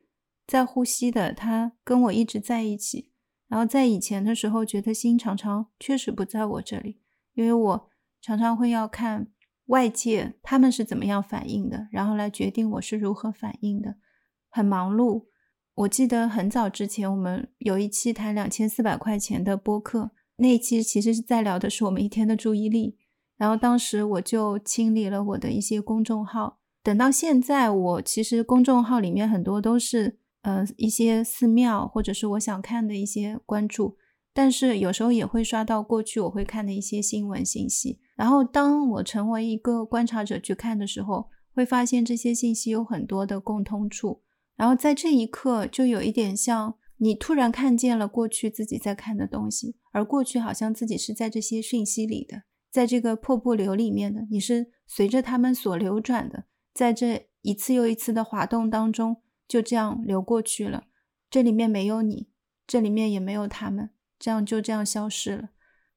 [0.47, 3.11] 在呼吸的，它跟我一直在一起。
[3.47, 6.99] 然后在以前的时候，觉得心常常确实不在我这里。
[7.35, 7.89] 因为我
[8.23, 9.27] 常常会要看
[9.65, 13.97] 外界他们是怎么样反应的，然后来决定我是如何反应的。
[14.49, 15.25] 很忙碌。
[15.75, 22.97] 我记得很早之前，我们有一期谈两千四百块钱的播客，那一期其实是在聊的是我们一天的注意力。
[23.35, 26.59] 然后当时我就清理了我的一些公众号。
[26.81, 33.97] 等到现在，我其实公众号里面很多都是呃一些寺庙或者是我想看的一些关注。
[34.33, 44.21] 但是有时候也会刷到过去我会看的一些新闻信息，然后当我成为一个观察者去看的时候，会发现这些信息有很多的共通处，
[44.55, 59.17] 然后在这一刻就有一点像你突然看见了过去自己在看的东西，而过去好像自己是在这些讯息里的，在这个瀑布流里面的，你是随着他们所流转的，在这一次又一次的滑动当中
[59.47, 60.83] 就这样流过去了，
[61.29, 62.29] 这里面没有你，
[62.65, 63.89] 这里面也没有他们。
[64.19, 65.49] 这样就这样消失了，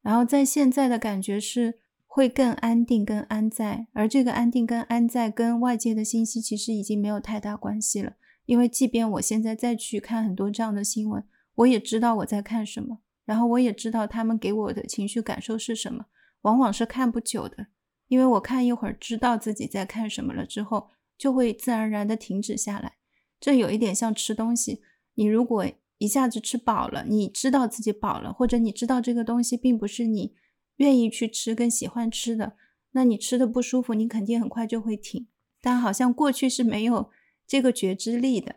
[0.02, 1.78] 然后在现在的感觉是
[2.16, 8.14] 会更安定、更安在，而这个安定跟安在跟外界的信息其实已经没有太大关系了。
[8.46, 11.22] 因为即便我现在再去看很多这样的新闻，
[11.56, 16.06] 我也知道我在看什么，然后我也知道他们给我的情绪感受是什么，
[16.40, 17.66] 往往是看不久的。
[18.08, 20.88] 因为我看一会儿，知道自己在看什么了之后，
[21.18, 22.94] 就会自然而然的停止下来。
[23.38, 24.80] 这有一点像吃东西，
[25.16, 25.66] 你如果。
[25.98, 30.34] 一下子吃饱了，你知道自己饱了，或者你知道这个东西并不是你
[30.76, 32.54] 愿意去吃跟喜欢吃的，
[32.92, 35.26] 那你吃的不舒服，你肯定很快就会停。
[35.60, 37.10] 但好像过去是没有
[37.46, 38.56] 这个觉知力的，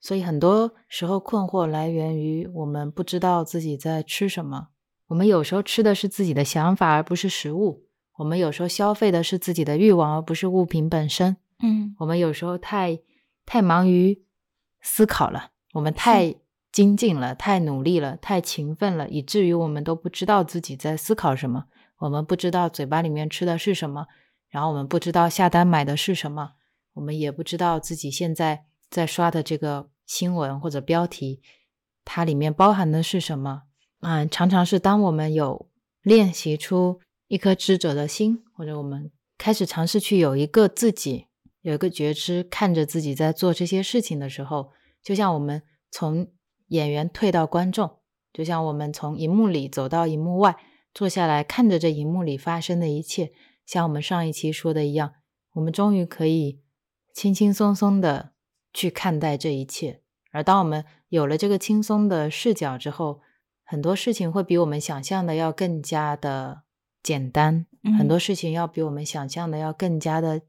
[0.00, 4.68] 所以很多时候困惑来源于我们不知道自己在吃什么。
[5.06, 7.84] 我们有时候吃的是自己的想法，而不是食物；
[8.18, 11.36] 我们有时候消费的是自己的欲望，而不是物品本身。
[11.62, 12.98] 嗯，我们有时候太
[13.46, 14.22] 太忙于
[14.80, 16.41] 思考了，我们太。
[16.72, 21.66] 精进了，太努力了，太勤奋了，以至于我们都不知道自己在思考什么。
[21.98, 24.06] 我们不知道嘴巴里面吃的是什么，
[24.48, 26.52] 然后我们不知道下单买的是什么，
[26.94, 31.42] 我们也不知道自己现在在刷的这个新闻或者标题，
[32.06, 33.64] 它里面包含的是什么。
[34.00, 35.68] 嗯，常常是当我们有
[36.00, 41.26] 练习出一颗知者的心，或者我们开始尝试去有一个自己，
[41.60, 44.72] 有一个觉知，看着自己在做这些事情的时候，
[45.04, 46.26] 就像我们从。
[46.72, 47.98] 演员退到观众，
[48.32, 50.56] 就像我们从荧幕里走到荧幕外，
[50.94, 53.32] 坐下来看着这荧幕里发生的一切。
[53.66, 55.12] 像我们上一期说的一样，
[55.52, 56.62] 我们终于可以
[57.12, 58.32] 轻轻松松的
[58.72, 60.00] 去看待这一切。
[60.30, 63.20] 而当我们有了这个轻松的视角之后，
[63.62, 66.62] 很多事情会比我们想象的要更加的
[67.02, 67.66] 简单，
[67.98, 70.40] 很多事情要比我们想象的要更加的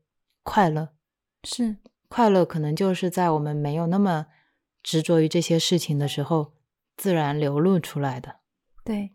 [0.41, 0.89] 快乐。
[1.43, 1.75] 是
[2.07, 4.27] 快乐，可能就是在我们没有那么。
[4.83, 6.53] 执着于这些事情的时候，
[6.97, 8.41] 自然流露出来的。
[8.83, 9.13] 对，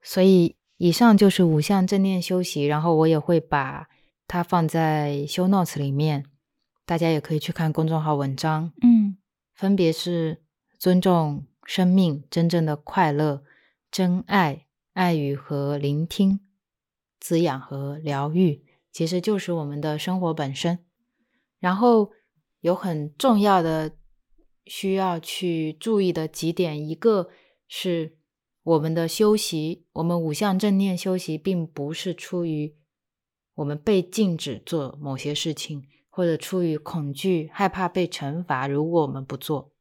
[0.00, 3.86] 所以以上就是五项正念修习，然后我也会把
[4.26, 6.24] 它放在 show notes 里面，
[6.86, 8.72] 大家也可以去看公众号文章。
[8.82, 9.18] 嗯，
[9.52, 10.42] 分别是
[10.78, 13.44] 尊重生命、真正的快乐、
[13.90, 16.40] 真爱、爱与和聆听、
[17.20, 20.78] 滋养和疗愈，其实就是我们的生活本身。
[21.60, 22.10] 然后
[22.60, 23.92] 有很重要的。
[24.66, 27.28] 需要去注意的几点，一个
[27.68, 28.16] 是
[28.62, 32.74] 我们的修习，我们五项正念修习，并不是出于
[33.56, 38.66] 我们被禁止做某些事情，或者出于恐惧、害怕被惩罚。
[38.66, 39.72] 如果我们不做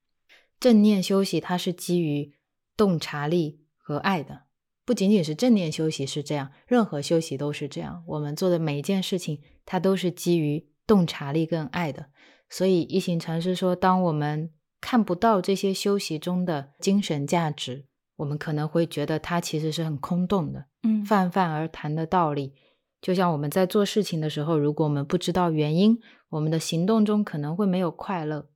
[0.60, 2.34] 正念修习，它是基于
[2.76, 4.44] 洞察力和爱的。
[4.86, 8.04] 不仅仅是正念修习是这样，任何修习都是这样。
[8.06, 12.08] 我们做的每一件事情，它都是基于洞察力跟爱的。
[12.50, 14.52] 所以一行禅师说，当我们
[14.84, 17.86] 看不到这些修习中的精神价值，
[18.18, 22.54] 我们可能会觉得它其实是很空洞的，嗯，泛泛而谈的道理。
[23.02, 25.98] 就像我们在做事情的时候，如果我们不知道原因，
[26.32, 28.50] 我们的行动中可能会没有快乐。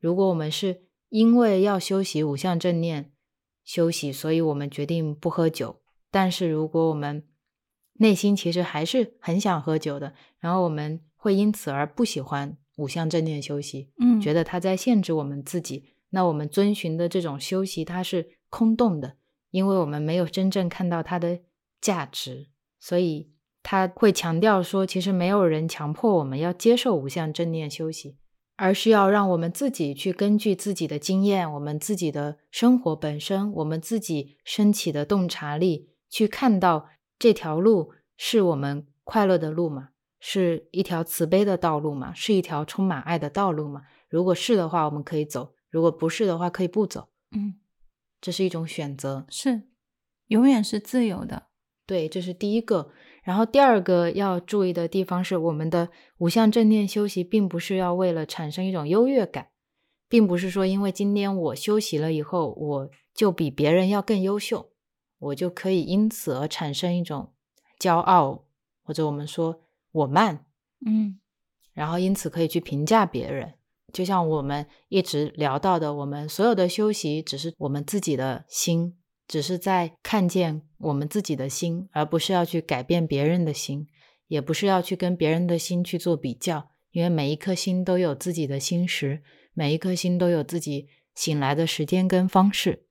[0.00, 3.12] 如果我们是因为要修习五项正念
[3.62, 7.24] 休息，所以我们决定不喝酒，但是如果我们
[7.94, 12.56] 内心其实还是很想喝酒的，然后我们会因此而不喜欢。
[12.78, 19.16] 五项正念休息，嗯，觉得它在限制我们自己，那我们遵循的这种修习，它是空洞的，
[19.50, 21.40] 因为我们没有真正看到它的
[21.80, 22.48] 价值，
[22.80, 23.30] 所以
[23.62, 28.16] 他会强调说，其实没有人强迫我们要接受五项正念休息，
[28.56, 36.88] 而是要让我们自己去根据自己的经验，我们自己的生活本身，我们自己升起的洞察力，去看到
[37.18, 39.90] 这条路是我们快乐的路吗？
[40.20, 42.12] 是一条慈悲的道路吗？
[42.14, 43.82] 是一条充满爱的道路吗？
[44.08, 47.08] 如果是的话，我们可以走；如果不是的话，可以不走。
[47.30, 47.54] 嗯，
[48.20, 49.62] 这是一种选择，是
[50.26, 51.48] 永远是自由的。
[51.86, 52.90] 对，这是第一个。
[53.22, 59.48] 然后第二个要注意的地方是，我们的五项正念休息，并不是要为了产生一种优越感，
[60.08, 64.70] 并不是说因为今天我休息了以后，我就比别人要更优秀，
[65.18, 67.34] 我就可以因此而产生一种
[67.78, 68.46] 骄傲，
[68.82, 69.60] 或者我们说
[69.92, 70.46] 我慢，
[70.86, 71.18] 嗯
[71.72, 73.54] 然后因此可以去评价别人。
[73.92, 78.96] 就像我们一直聊到的，我们所有的修习，只是我们自己的心。
[79.26, 83.86] 只是在看见我们自己的心，而不是要去改变别人的心，
[84.26, 92.86] 也不是要去跟别人的心去做比较，因为每一颗心都有自己的心识，每一颗心都有自己醒来的时间跟方式。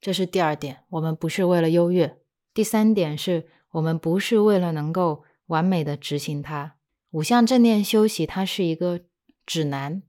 [0.00, 2.18] 这是第二点，我们不是为了优越。
[2.54, 6.76] 第三点是我们不是为了能够完美的执行它。
[7.10, 9.00] 五项正念修习，它是一个
[9.44, 10.02] 指南，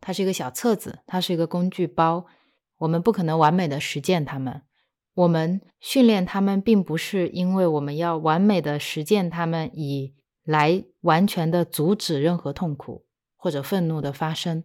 [0.00, 2.26] 它是一个小册子，它是一个工具包，
[2.78, 4.62] 我们不可能完美的实践它们。
[5.14, 10.14] 我们训练它们，并不是因为我们要完美的实践它们，以
[10.44, 13.04] 来完全的阻止任何痛苦
[13.36, 14.64] 或者愤怒的发生。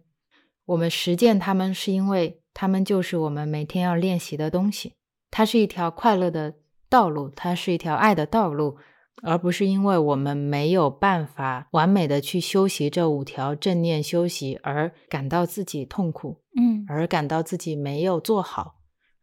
[0.66, 4.94] 我们实践它们，是因为它们就是我们每天要练习的东西。
[5.32, 6.54] 它是一条快乐的
[6.88, 8.76] 道路，它是一条爱的道路，
[9.22, 18.76] 而不是因为我们没有办法完美的去修习这五条正念修习而感到自己痛苦，嗯，而感到自己没有做好。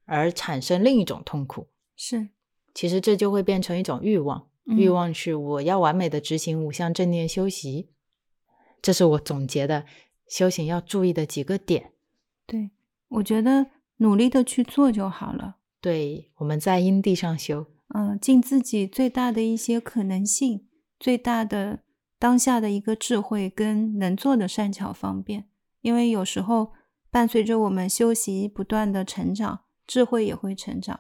[0.05, 2.29] 而产生另一种痛苦，是，
[2.73, 4.47] 其实这就会变成一种欲望。
[4.65, 7.89] 嗯欲望是我要完美的执行五项正念修习，
[8.81, 9.85] 这是我总结的
[10.29, 11.91] 修行要注意的几个点。
[12.45, 12.71] 对，
[13.09, 13.67] 我觉得
[13.97, 15.57] 努力的去做就好了。
[15.81, 17.65] 对，我们在因地上修，
[17.95, 20.67] 嗯、尽自己最大的一些可能性，
[20.99, 21.79] 最大的
[22.19, 25.47] 当下的一个智慧跟能做的善巧方便。
[25.81, 26.73] 因为有时候
[27.09, 30.99] 伴随着我们修习不断的成长，智慧也会成长，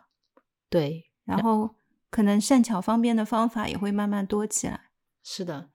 [0.69, 1.75] 对，然后
[2.09, 4.91] 可能善巧方便的方法也会慢慢多起来。
[5.23, 5.69] 是的。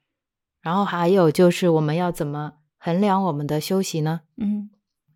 [0.63, 4.23] 然后还有就是我们要怎么衡量我们的修习呢？
[4.37, 4.71] 嗯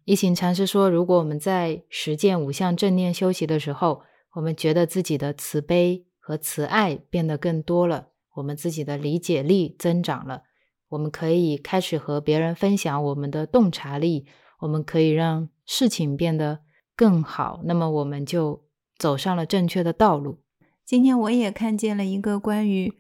[0.05, 4.03] 一行禅师说，如果我们在实践五项正念修习的时候，
[4.37, 10.43] 我们觉得自己的慈悲和慈爱变得更多了，我们自己的理解力增长了，
[10.91, 14.27] 我们可以开始和别人分享我们的洞察力，
[14.61, 16.61] 我们可以让事情变得
[16.95, 18.63] 更好，那么我们就
[18.99, 20.43] 走上了正确的道路。
[20.85, 22.93] 今天我也看见了一个关于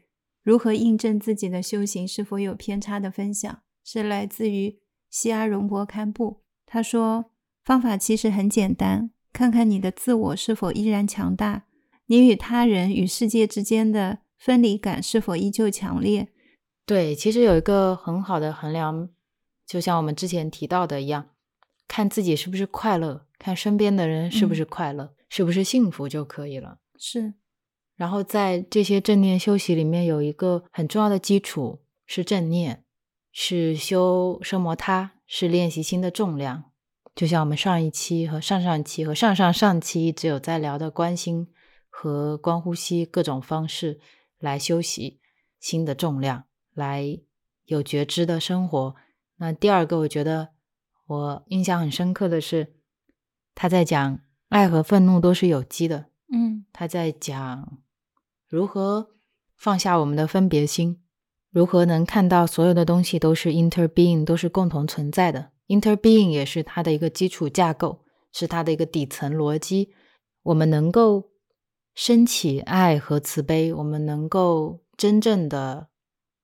[0.42, 4.78] 如何印证自己的修行是否有偏差的分享，是来自于
[5.10, 6.42] 西阿荣博堪布。
[6.64, 7.26] 他说，
[7.62, 11.66] 方法其实很简单，看看你的自我是否依然强大，
[12.06, 16.28] 你与他人与世界之间的分离感是否依旧强烈。
[16.86, 19.10] 对，其实有一个很好的衡量，
[19.66, 21.28] 就像我们之前提到的一样，
[21.86, 26.78] 看自己是不是快乐，看身边的人是不是快乐，是不是幸福就可以了。
[26.98, 27.34] 是，
[27.94, 32.84] 然后在这些正念修习里面，有一个很重要的基础是正念，
[33.30, 36.70] 是修奢摩他，是练习心的重量。
[37.16, 41.48] 就像我们上一期和上上期和上上上期一直有在聊的关心
[41.88, 43.98] 和观呼吸各种方式
[44.38, 45.18] 来休息
[45.58, 46.44] 心的重量，
[46.74, 47.18] 来
[47.64, 48.94] 有觉知的生活。
[49.38, 50.50] 那第二个，我觉得
[51.06, 52.74] 我印象很深刻的是，
[53.54, 54.20] 他在讲
[54.50, 56.10] 爱和愤怒都是有机的。
[56.30, 57.78] 嗯他在讲
[58.46, 59.12] 如何
[59.56, 61.00] 放下我们的分别心，
[61.50, 65.52] 如何能看到所有的东西都是 interbeing，都是共同存在的。
[65.68, 69.90] Interbeing 也是它的一个基础架构，是它的一个底层逻辑。
[70.42, 71.30] 我们能够
[71.94, 75.88] 升起爱和慈悲，我们能够真正的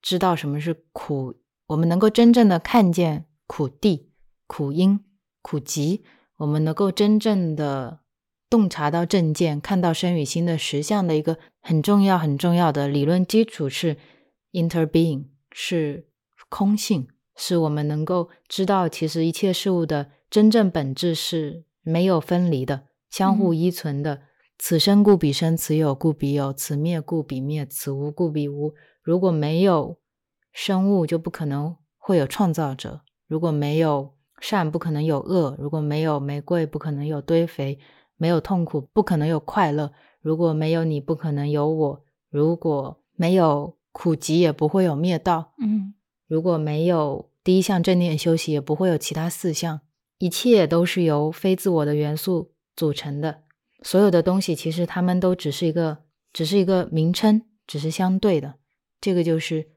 [0.00, 1.34] 知道什么是苦，
[1.66, 4.10] 我们能够真正的看见苦地、
[4.46, 4.98] 苦因、
[5.40, 6.04] 苦集，
[6.38, 8.00] 我们能够真正的
[8.50, 13.96] 洞察到正见，看到身与心的实相的一个很重要、很重要的理论基础是
[14.52, 16.08] interbeing，是
[16.48, 17.06] 空性，
[17.44, 24.22] 是我们能够知道，其实一切事物的真正本质是没有分离的，相互依存的。
[24.60, 28.74] 此生故彼生，此有故彼有，此灭故彼灭，此无故彼无。
[29.02, 29.98] 如果没有
[30.52, 37.76] 生物，就不可能会有创造者；如果没有善，不可能有恶；如果没有玫瑰，不可能有堆肥；
[38.16, 39.90] 没有痛苦，不可能有快乐；
[40.20, 45.94] 如果没有你，不可能有我；如果没有苦集，也不会有灭道；嗯。
[46.28, 49.80] 如果没有第一项正念休息，也不会有其他四项。
[50.18, 53.42] 一切都是由非自我的元素组成的，
[53.82, 58.54] 所有的东西其实它们都只是一个，只是一个名称，只是相对的。
[59.00, 59.70] 这个就是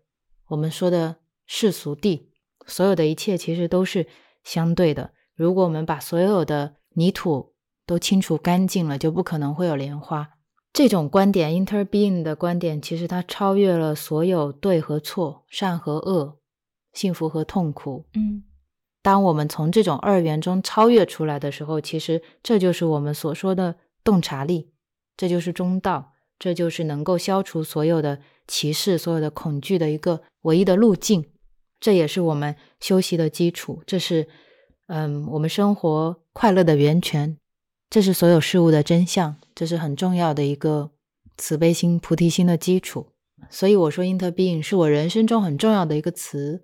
[0.50, 1.16] 我们说的
[1.48, 2.30] 世俗地，
[2.68, 4.06] 所有的一切其实都是
[4.44, 5.14] 相对的。
[5.34, 7.56] 如果我们把所有的泥土
[7.88, 10.30] 都清除干净了，就不可能会有莲花。
[10.72, 16.38] 这种观点，interbeing 的观点，其实它超越了所有对和错、善和恶、
[16.96, 18.06] 幸福和痛苦。
[18.16, 18.44] 嗯
[19.04, 24.72] 当我们从这种二元中超越出来的时候，其实这就是我们所说的洞察力，
[25.16, 31.24] 这就是中道，这就是能够消除所有的歧视、所有的恐惧的一个唯一的路径。
[31.80, 34.28] 这也是我们修习的基础，这是
[34.88, 37.38] 嗯我们生活快乐的源泉，
[37.92, 40.90] 这是所有事物的真相，这是很重要的一个
[41.38, 43.10] 慈悲心、菩提心的基础。
[43.52, 46.64] 所以我说，interbeing 是我人生中很重要的一个词。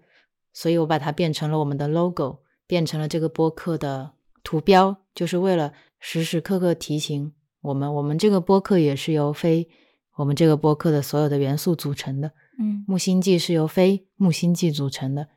[0.53, 4.11] 所以我把它变成了我们的 logo，变成了这个播客的
[4.43, 9.69] 图标，就是为了时时刻刻提醒我们，我们这个播客也是由非
[10.17, 12.31] 我们这个播客的所有的元素组成的。
[12.59, 15.29] 嗯木星记是由非木星记组成的，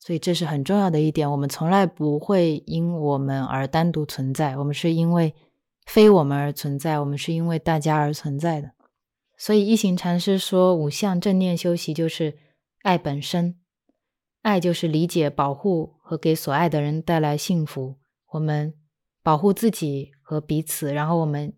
[0.00, 1.30] 所以这是很重要的一点。
[1.30, 5.34] 我们从来不会因我们而单独存在，我们是因为
[5.86, 8.72] 非我们而存在，我们是因为大家而存在的。
[9.36, 12.36] 所以一行禅师说，五项正念修习就是
[12.82, 13.56] 爱本身。
[14.42, 17.96] 爱就是理解、保护和给所爱的人带来幸福。
[18.32, 18.74] 我们
[19.22, 21.54] 保护自己和彼此，然后我们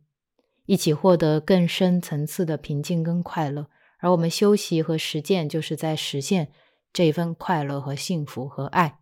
[0.67, 3.69] 一起获得更深层次的平静跟快乐。
[4.01, 6.49] 而我们修习和实践，就是在实现
[6.93, 8.99] 这一份快乐和幸福和爱。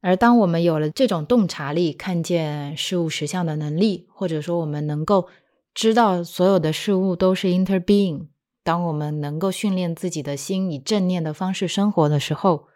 [0.00, 5.26] 而当我们有了这种洞察力，看见事物实相的能力，或者说我们能够
[5.74, 8.28] 知道所有的事物都是 interbeing，
[8.62, 12.68] 当我们能够训练自己的心以正念的方式生活的时候，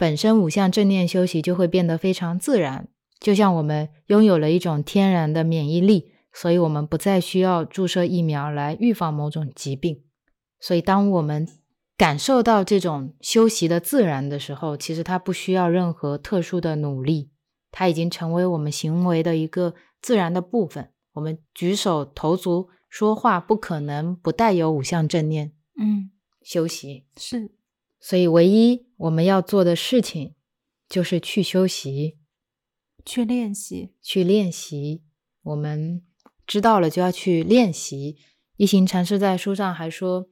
[0.00, 2.88] 本身五项正念休息就会变得非常自然，
[3.20, 10.02] 就像我们拥有了一种天然的免疫力，所以我们不再需要注射疫苗来预防某种疾病。
[10.58, 11.46] 所以，当我们
[11.98, 17.28] 感受到这种休息的自然的时候，其实它不需要任何特殊的努力，
[17.70, 20.88] 它已经成为我们行为的一个自然的部分。
[21.12, 26.10] 我们举手投足、说话，不可能不带有五项正念嗯，
[26.42, 27.04] 休息。
[27.18, 27.50] 是，
[28.00, 30.34] 所以，唯一我们要做的事情
[30.88, 32.18] 就是去修习，
[33.04, 33.94] 去练习。
[34.02, 35.02] 去练习。
[35.42, 36.02] 我们
[36.46, 38.16] 知道了就要去练习。
[38.56, 40.28] 一行禅师在书上还说，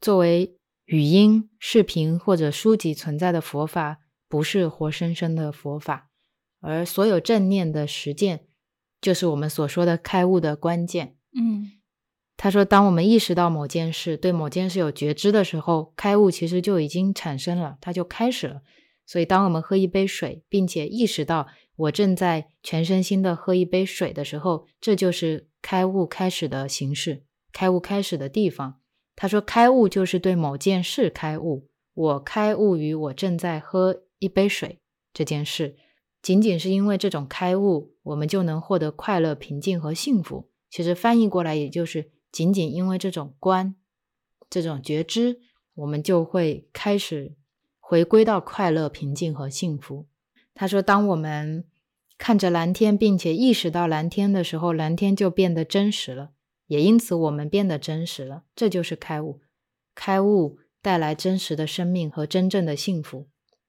[0.00, 0.56] 作为
[0.86, 6.10] 语音、视频或者书籍存在的佛法，不是活生生的佛法，
[6.60, 8.46] 而所有正念的实践，
[9.00, 11.16] 就是我们所说的开悟的关键。
[11.34, 11.72] 嗯
[12.42, 18.62] 他说，当我们意识到某件事，对某件事有觉知的时候，开悟其实就已经产生了，它就开始了。
[19.06, 21.46] 所以，当我们喝一杯水，并且意识到
[21.76, 28.80] 我正在全身心的喝一杯水的时候，这就是开悟开始的形式，开悟开始的地方。
[29.14, 31.68] 他说，开悟就是对某件事开悟。
[31.94, 34.80] 我开悟于我正在喝一杯水
[35.14, 35.76] 这件事，
[36.20, 40.48] 仅仅是因为这种开悟，我们就能获得快乐、平静和幸福。
[40.68, 43.76] 其实翻译过来，也就是仅仅因为这种观、
[44.48, 45.40] 这种觉知，
[45.74, 47.36] 我们就会开始
[47.78, 50.06] 回归到快乐、平静和幸福。
[50.54, 51.66] 他说，当我们
[52.16, 56.32] 看着蓝天，并且意识到蓝天的时候，蓝天就变得真实了，
[56.66, 58.44] 也因此我们变得真实了。
[58.56, 59.40] 这就是开悟，
[59.94, 63.28] 开悟带来真实的生命和真正的幸福。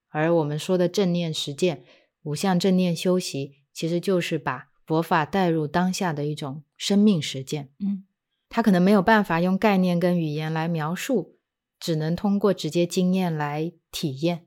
[0.09, 1.83] 而我们说的正念实践、
[2.23, 7.69] 五项正念修习，其实就是把佛法带入当下的一种生命实践。
[7.79, 8.05] 嗯
[8.55, 11.39] 他可能没有办法用概念跟语言来描述，
[11.79, 14.45] 只能通过直接经验来体验。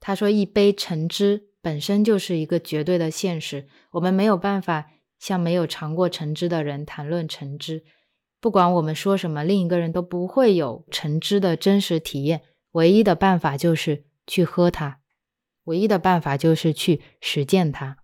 [0.00, 7.84] 他说：“一杯橙汁本身就是一个绝对的现实，我们没有办法向没有尝过橙汁的人谈论橙汁。
[8.40, 12.40] 不管我们说什么，另一个人都不会有橙汁的真实体验。
[12.70, 15.00] 唯一的办法就是去喝它，
[15.64, 17.98] 唯一的办法就是去实践它，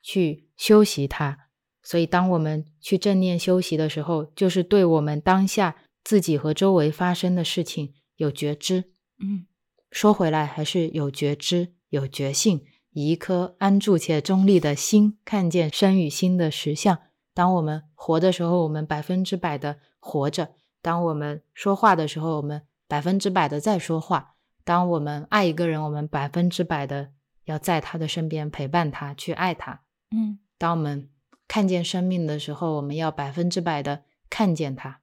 [0.00, 1.41] 去修习它。
[1.82, 8.92] 所以，当我们去正念修习的时候，就是对我们当下自己和周围发生的事情有觉知。
[9.18, 9.46] 嗯
[9.90, 16.98] 说回来，还是有觉知、有觉性，以一颗安住且中立的心，看见身与心的实相。
[17.34, 20.46] 当我们活的时候，我们百分之百的活着；
[20.80, 24.34] 当我们说话的时候，我们百分之百的在说话；
[24.64, 27.10] 当我们爱一个人，我们百分之百的
[27.44, 29.82] 要在他的身边陪伴他，去爱他。
[30.10, 31.10] 嗯当我们
[31.52, 35.02] 看见生命的时候，我们要百分之百的看见它。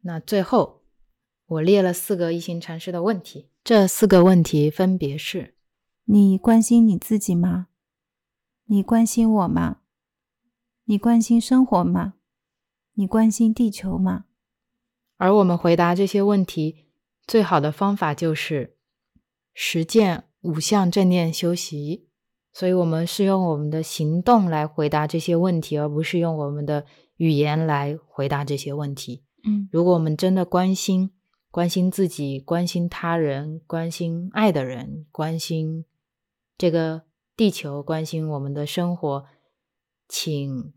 [0.00, 0.82] 那最后，
[1.46, 5.54] 我列了四个一行禅师的问题，这四个问题分别是：
[6.06, 7.68] 你关心你自己吗？
[8.64, 9.82] 你关心我吗？
[10.86, 12.14] 你关心生活吗？
[12.94, 14.24] 你关心地球吗？
[15.16, 16.86] 而我们回答这些问题
[17.24, 18.76] 最好的方法就是
[19.54, 22.08] 实践五项正念修习。
[22.52, 26.84] 所以，我们是用我们的行动来回答这些问题，而不是用我们的
[27.16, 29.22] 语言来回答这些问题。
[29.44, 31.10] 嗯如果我们真的关心、
[31.50, 35.86] 关心自己、关心他人、关心爱的人、关心
[36.58, 37.02] 这个
[37.36, 39.24] 地球、关心我们的生活，
[40.06, 40.72] 请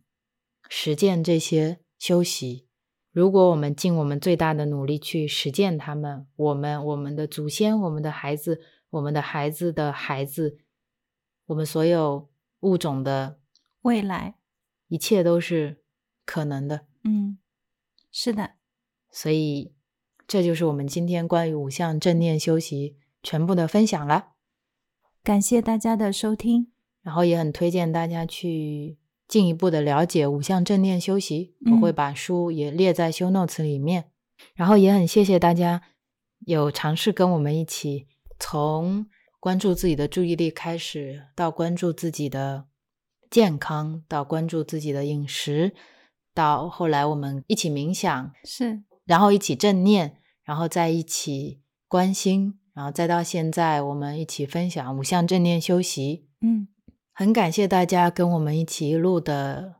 [0.69, 2.67] 实践这些修习。
[3.11, 10.57] 如果我们尽我们最大的努力去实践他们，我们、我们的祖先、我们的孩子、我们的孩子的孩子，
[11.47, 12.29] 我们所有
[12.61, 13.39] 物种的
[13.81, 14.35] 未来，
[14.87, 15.83] 一切都是
[16.25, 16.85] 可能的。
[17.03, 17.37] 嗯，
[18.11, 18.51] 是的，
[19.11, 19.73] 所以，
[20.27, 24.33] 这就是我们今天关于五项正念修习全部的分享了。
[25.23, 26.71] 感谢大家的收听。
[27.01, 28.97] 然后也很推荐大家去
[29.27, 34.09] 进一步的了解五项正念修习，嗯我会把书也列在 show notes 里面。
[34.55, 35.83] 然后也很谢谢大家
[36.39, 38.07] 有尝试跟我们一起
[38.39, 39.05] 从
[39.45, 42.65] 关注自己的注意力开始，到关注自己的
[43.29, 45.75] 健康，到关注自己的饮食，
[46.33, 56.25] 到后来我们一起冥想，是，然后一起正念，然后在一起关心，然后再到现在我们一起分享五项正念修习。
[56.41, 56.67] 嗯，
[57.13, 59.75] 很感谢大家跟我们一起一路的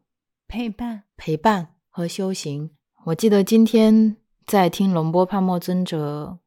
[0.48, 2.70] 陪伴，陪伴和修行。
[3.06, 4.16] 我记得今天
[4.46, 6.38] 在听龙波帕默尊者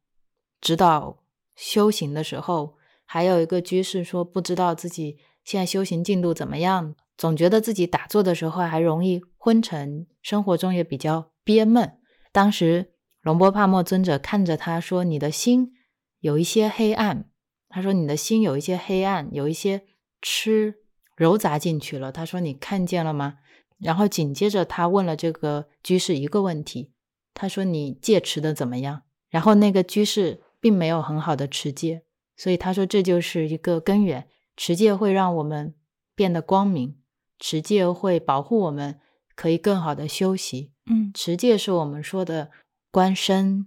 [0.61, 1.19] 指导
[1.57, 2.78] 修行的时候，
[3.11, 11.99] 还有一个居士说，不知道自己现在修行进度怎么样，总觉得自己打坐的时候还容易昏沉，生活中也比较憋闷。
[12.31, 15.73] 当时龙波帕默尊者看着他说：“你的心
[16.21, 17.31] 有一些黑暗。”
[17.71, 19.87] 他说：“你的心有一些黑暗，有一些
[20.21, 20.75] 吃
[21.17, 23.39] 揉杂进去了。”他说：“你看见了吗？”
[23.81, 26.93] 然后紧接着他问了这个居士一个问题，
[27.33, 32.03] 他说：“你戒持的怎么样？”然后那个居士并没有很好的持戒，
[32.39, 34.27] 所以他说这就是一个根源。
[34.56, 35.74] 持戒会让我们
[36.15, 36.97] 变得光明，
[37.39, 38.98] 持戒会保护我们，
[39.36, 40.73] 可以更好的修习。
[40.90, 42.51] 嗯持戒是我们说的
[42.90, 43.66] 观身、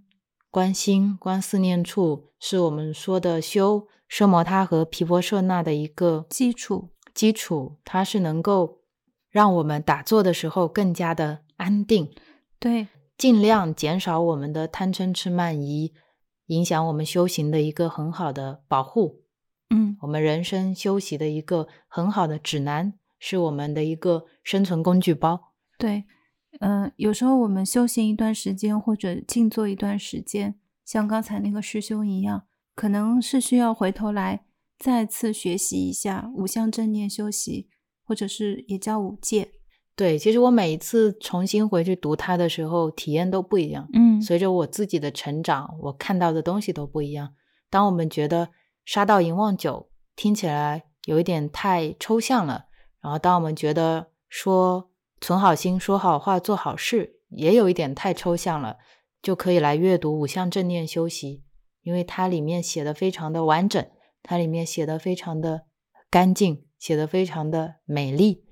[0.50, 6.90] 观心、观四念处，是我们说的修奢摩他和毗婆舍那的一个基础。
[7.14, 8.80] 基础，它是能够
[9.30, 12.10] 让我们打坐的时候更加的安定，
[12.58, 12.88] 对，
[13.18, 15.94] 尽量减少我们的贪嗔痴慢疑，
[16.52, 19.24] 影响我们修行的一个很好的保护，
[19.70, 25.54] 嗯我们人生修习的一个很好的指南，是我们的一个生存工具包。
[25.78, 26.04] 对，
[26.60, 34.44] 嗯、有时候我们修行一段时间或者静坐一段时间，像刚才那个师兄一样，可能是需要回头来
[34.78, 37.70] 再次学习一下五项正念修习，
[38.04, 39.54] 或者是也叫五戒。
[39.96, 43.88] 对，其实我每一次重新回去读它的时候，体验都不一样。
[43.94, 47.34] 嗯随着我自己的成长，我看到的东西都不一样。
[47.70, 48.50] 当我们觉得
[48.86, 52.66] 杀到淫妄酒听起来有一点太抽象了，
[53.02, 54.90] 然后当我们觉得说
[55.20, 58.78] 存好心、说好话、做好事也有一点太抽象了，
[59.22, 61.44] 就可以来阅读五项正念修习，
[61.84, 63.86] 因为它里面写的非常的完整，
[64.24, 65.64] 它里面写的非常的
[66.10, 68.46] 干净，写的非常的美丽。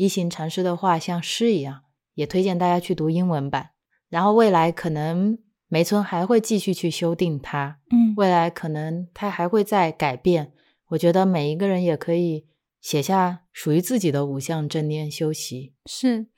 [0.00, 1.82] 一行禅师的话像诗一样，
[2.14, 3.72] 也推荐大家去读英文版。
[4.08, 10.54] 然后未来可能梅村还会继续去修订它，嗯未来可能它还会再改变。
[10.88, 12.46] 我觉得每一个人也可以
[12.80, 15.74] 写下属于自己的五项正念修习。
[15.84, 16.28] 是。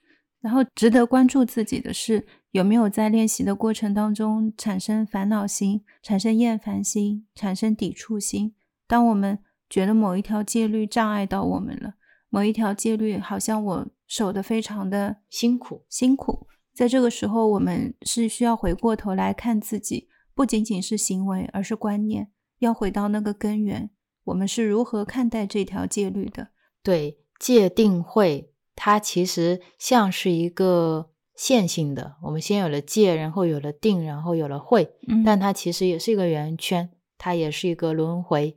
[0.41, 8.57] 然后值得关注自己的是，有没有在练习的过程当中产生烦恼心、产生厌烦心、产生抵触心。
[8.89, 9.39] 当我们
[9.71, 11.95] 觉得某一条戒律障碍到我们了，
[12.33, 22.31] 某一条戒律好像我守的非常的辛苦，辛苦，在这个时候，我们是需要回过头来看自己，不仅仅是行为，而是观念，
[22.61, 23.91] 要回到那个根源，
[24.25, 26.49] 我们是如何看待这条戒律的？
[26.83, 32.17] 对戒定慧，它其实像是一个线性的。
[32.23, 38.57] 我们先有了戒，然后有了定，然后有了慧，嗯但它其实也是一个圆圈，它也是一个轮回。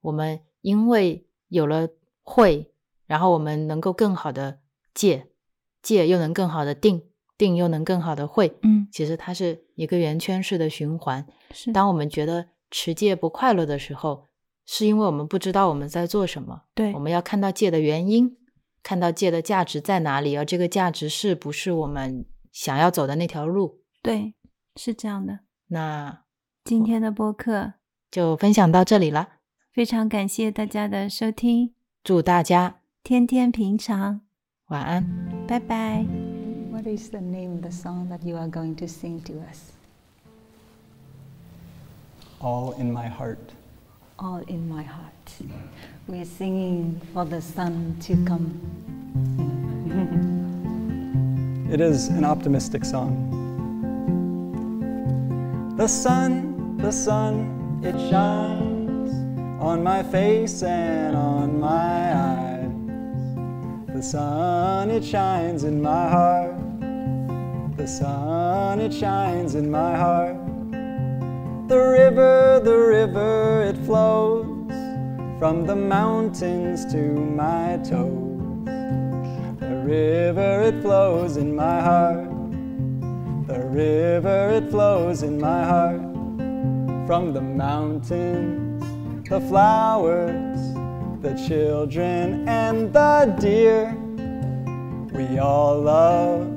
[0.00, 1.88] 我们因为有了
[2.24, 2.71] 慧，
[3.06, 4.60] 然后我们能够更好的
[4.94, 5.28] 戒，
[5.82, 7.02] 戒又能更好的定，
[7.36, 8.58] 定又能更好的会。
[8.62, 11.26] 嗯其实它是一个圆圈式的循环。
[11.50, 14.28] 是当我们觉得持戒不快乐的时候，
[14.66, 16.62] 是因为我们不知道我们在做什么。
[16.74, 18.36] 对我，们要看到戒的原因，
[18.82, 23.80] 看到戒的价值在哪里，而这个价值是不是我们想要走的那条路？
[24.02, 24.34] 对，
[24.76, 25.40] 是这样的。
[25.68, 26.24] 那
[26.64, 27.74] 今天的播客
[28.10, 29.28] 就分享到这里了，
[29.72, 31.74] 非常感谢大家的收听，
[32.04, 34.21] 祝大家天天平常，
[34.67, 35.05] 晚安。
[35.47, 36.05] 拜拜。
[36.71, 39.71] What is the name of the song that you are going to sing to us?
[42.39, 43.53] All in my heart.
[44.17, 45.41] All in my heart.
[46.07, 48.59] We're singing for the sun to come.
[51.71, 53.13] It is an optimistic song.
[55.77, 59.11] The sun, the sun, it shines
[59.61, 62.50] on my face and on my eyes.
[64.02, 66.56] The sun, it shines in my heart.
[67.76, 70.34] The sun, it shines in my heart.
[71.68, 74.72] The river, the river, it flows
[75.38, 78.64] from the mountains to my toes.
[79.60, 82.28] The river, it flows in my heart.
[83.46, 86.02] The river, it flows in my heart.
[87.06, 88.82] From the mountains,
[89.28, 90.71] the flowers,
[91.22, 93.96] the children, and the deer.
[95.12, 96.48] We all love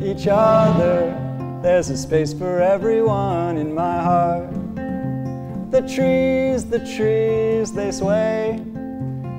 [0.00, 1.14] each other.
[1.62, 4.54] There's a space for everyone in my heart.
[5.70, 8.62] The trees, the trees, they sway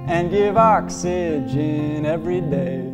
[0.08, 2.94] and give oxygen every day.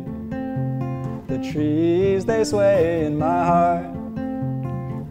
[1.28, 3.92] The trees, they sway in my heart.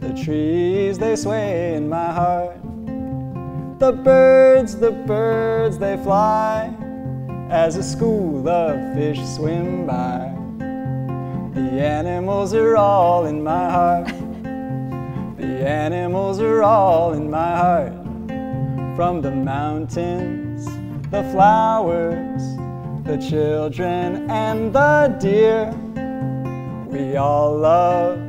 [0.02, 2.63] The trees, they sway in my heart.
[3.80, 6.74] The birds, the birds, they fly
[7.50, 10.32] as a school of fish swim by.
[11.54, 14.08] The animals are all in my heart.
[15.38, 17.94] The animals are all in my heart.
[18.96, 20.66] From the mountains,
[21.10, 22.42] the flowers,
[23.04, 25.74] the children, and the deer.
[26.88, 28.20] We all love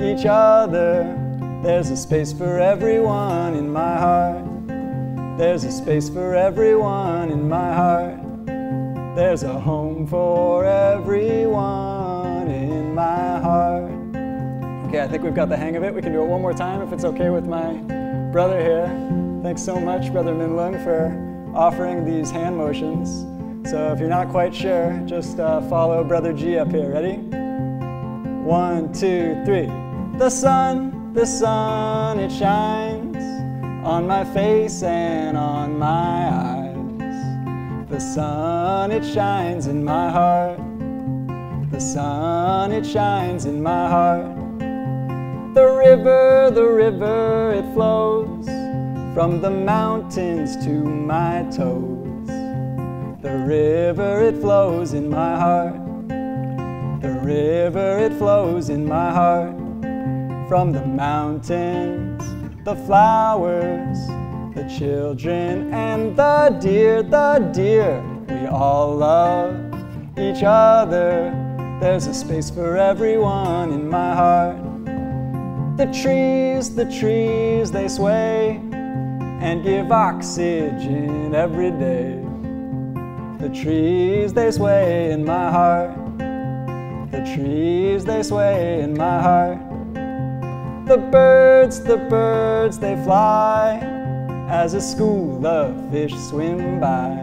[0.00, 1.16] each other.
[1.62, 4.49] There's a space for everyone in my heart.
[5.40, 8.20] There's a space for everyone in my heart.
[9.16, 13.90] There's a home for everyone in my heart.
[14.88, 15.94] Okay, I think we've got the hang of it.
[15.94, 17.72] We can do it one more time if it's okay with my
[18.32, 18.86] brother here.
[19.42, 21.08] Thanks so much, Brother Min Lung, for
[21.54, 23.26] offering these hand motions.
[23.70, 26.90] So if you're not quite sure, just uh, follow Brother G up here.
[26.90, 27.14] Ready?
[28.44, 29.72] One, two, three.
[30.18, 32.99] The sun, the sun, it shines
[33.84, 37.88] on my face and on my eyes.
[37.88, 40.60] The sun, it shines in my heart.
[41.70, 44.36] The sun, it shines in my heart.
[45.54, 48.46] The river, the river, it flows
[49.14, 52.28] from the mountains to my toes.
[53.22, 55.74] The river, it flows in my heart.
[57.00, 59.56] The river, it flows in my heart.
[60.48, 62.09] From the mountains,
[62.64, 64.06] the flowers,
[64.54, 68.02] the children, and the deer, the deer.
[68.28, 69.56] We all love
[70.18, 71.34] each other.
[71.80, 74.56] There's a space for everyone in my heart.
[75.78, 78.60] The trees, the trees, they sway
[79.40, 82.22] and give oxygen every day.
[83.38, 86.18] The trees, they sway in my heart.
[87.10, 89.69] The trees, they sway in my heart.
[90.90, 93.78] The birds, the birds, they fly
[94.50, 97.14] as a school of fish swim by.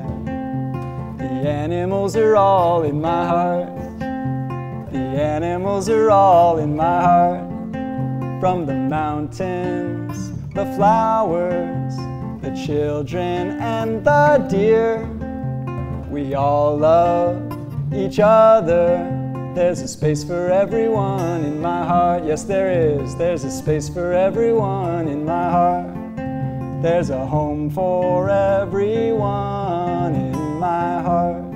[1.18, 4.00] The animals are all in my heart.
[4.00, 7.42] The animals are all in my heart.
[8.40, 11.98] From the mountains, the flowers,
[12.42, 15.06] the children, and the deer.
[16.10, 19.17] We all love each other.
[19.58, 22.24] There's a space for everyone in my heart.
[22.24, 23.16] Yes, there is.
[23.16, 25.88] There's a space for everyone in my heart.
[26.84, 31.47] There's a home for everyone in my heart.